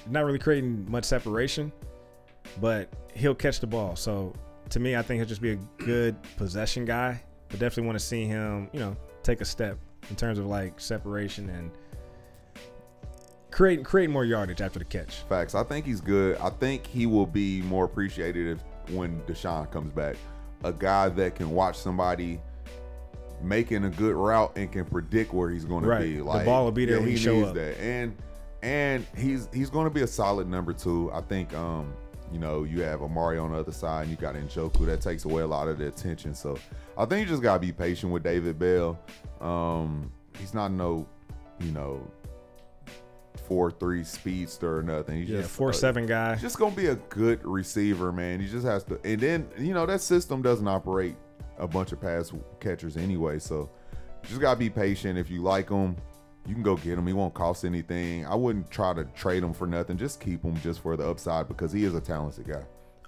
[0.10, 1.74] not really creating much separation,
[2.62, 3.98] but he'll catch the ball.
[3.98, 4.34] So
[4.70, 7.22] to me, I think he'll just be a good possession guy.
[7.50, 9.78] But definitely want to see him, you know, take a step
[10.10, 11.72] in terms of like separation and
[13.52, 15.24] create create more yardage after the catch.
[15.24, 15.54] Facts.
[15.54, 16.38] I think he's good.
[16.38, 20.16] I think he will be more appreciated if when Deshaun comes back.
[20.64, 22.40] A guy that can watch somebody
[23.42, 26.00] making a good route and can predict where he's going Right.
[26.00, 26.22] to be.
[26.22, 27.54] Like The ball will be there yeah, when he show needs up.
[27.56, 27.80] that.
[27.80, 28.16] And
[28.62, 31.10] and he's he's going to be a solid number two.
[31.14, 31.94] I think um
[32.34, 35.26] you know you have Amari on the other side and you got Njoku that takes
[35.26, 36.34] away a lot of the attention.
[36.36, 36.58] So
[36.98, 39.00] I think you just gotta be patient with David Bell.
[39.42, 41.08] Um he's not no
[41.60, 42.06] you know
[43.48, 45.18] four three speedster or nothing.
[45.20, 46.36] He's Yeah, just four a- seven guy.
[46.36, 48.40] just gonna be a good receiver, man.
[48.40, 51.16] He just has to, and then you know that system doesn't operate
[51.60, 53.40] a bunch of pass catchers anyway.
[53.40, 53.70] So
[54.24, 55.18] just gotta be patient.
[55.18, 55.96] If you like him,
[56.48, 57.06] you can go get him.
[57.06, 58.26] He won't cost anything.
[58.26, 59.98] I wouldn't try to trade him for nothing.
[59.98, 62.64] Just keep him just for the upside because he is a talented guy.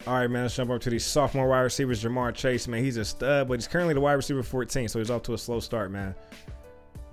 [0.07, 0.43] All right, man.
[0.43, 2.03] Let's jump up to these sophomore wide receivers.
[2.03, 5.11] Ja'Marr Chase, man, he's a stud, but he's currently the wide receiver 14, so he's
[5.11, 6.15] off to a slow start, man.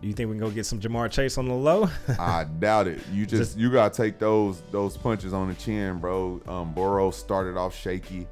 [0.00, 1.88] Do you think we can go get some Ja'Marr Chase on the low?
[2.18, 3.00] I doubt it.
[3.12, 6.40] You just, you gotta take those those punches on the chin, bro.
[6.46, 8.26] Um, Burrow started off shaky,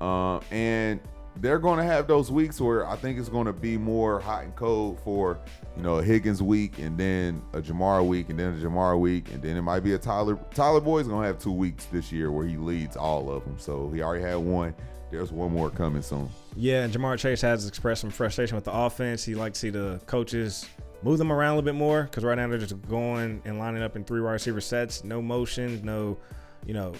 [0.00, 1.00] um, and
[1.36, 4.98] they're gonna have those weeks where I think it's gonna be more hot and cold
[5.04, 5.38] for
[5.76, 9.42] you know Higgins week, and then a Ja'Marr week, and then a Ja'Marr week, and
[9.42, 10.38] then it might be a Tyler.
[10.54, 13.56] Tyler Boyd's gonna have two weeks this year where he leads all of them.
[13.58, 14.74] So he already had one.
[15.10, 16.28] There's one more coming soon.
[16.54, 19.24] yeah, and Ja'Marr Chase has expressed some frustration with the offense.
[19.24, 20.66] He likes to see the coaches
[21.02, 23.82] move them around a little bit more because right now they're just going and lining
[23.82, 26.18] up in three wide receiver sets, no motion, no,
[26.64, 26.92] you know,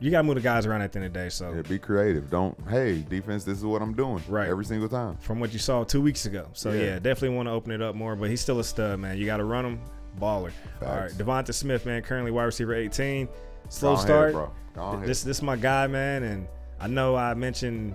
[0.00, 1.28] you got to move the guys around at the end of the day.
[1.28, 2.30] So Yeah, be creative.
[2.30, 3.44] Don't hey defense.
[3.44, 4.22] This is what I'm doing.
[4.28, 4.48] Right.
[4.48, 5.16] every single time.
[5.18, 6.48] from what you saw two weeks ago.
[6.52, 6.82] So Yeah.
[6.82, 8.14] yeah, definitely want to open it up more.
[8.16, 9.18] But he's still a stud, man.
[9.18, 9.80] You got to run him,
[10.20, 10.52] baller.
[10.82, 11.14] All right, Facts.
[11.14, 13.26] Devonta Smith, man, currently wide receiver 18.
[13.26, 13.32] Go
[13.68, 14.32] Slow ahead, start.
[14.32, 14.50] bro.
[14.74, 15.08] Go ahead.
[15.08, 16.46] This this is my guy, man, and
[16.80, 17.94] I know I mentioned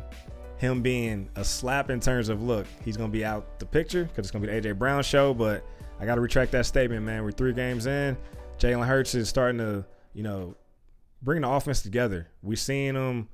[0.57, 4.25] him being a slap in terms of look, he's gonna be out the picture because
[4.25, 5.33] it's gonna be the AJ Brown show.
[5.33, 5.63] But
[5.99, 7.23] I got to retract that statement, man.
[7.23, 8.17] We're three games in.
[8.59, 10.55] Jalen Hurts is starting to, you know,
[11.23, 12.27] bring the offense together.
[12.41, 13.29] We're seeing him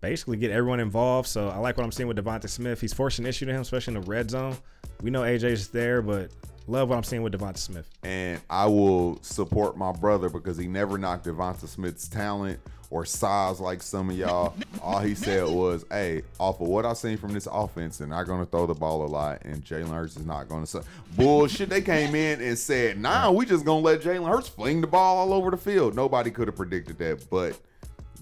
[0.00, 1.28] basically get everyone involved.
[1.28, 2.80] So I like what I'm seeing with Devonta Smith.
[2.80, 4.56] He's forcing issue to him, especially in the red zone.
[5.02, 6.30] We know AJ's there, but
[6.66, 7.88] love what I'm seeing with Devonta Smith.
[8.02, 12.58] and I will support my brother because he never knocked Devonta Smith's talent
[12.90, 14.54] or size like some of y'all.
[14.82, 18.26] All he said was, "Hey, off of what I seen from this offense, they're not
[18.26, 20.82] to throw the ball a lot, and Jalen Hurts is not going to."
[21.16, 21.68] Bullshit.
[21.68, 25.18] They came in and said, "Nah, we just gonna let Jalen Hurts fling the ball
[25.18, 27.58] all over the field." Nobody could have predicted that, but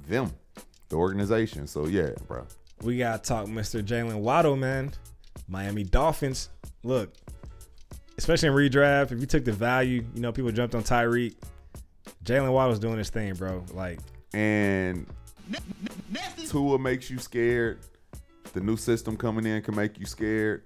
[0.09, 0.33] them,
[0.89, 1.67] the organization.
[1.67, 2.47] So yeah, bro.
[2.83, 3.83] We gotta talk Mr.
[3.83, 4.93] Jaylen Waddle, man.
[5.49, 6.49] Miami Dolphins.
[6.83, 7.13] Look,
[8.19, 11.35] especially in redraft, if you took the value, you know, people jumped on Tyreek.
[12.25, 13.65] Jaylen Waddle's doing his thing, bro.
[13.73, 14.01] Like,
[14.35, 15.07] and
[16.49, 17.81] Tua makes you scared.
[18.53, 20.65] The new system coming in can make you scared.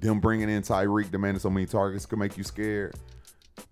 [0.00, 2.94] Them bringing in Tyreek, demanding so many targets, can make you scared.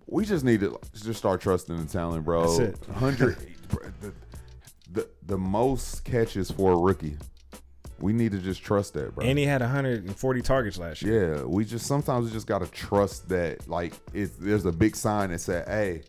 [0.07, 2.57] We just need to just start trusting the talent, bro.
[2.57, 2.93] That's it.
[2.95, 3.37] Hundred,
[4.01, 4.13] the,
[4.91, 7.17] the the most catches for a rookie.
[7.99, 9.25] We need to just trust that, bro.
[9.25, 11.37] and he had 140 targets last year.
[11.37, 13.69] yeah, we just sometimes we just gotta trust that.
[13.69, 16.01] Like, it's, there's a big sign that said, "Hey,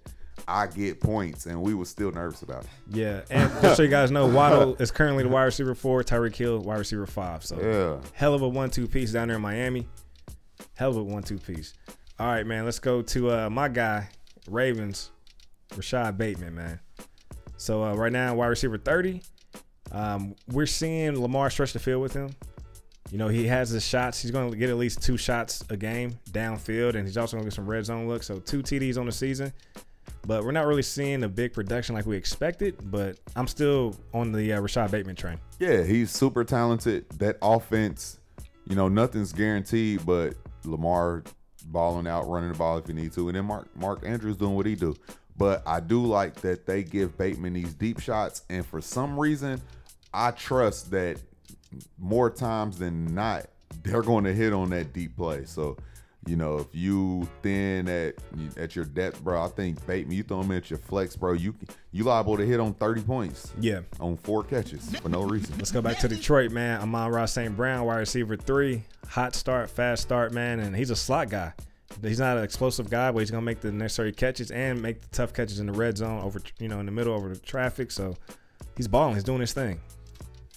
[0.48, 2.70] I get points," and we were still nervous about it.
[2.90, 6.36] Yeah, and just so you guys know, Waddle is currently the wide receiver four, Tyreek
[6.36, 7.44] Hill wide receiver five.
[7.44, 8.08] So Yeah.
[8.14, 9.86] hell of a one-two piece down there in Miami.
[10.74, 11.74] Hell of a one-two piece.
[12.18, 12.64] All right, man.
[12.64, 14.08] Let's go to uh, my guy,
[14.48, 15.10] Ravens,
[15.74, 16.80] Rashod Bateman, man.
[17.56, 19.22] So uh, right now, wide receiver 30.
[19.92, 22.30] Um, we're seeing Lamar stretch the field with him.
[23.10, 24.20] You know, he has his shots.
[24.20, 27.44] He's going to get at least two shots a game downfield, and he's also going
[27.44, 28.26] to get some red zone looks.
[28.26, 29.52] So two TDs on the season.
[30.26, 32.90] But we're not really seeing a big production like we expected.
[32.90, 35.38] But I'm still on the uh, Rashod Bateman train.
[35.60, 37.08] Yeah, he's super talented.
[37.18, 38.18] That offense,
[38.68, 40.34] you know, nothing's guaranteed, but
[40.64, 41.22] Lamar
[41.66, 44.56] balling out, running the ball if you need to, and then Mark Mark Andrews doing
[44.56, 44.96] what he do.
[45.38, 49.60] But I do like that they give Bateman these deep shots, and for some reason,
[50.12, 51.20] I trust that
[51.98, 53.46] more times than not,
[53.82, 55.44] they're going to hit on that deep play.
[55.44, 55.76] So.
[56.26, 58.16] You know, if you thin at
[58.56, 61.34] at your depth, bro, I think Bateman, you throw him at your flex, bro.
[61.34, 61.54] You
[61.92, 63.80] you liable to hit on thirty points Yeah.
[64.00, 65.56] on four catches for no reason.
[65.58, 66.80] Let's go back to Detroit, man.
[66.80, 67.56] Amon-Ra St.
[67.56, 68.82] Brown, wide receiver three.
[69.08, 70.58] Hot start, fast start, man.
[70.58, 71.52] And he's a slot guy.
[72.02, 75.08] he's not an explosive guy, but he's gonna make the necessary catches and make the
[75.08, 77.92] tough catches in the red zone over, you know, in the middle over the traffic.
[77.92, 78.16] So
[78.76, 79.14] he's balling.
[79.14, 79.78] He's doing his thing.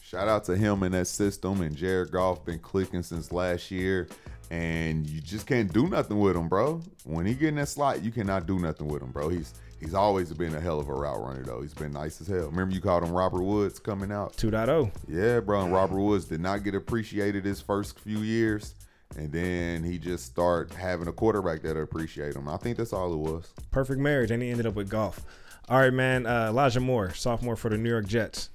[0.02, 4.08] Shout out to him in that system and Jared Goff been clicking since last year.
[4.52, 6.82] And you just can't do nothing with him, bro.
[7.04, 9.30] When he get in that slot, you cannot do nothing with him, bro.
[9.30, 11.62] He's he's always been a hell of a route runner though.
[11.62, 12.48] He's been nice as hell.
[12.48, 14.36] Remember you called him Robert Woods coming out?
[14.38, 14.92] 2.0.
[15.08, 15.62] Yeah, bro.
[15.62, 18.74] And Robert Woods did not get appreciated his first few years.
[19.18, 22.48] And then he just start having a quarterback that appreciate him.
[22.48, 23.52] I think that's all it was.
[23.72, 25.22] Perfect marriage, and he ended up with Goff.
[25.68, 26.26] All right, man.
[26.26, 28.50] Uh, Elijah Moore, sophomore for the New York Jets.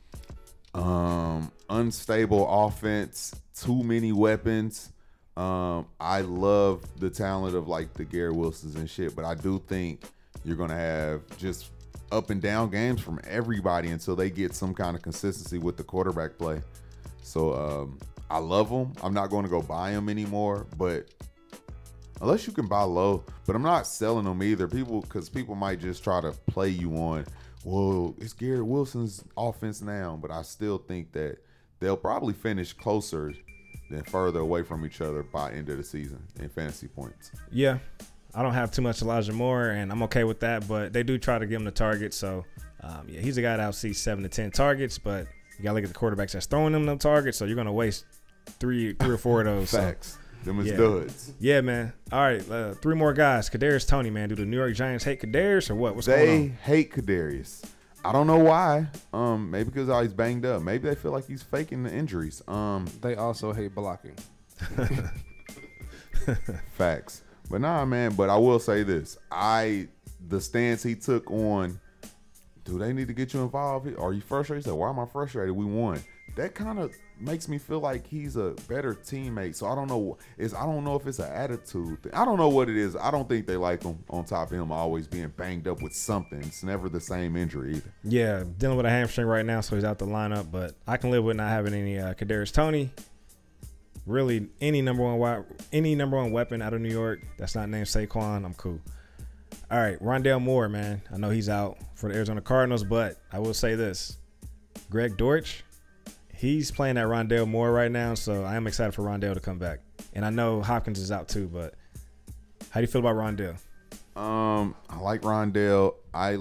[0.74, 4.90] Um, unstable offense, too many weapons.
[5.36, 9.60] Um, I love the talent of like the Garrett Wilsons and shit, but I do
[9.66, 10.02] think
[10.44, 11.70] you're gonna have just
[12.12, 15.82] up and down games from everybody until they get some kind of consistency with the
[15.82, 16.62] quarterback play.
[17.22, 17.98] So um,
[18.30, 18.92] I love them.
[19.02, 21.08] I'm not going to go buy them anymore, but
[22.20, 24.68] unless you can buy low, but I'm not selling them either.
[24.68, 27.26] People, because people might just try to play you on.
[27.64, 31.38] Well, it's Garrett Wilson's offense now, but I still think that
[31.80, 33.32] they'll probably finish closer
[33.90, 37.30] than further away from each other by end of the season in fantasy points.
[37.52, 37.78] Yeah,
[38.34, 40.66] I don't have too much Elijah Moore, and I'm okay with that.
[40.68, 42.44] But they do try to give him the target, so
[42.82, 44.98] um, yeah, he's a guy that'll see seven to ten targets.
[44.98, 45.26] But
[45.58, 48.04] you gotta look at the quarterbacks that's throwing them them targets, so you're gonna waste
[48.58, 49.70] three, three or four of those.
[49.70, 49.94] so-
[50.44, 50.76] Them is Yeah.
[50.76, 51.32] duds.
[51.40, 51.94] Yeah, man.
[52.12, 53.48] All right, uh, three more guys.
[53.48, 54.28] Kadarius Toney, man.
[54.28, 55.94] Do the New York Giants hate Kadarius or what?
[55.94, 56.56] What's They going on?
[56.64, 57.64] hate Kadarius.
[58.04, 58.86] I don't know why.
[59.12, 60.62] Um, maybe because he's banged up.
[60.62, 62.42] Maybe they feel like he's faking the injuries.
[62.46, 64.14] Um, They also hate blocking.
[66.72, 67.22] Facts.
[67.50, 68.14] But nah, man.
[68.14, 69.88] But I will say this: I
[70.28, 71.80] the stance he took on.
[72.64, 73.86] Do they need to get you involved?
[73.98, 74.64] Are you frustrated?
[74.64, 75.54] He said, Why am I frustrated?
[75.54, 76.02] We won.
[76.36, 79.54] That kind of makes me feel like he's a better teammate.
[79.54, 80.18] So I don't know.
[80.38, 82.02] Is I don't know if it's an attitude.
[82.02, 82.12] Thing.
[82.14, 82.96] I don't know what it is.
[82.96, 83.98] I don't think they like him.
[84.10, 86.40] On top of him always being banged up with something.
[86.40, 87.92] It's never the same injury either.
[88.02, 90.50] Yeah, dealing with a hamstring right now, so he's out the lineup.
[90.50, 92.90] But I can live with not having any uh, Kadarius Toney.
[94.06, 97.70] Really, any number one wi- any number one weapon out of New York that's not
[97.70, 98.78] named Saquon, I'm cool.
[99.70, 101.00] All right, Rondale Moore, man.
[101.12, 104.18] I know he's out for the Arizona Cardinals, but I will say this:
[104.90, 105.63] Greg Dortch,
[106.44, 109.58] he's playing at Rondale Moore right now, so I am excited for Rondale to come
[109.58, 109.80] back.
[110.12, 111.74] And I know Hopkins is out too, but
[112.70, 113.56] how do you feel about Rondale?
[114.20, 115.94] Um, I like Rondale.
[116.12, 116.38] I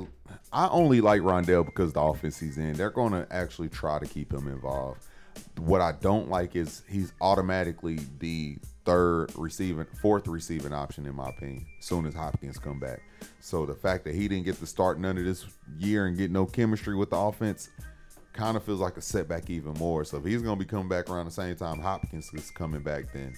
[0.51, 2.73] I only like Rondale because the offense he's in.
[2.73, 5.05] They're going to actually try to keep him involved.
[5.57, 11.29] What I don't like is he's automatically the third receiving, fourth receiving option in my
[11.29, 11.65] opinion.
[11.79, 13.01] Soon as Hopkins come back,
[13.39, 15.45] so the fact that he didn't get to start none of this
[15.77, 17.69] year and get no chemistry with the offense
[18.33, 20.03] kind of feels like a setback even more.
[20.03, 22.81] So if he's going to be coming back around the same time Hopkins is coming
[22.81, 23.35] back, then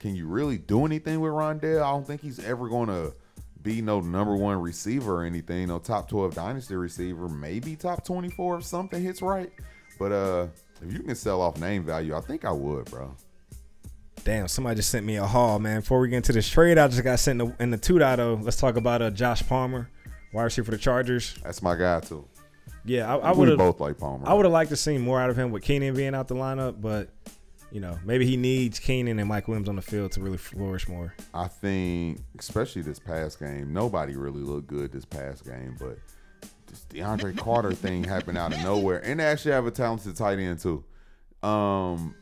[0.00, 1.82] can you really do anything with Rondale?
[1.82, 3.14] I don't think he's ever going to
[3.62, 8.58] be no number one receiver or anything, no top 12 dynasty receiver, maybe top 24
[8.58, 9.52] if something hits right.
[9.98, 10.46] But uh
[10.82, 13.14] if you can sell off name value, I think I would, bro.
[14.24, 15.80] Damn, somebody just sent me a haul, man.
[15.80, 18.42] Before we get into this trade, I just got sent in the, in the 2.0.
[18.42, 19.90] Let's talk about uh, Josh Palmer,
[20.32, 21.36] wide receiver for the Chargers.
[21.42, 22.26] That's my guy too.
[22.84, 24.28] Yeah, I, I we would have both like Palmer.
[24.28, 26.34] I would have liked to see more out of him with Keenan being out the
[26.34, 27.08] lineup, but
[27.70, 30.88] you know, maybe he needs Keenan and Mike Williams on the field to really flourish
[30.88, 31.14] more.
[31.32, 35.98] I think, especially this past game, nobody really looked good this past game, but
[36.66, 40.38] this DeAndre Carter thing happened out of nowhere, and they actually have a talented tight
[40.38, 40.84] end too.
[41.42, 42.14] Um,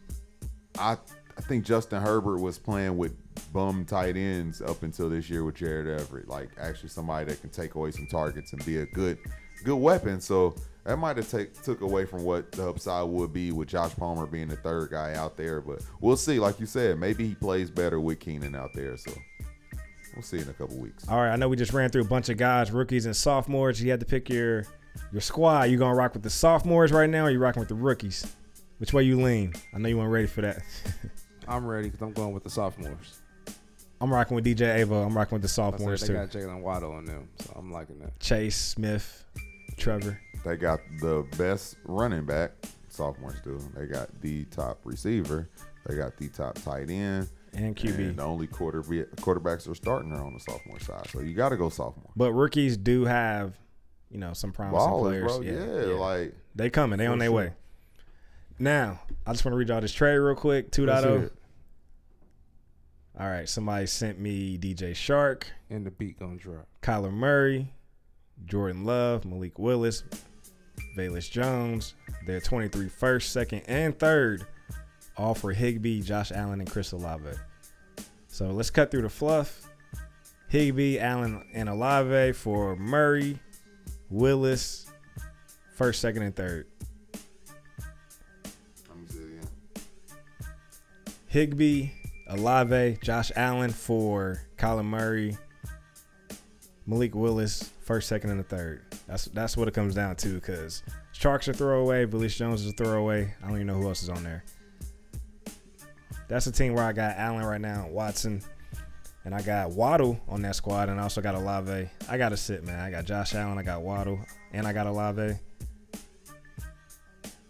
[0.79, 0.97] I
[1.37, 3.17] I think Justin Herbert was playing with
[3.53, 7.51] bum tight ends up until this year with Gerald Everett, like actually somebody that can
[7.51, 9.19] take away some targets and be a good
[9.65, 10.21] good weapon.
[10.21, 10.55] So
[10.85, 14.27] that might have take, took away from what the upside would be with Josh Palmer
[14.27, 15.61] being the third guy out there.
[15.61, 16.39] But we'll see.
[16.39, 18.97] Like you said, maybe he plays better with Keenan out there.
[18.97, 19.13] So
[20.15, 21.09] we'll see in a couple weeks.
[21.09, 23.83] All right, I know we just ran through a bunch of guys, rookies and sophomores.
[23.83, 24.65] You had to pick your
[25.13, 25.65] your squad.
[25.65, 28.27] You gonna rock with the sophomores right now, or you rocking with the rookies?
[28.79, 29.53] Which way you lean?
[29.75, 30.63] I know you weren't ready for that.
[31.49, 33.21] I'm ready because I'm going with the sophomores.
[34.01, 35.05] I'm rocking with DJ Avo.
[35.07, 36.13] I'm rocking with the I said sophomores they too.
[36.15, 38.19] got Jaylen Waddle on them, so I'm liking that.
[38.19, 39.25] Chase Smith,
[39.81, 40.21] Trevor.
[40.45, 42.53] They got the best running back.
[42.89, 43.61] Sophomores do.
[43.75, 45.49] They got the top receiver.
[45.87, 47.29] They got the top tight end.
[47.53, 47.99] And QB.
[47.99, 51.09] And the only quarter quarterbacks are starting are on the sophomore side.
[51.11, 52.11] So you got to go sophomore.
[52.17, 53.59] But rookies do have,
[54.11, 55.39] you know, some promising Ballers, players.
[55.39, 55.41] bro.
[55.93, 56.99] Yeah, like They coming.
[56.99, 57.37] They on their sure.
[57.37, 57.53] way.
[58.59, 60.67] Now, I just want to read y'all this trade real quick.
[60.79, 60.83] oh.
[60.83, 61.21] 2.0.
[61.23, 61.35] Let's.
[63.19, 63.49] All right.
[63.49, 66.67] Somebody sent me DJ Chark, And the beat gonna drop.
[66.83, 67.73] Kyler Murray,
[68.47, 70.05] Jordan Love, Malik Willis,
[70.97, 71.95] Velus Jones.
[72.27, 74.47] They're 23 first, second, and third.
[75.17, 77.31] All for Higbee, Josh Allen, and Chris Olave.
[78.29, 79.69] So let's cut through the fluff.
[80.49, 83.39] Higbee, Allen, and Olave for Murray,
[84.09, 84.87] Willis,
[85.75, 86.67] first, second, and third.
[88.89, 90.65] Let me see it.
[91.29, 91.91] Higbee,
[92.29, 95.37] Olave, Josh Allen for Colin Murray,
[96.87, 98.83] Malik Willis, first, second, and the third.
[99.09, 102.73] That's that's what it comes down to because Sharks are throwaway, Willis Jones is a
[102.73, 103.35] throwaway.
[103.43, 104.45] I don't even know who else is on there.
[106.29, 108.43] That's the team where I got Allen right now, Watson,
[109.25, 111.91] and I got Waddle on that squad, and I also got Olave.
[112.09, 112.79] I got to sit, man.
[112.79, 114.21] I got Josh Allen, I got Waddle,
[114.53, 115.35] and I got Olave.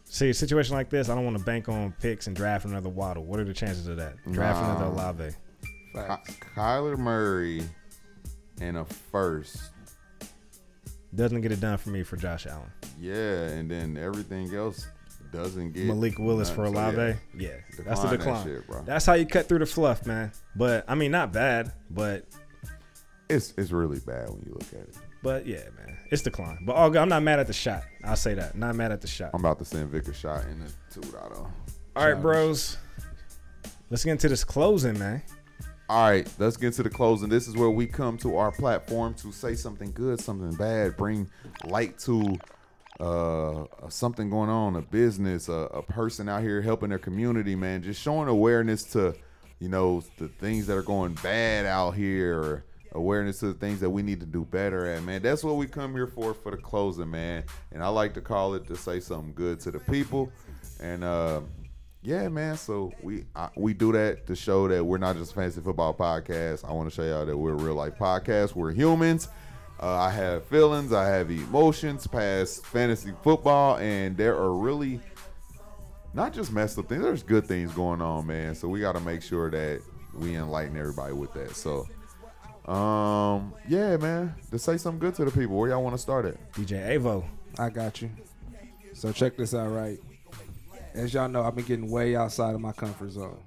[0.06, 2.88] See, a situation like this, I don't want to bank on picks and draft another
[2.88, 3.24] Waddle.
[3.26, 4.16] What are the chances of that?
[4.32, 4.70] Draft Nah.
[4.70, 5.34] another Olave.
[5.92, 6.34] Facts.
[6.56, 7.62] Kyler Murray
[8.62, 9.69] and a first.
[11.14, 12.70] Doesn't get it done for me for Josh Allen.
[13.00, 13.14] Yeah,
[13.48, 14.86] and then everything else
[15.32, 16.94] doesn't get Malik Willis for nothing.
[17.14, 18.82] So, yeah, yeah, that's the Decline that shit, bro.
[18.82, 20.30] That's how you cut through the fluff, man.
[20.54, 22.26] But I mean, not bad, but
[23.28, 24.96] It's it's really bad when you look at it.
[25.22, 26.58] but yeah, man, it's decline.
[26.62, 26.98] But all good.
[26.98, 27.82] I'm not mad at the shot.
[28.04, 28.56] I'll say that.
[28.56, 29.30] Not mad at the shot.
[29.34, 31.48] I'm about to send Vic a shot in the two auto.
[31.48, 31.52] Oh.
[31.96, 32.76] All right, bros.
[33.90, 35.22] Let's get into this closing, man.
[35.90, 37.28] All right, let's get to the closing.
[37.28, 41.28] This is where we come to our platform to say something good, something bad, bring
[41.64, 42.38] light to
[43.00, 47.82] uh, something going on, a business, a, a person out here helping their community, man.
[47.82, 49.16] Just showing awareness to,
[49.58, 52.62] you know, the things that are going bad out here,
[52.92, 55.22] awareness to the things that we need to do better at, man.
[55.22, 57.42] That's what we come here for for the closing, man.
[57.72, 60.30] And I like to call it to say something good to the people,
[60.78, 61.02] and.
[61.02, 61.40] uh
[62.02, 62.56] yeah, man.
[62.56, 65.94] So we I, we do that to show that we're not just a fantasy football
[65.94, 66.68] podcast.
[66.68, 68.54] I want to show y'all that we're a real life podcast.
[68.54, 69.28] We're humans.
[69.82, 70.92] Uh, I have feelings.
[70.92, 75.00] I have emotions past fantasy football, and there are really
[76.12, 77.02] not just messed up things.
[77.02, 78.54] There's good things going on, man.
[78.54, 79.80] So we got to make sure that
[80.14, 81.54] we enlighten everybody with that.
[81.54, 81.86] So,
[82.70, 84.34] um, yeah, man.
[84.50, 85.56] To say something good to the people.
[85.56, 86.52] Where y'all want to start at?
[86.52, 87.24] DJ Avo.
[87.58, 88.10] I got you.
[88.92, 89.98] So check this out, right?
[90.94, 93.38] As y'all know, I've been getting way outside of my comfort zone.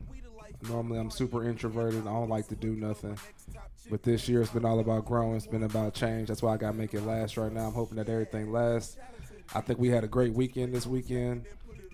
[0.70, 2.02] Normally, I'm super introverted.
[2.02, 3.18] I don't like to do nothing.
[3.90, 5.36] But this year, it's been all about growing.
[5.36, 6.30] It's been about change.
[6.30, 7.68] That's why I got to make it last right now.
[7.68, 8.98] I'm hoping that everything lasts.
[9.54, 11.46] I think we had a great weekend this weekend.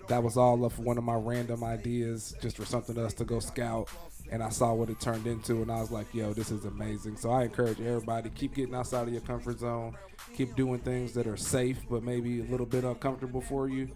[0.06, 3.40] That was all of one of my random ideas, just for something else to go
[3.40, 3.88] scout.
[4.30, 7.16] And I saw what it turned into, and I was like, "Yo, this is amazing."
[7.16, 9.96] So I encourage everybody keep getting outside of your comfort zone,
[10.34, 13.88] keep doing things that are safe, but maybe a little bit uncomfortable for you.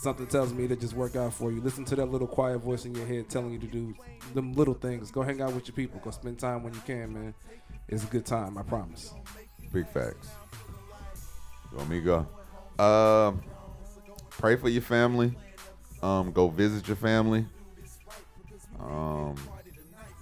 [0.00, 1.60] Something tells me to just work out for you.
[1.60, 3.92] Listen to that little quiet voice in your head telling you to do
[4.32, 5.10] them little things.
[5.10, 5.98] Go hang out with your people.
[5.98, 7.34] Go spend time when you can, man.
[7.88, 9.12] It's a good time, I promise.
[9.72, 10.28] Big facts.
[11.72, 12.26] You want me to
[12.78, 12.84] go?
[12.84, 13.42] Um,
[14.30, 15.36] pray for your family.
[16.00, 17.44] Um, go visit your family.
[18.78, 19.34] Um,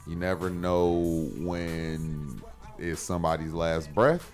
[0.06, 2.40] you never know when
[2.78, 4.32] it's somebody's last breath.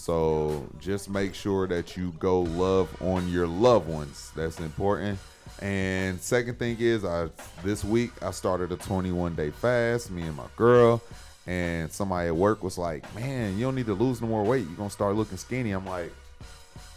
[0.00, 4.32] So just make sure that you go love on your loved ones.
[4.34, 5.18] That's important.
[5.60, 7.28] And second thing is, I
[7.62, 10.10] this week I started a 21 day fast.
[10.10, 11.02] Me and my girl,
[11.46, 14.66] and somebody at work was like, "Man, you don't need to lose no more weight.
[14.66, 16.12] You're gonna start looking skinny." I'm like,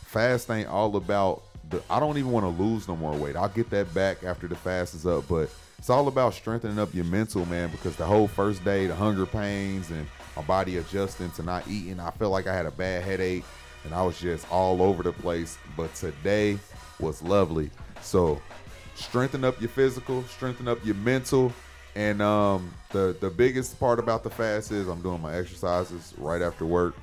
[0.05, 3.35] fast ain't all about the I don't even want to lose no more weight.
[3.35, 5.49] I'll get that back after the fast is up, but
[5.83, 9.25] it's all about strengthening up your mental, man, because the whole first day, the hunger
[9.25, 13.03] pains and my body adjusting to not eating, I felt like I had a bad
[13.03, 13.43] headache
[13.83, 15.57] and I was just all over the place.
[15.75, 16.57] But today
[17.01, 17.69] was lovely.
[18.01, 18.41] So
[18.95, 21.51] strengthen up your physical, strengthen up your mental.
[21.95, 26.41] And um, the the biggest part about the fast is I'm doing my exercises right
[26.41, 26.95] after work.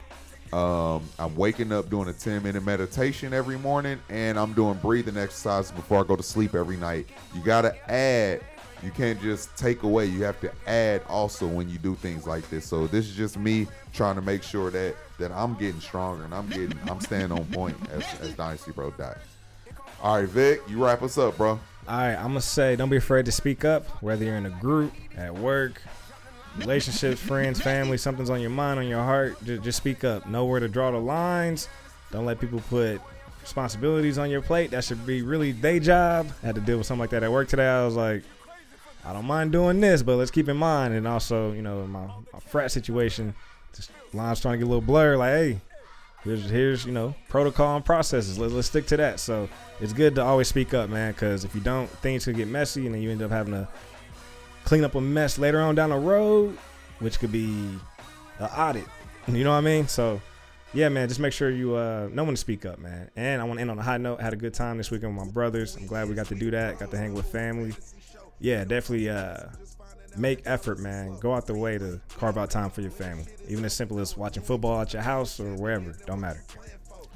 [0.54, 5.16] Um, I'm waking up doing a 10 minute meditation every morning, and I'm doing breathing
[5.16, 7.08] exercises before I go to sleep every night.
[7.34, 8.40] You gotta add.
[8.82, 10.06] You can't just take away.
[10.06, 12.64] You have to add also when you do things like this.
[12.64, 16.34] So this is just me trying to make sure that that I'm getting stronger and
[16.34, 19.18] I'm getting I'm staying on point as, as Dynasty Bro died.
[20.02, 21.50] All right, Vic, you wrap us up, bro.
[21.50, 24.50] All right, I'm gonna say, don't be afraid to speak up, whether you're in a
[24.50, 25.82] group, at work,
[26.56, 27.98] relationships, friends, family.
[27.98, 29.42] Something's on your mind, on your heart.
[29.44, 30.26] Just, just speak up.
[30.26, 31.68] Know where to draw the lines.
[32.12, 33.00] Don't let people put
[33.42, 34.70] responsibilities on your plate.
[34.70, 36.28] That should be really day job.
[36.42, 37.66] I had to deal with something like that at work today.
[37.68, 38.22] I was like,
[39.04, 42.06] I don't mind doing this, but let's keep in mind, and also, you know, my,
[42.32, 43.34] my frat situation,
[43.74, 45.18] just lines trying to get a little blurred.
[45.18, 45.60] Like, hey,
[46.22, 48.38] here's here's you know protocol and processes.
[48.38, 49.20] Let, let's stick to that.
[49.20, 49.48] So
[49.80, 52.86] it's good to always speak up, man, because if you don't, things could get messy,
[52.86, 53.68] and then you end up having to
[54.64, 56.58] clean up a mess later on down the road,
[56.98, 57.48] which could be
[58.38, 58.84] an audit.
[59.28, 59.86] You know what I mean?
[59.86, 60.20] So.
[60.72, 61.08] Yeah, man.
[61.08, 63.10] Just make sure you uh, know when to speak up, man.
[63.16, 64.20] And I want to end on a high note.
[64.20, 65.76] Had a good time this weekend with my brothers.
[65.76, 66.78] I'm glad we got to do that.
[66.78, 67.74] Got to hang with family.
[68.40, 69.10] Yeah, definitely.
[69.10, 69.36] Uh,
[70.16, 71.18] make effort, man.
[71.20, 74.16] Go out the way to carve out time for your family, even as simple as
[74.16, 75.94] watching football at your house or wherever.
[76.06, 76.42] Don't matter.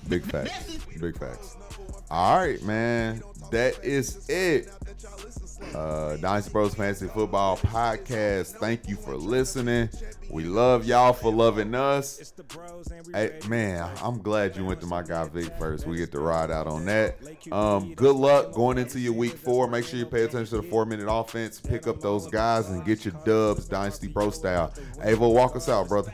[0.09, 0.77] Big facts.
[1.01, 1.57] Big facts.
[2.11, 3.23] All right, man.
[3.51, 4.69] That is it.
[5.75, 8.53] Uh, Dynasty Bros Fantasy Football Podcast.
[8.59, 9.89] Thank you for listening.
[10.31, 12.33] We love y'all for loving us.
[13.13, 15.87] Hey, man, I'm glad you went to my guy Vic first.
[15.87, 17.17] We get to ride out on that.
[17.53, 19.69] Um, good luck going into your week four.
[19.69, 21.61] Make sure you pay attention to the four minute offense.
[21.61, 24.73] Pick up those guys and get your dubs, Dynasty Bro style.
[24.99, 26.13] Avo, walk us out, brother.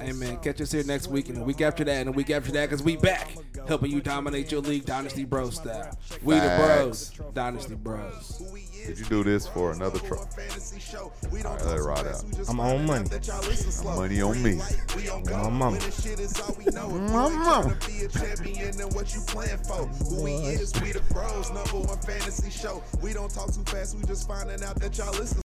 [0.00, 2.30] Hey man, catch us here next week and the week after that and the week
[2.30, 3.36] after that because we back
[3.68, 5.96] helping you dominate your league Dynasty Bro style.
[6.22, 8.42] We the bros, Dynasty Bros.
[8.86, 10.30] Did you do this for another truck?
[10.32, 11.12] Fantasy show.
[11.32, 12.24] We All don't right, let it ride out.
[12.48, 13.08] I'm on money.
[13.08, 13.96] that y'all.
[13.96, 14.60] Money on me.
[14.96, 15.50] We on My go.
[15.50, 15.70] mama.
[15.76, 16.86] Winning shit is all we know.
[16.86, 17.78] If you ain't Mama.
[17.86, 19.86] be a champion, then what you playing for?
[19.86, 21.50] Who we is, we the bros.
[21.50, 22.82] Number one fantasy show.
[23.02, 23.96] We don't talk too fast.
[23.96, 25.40] We just finding out that y'all listen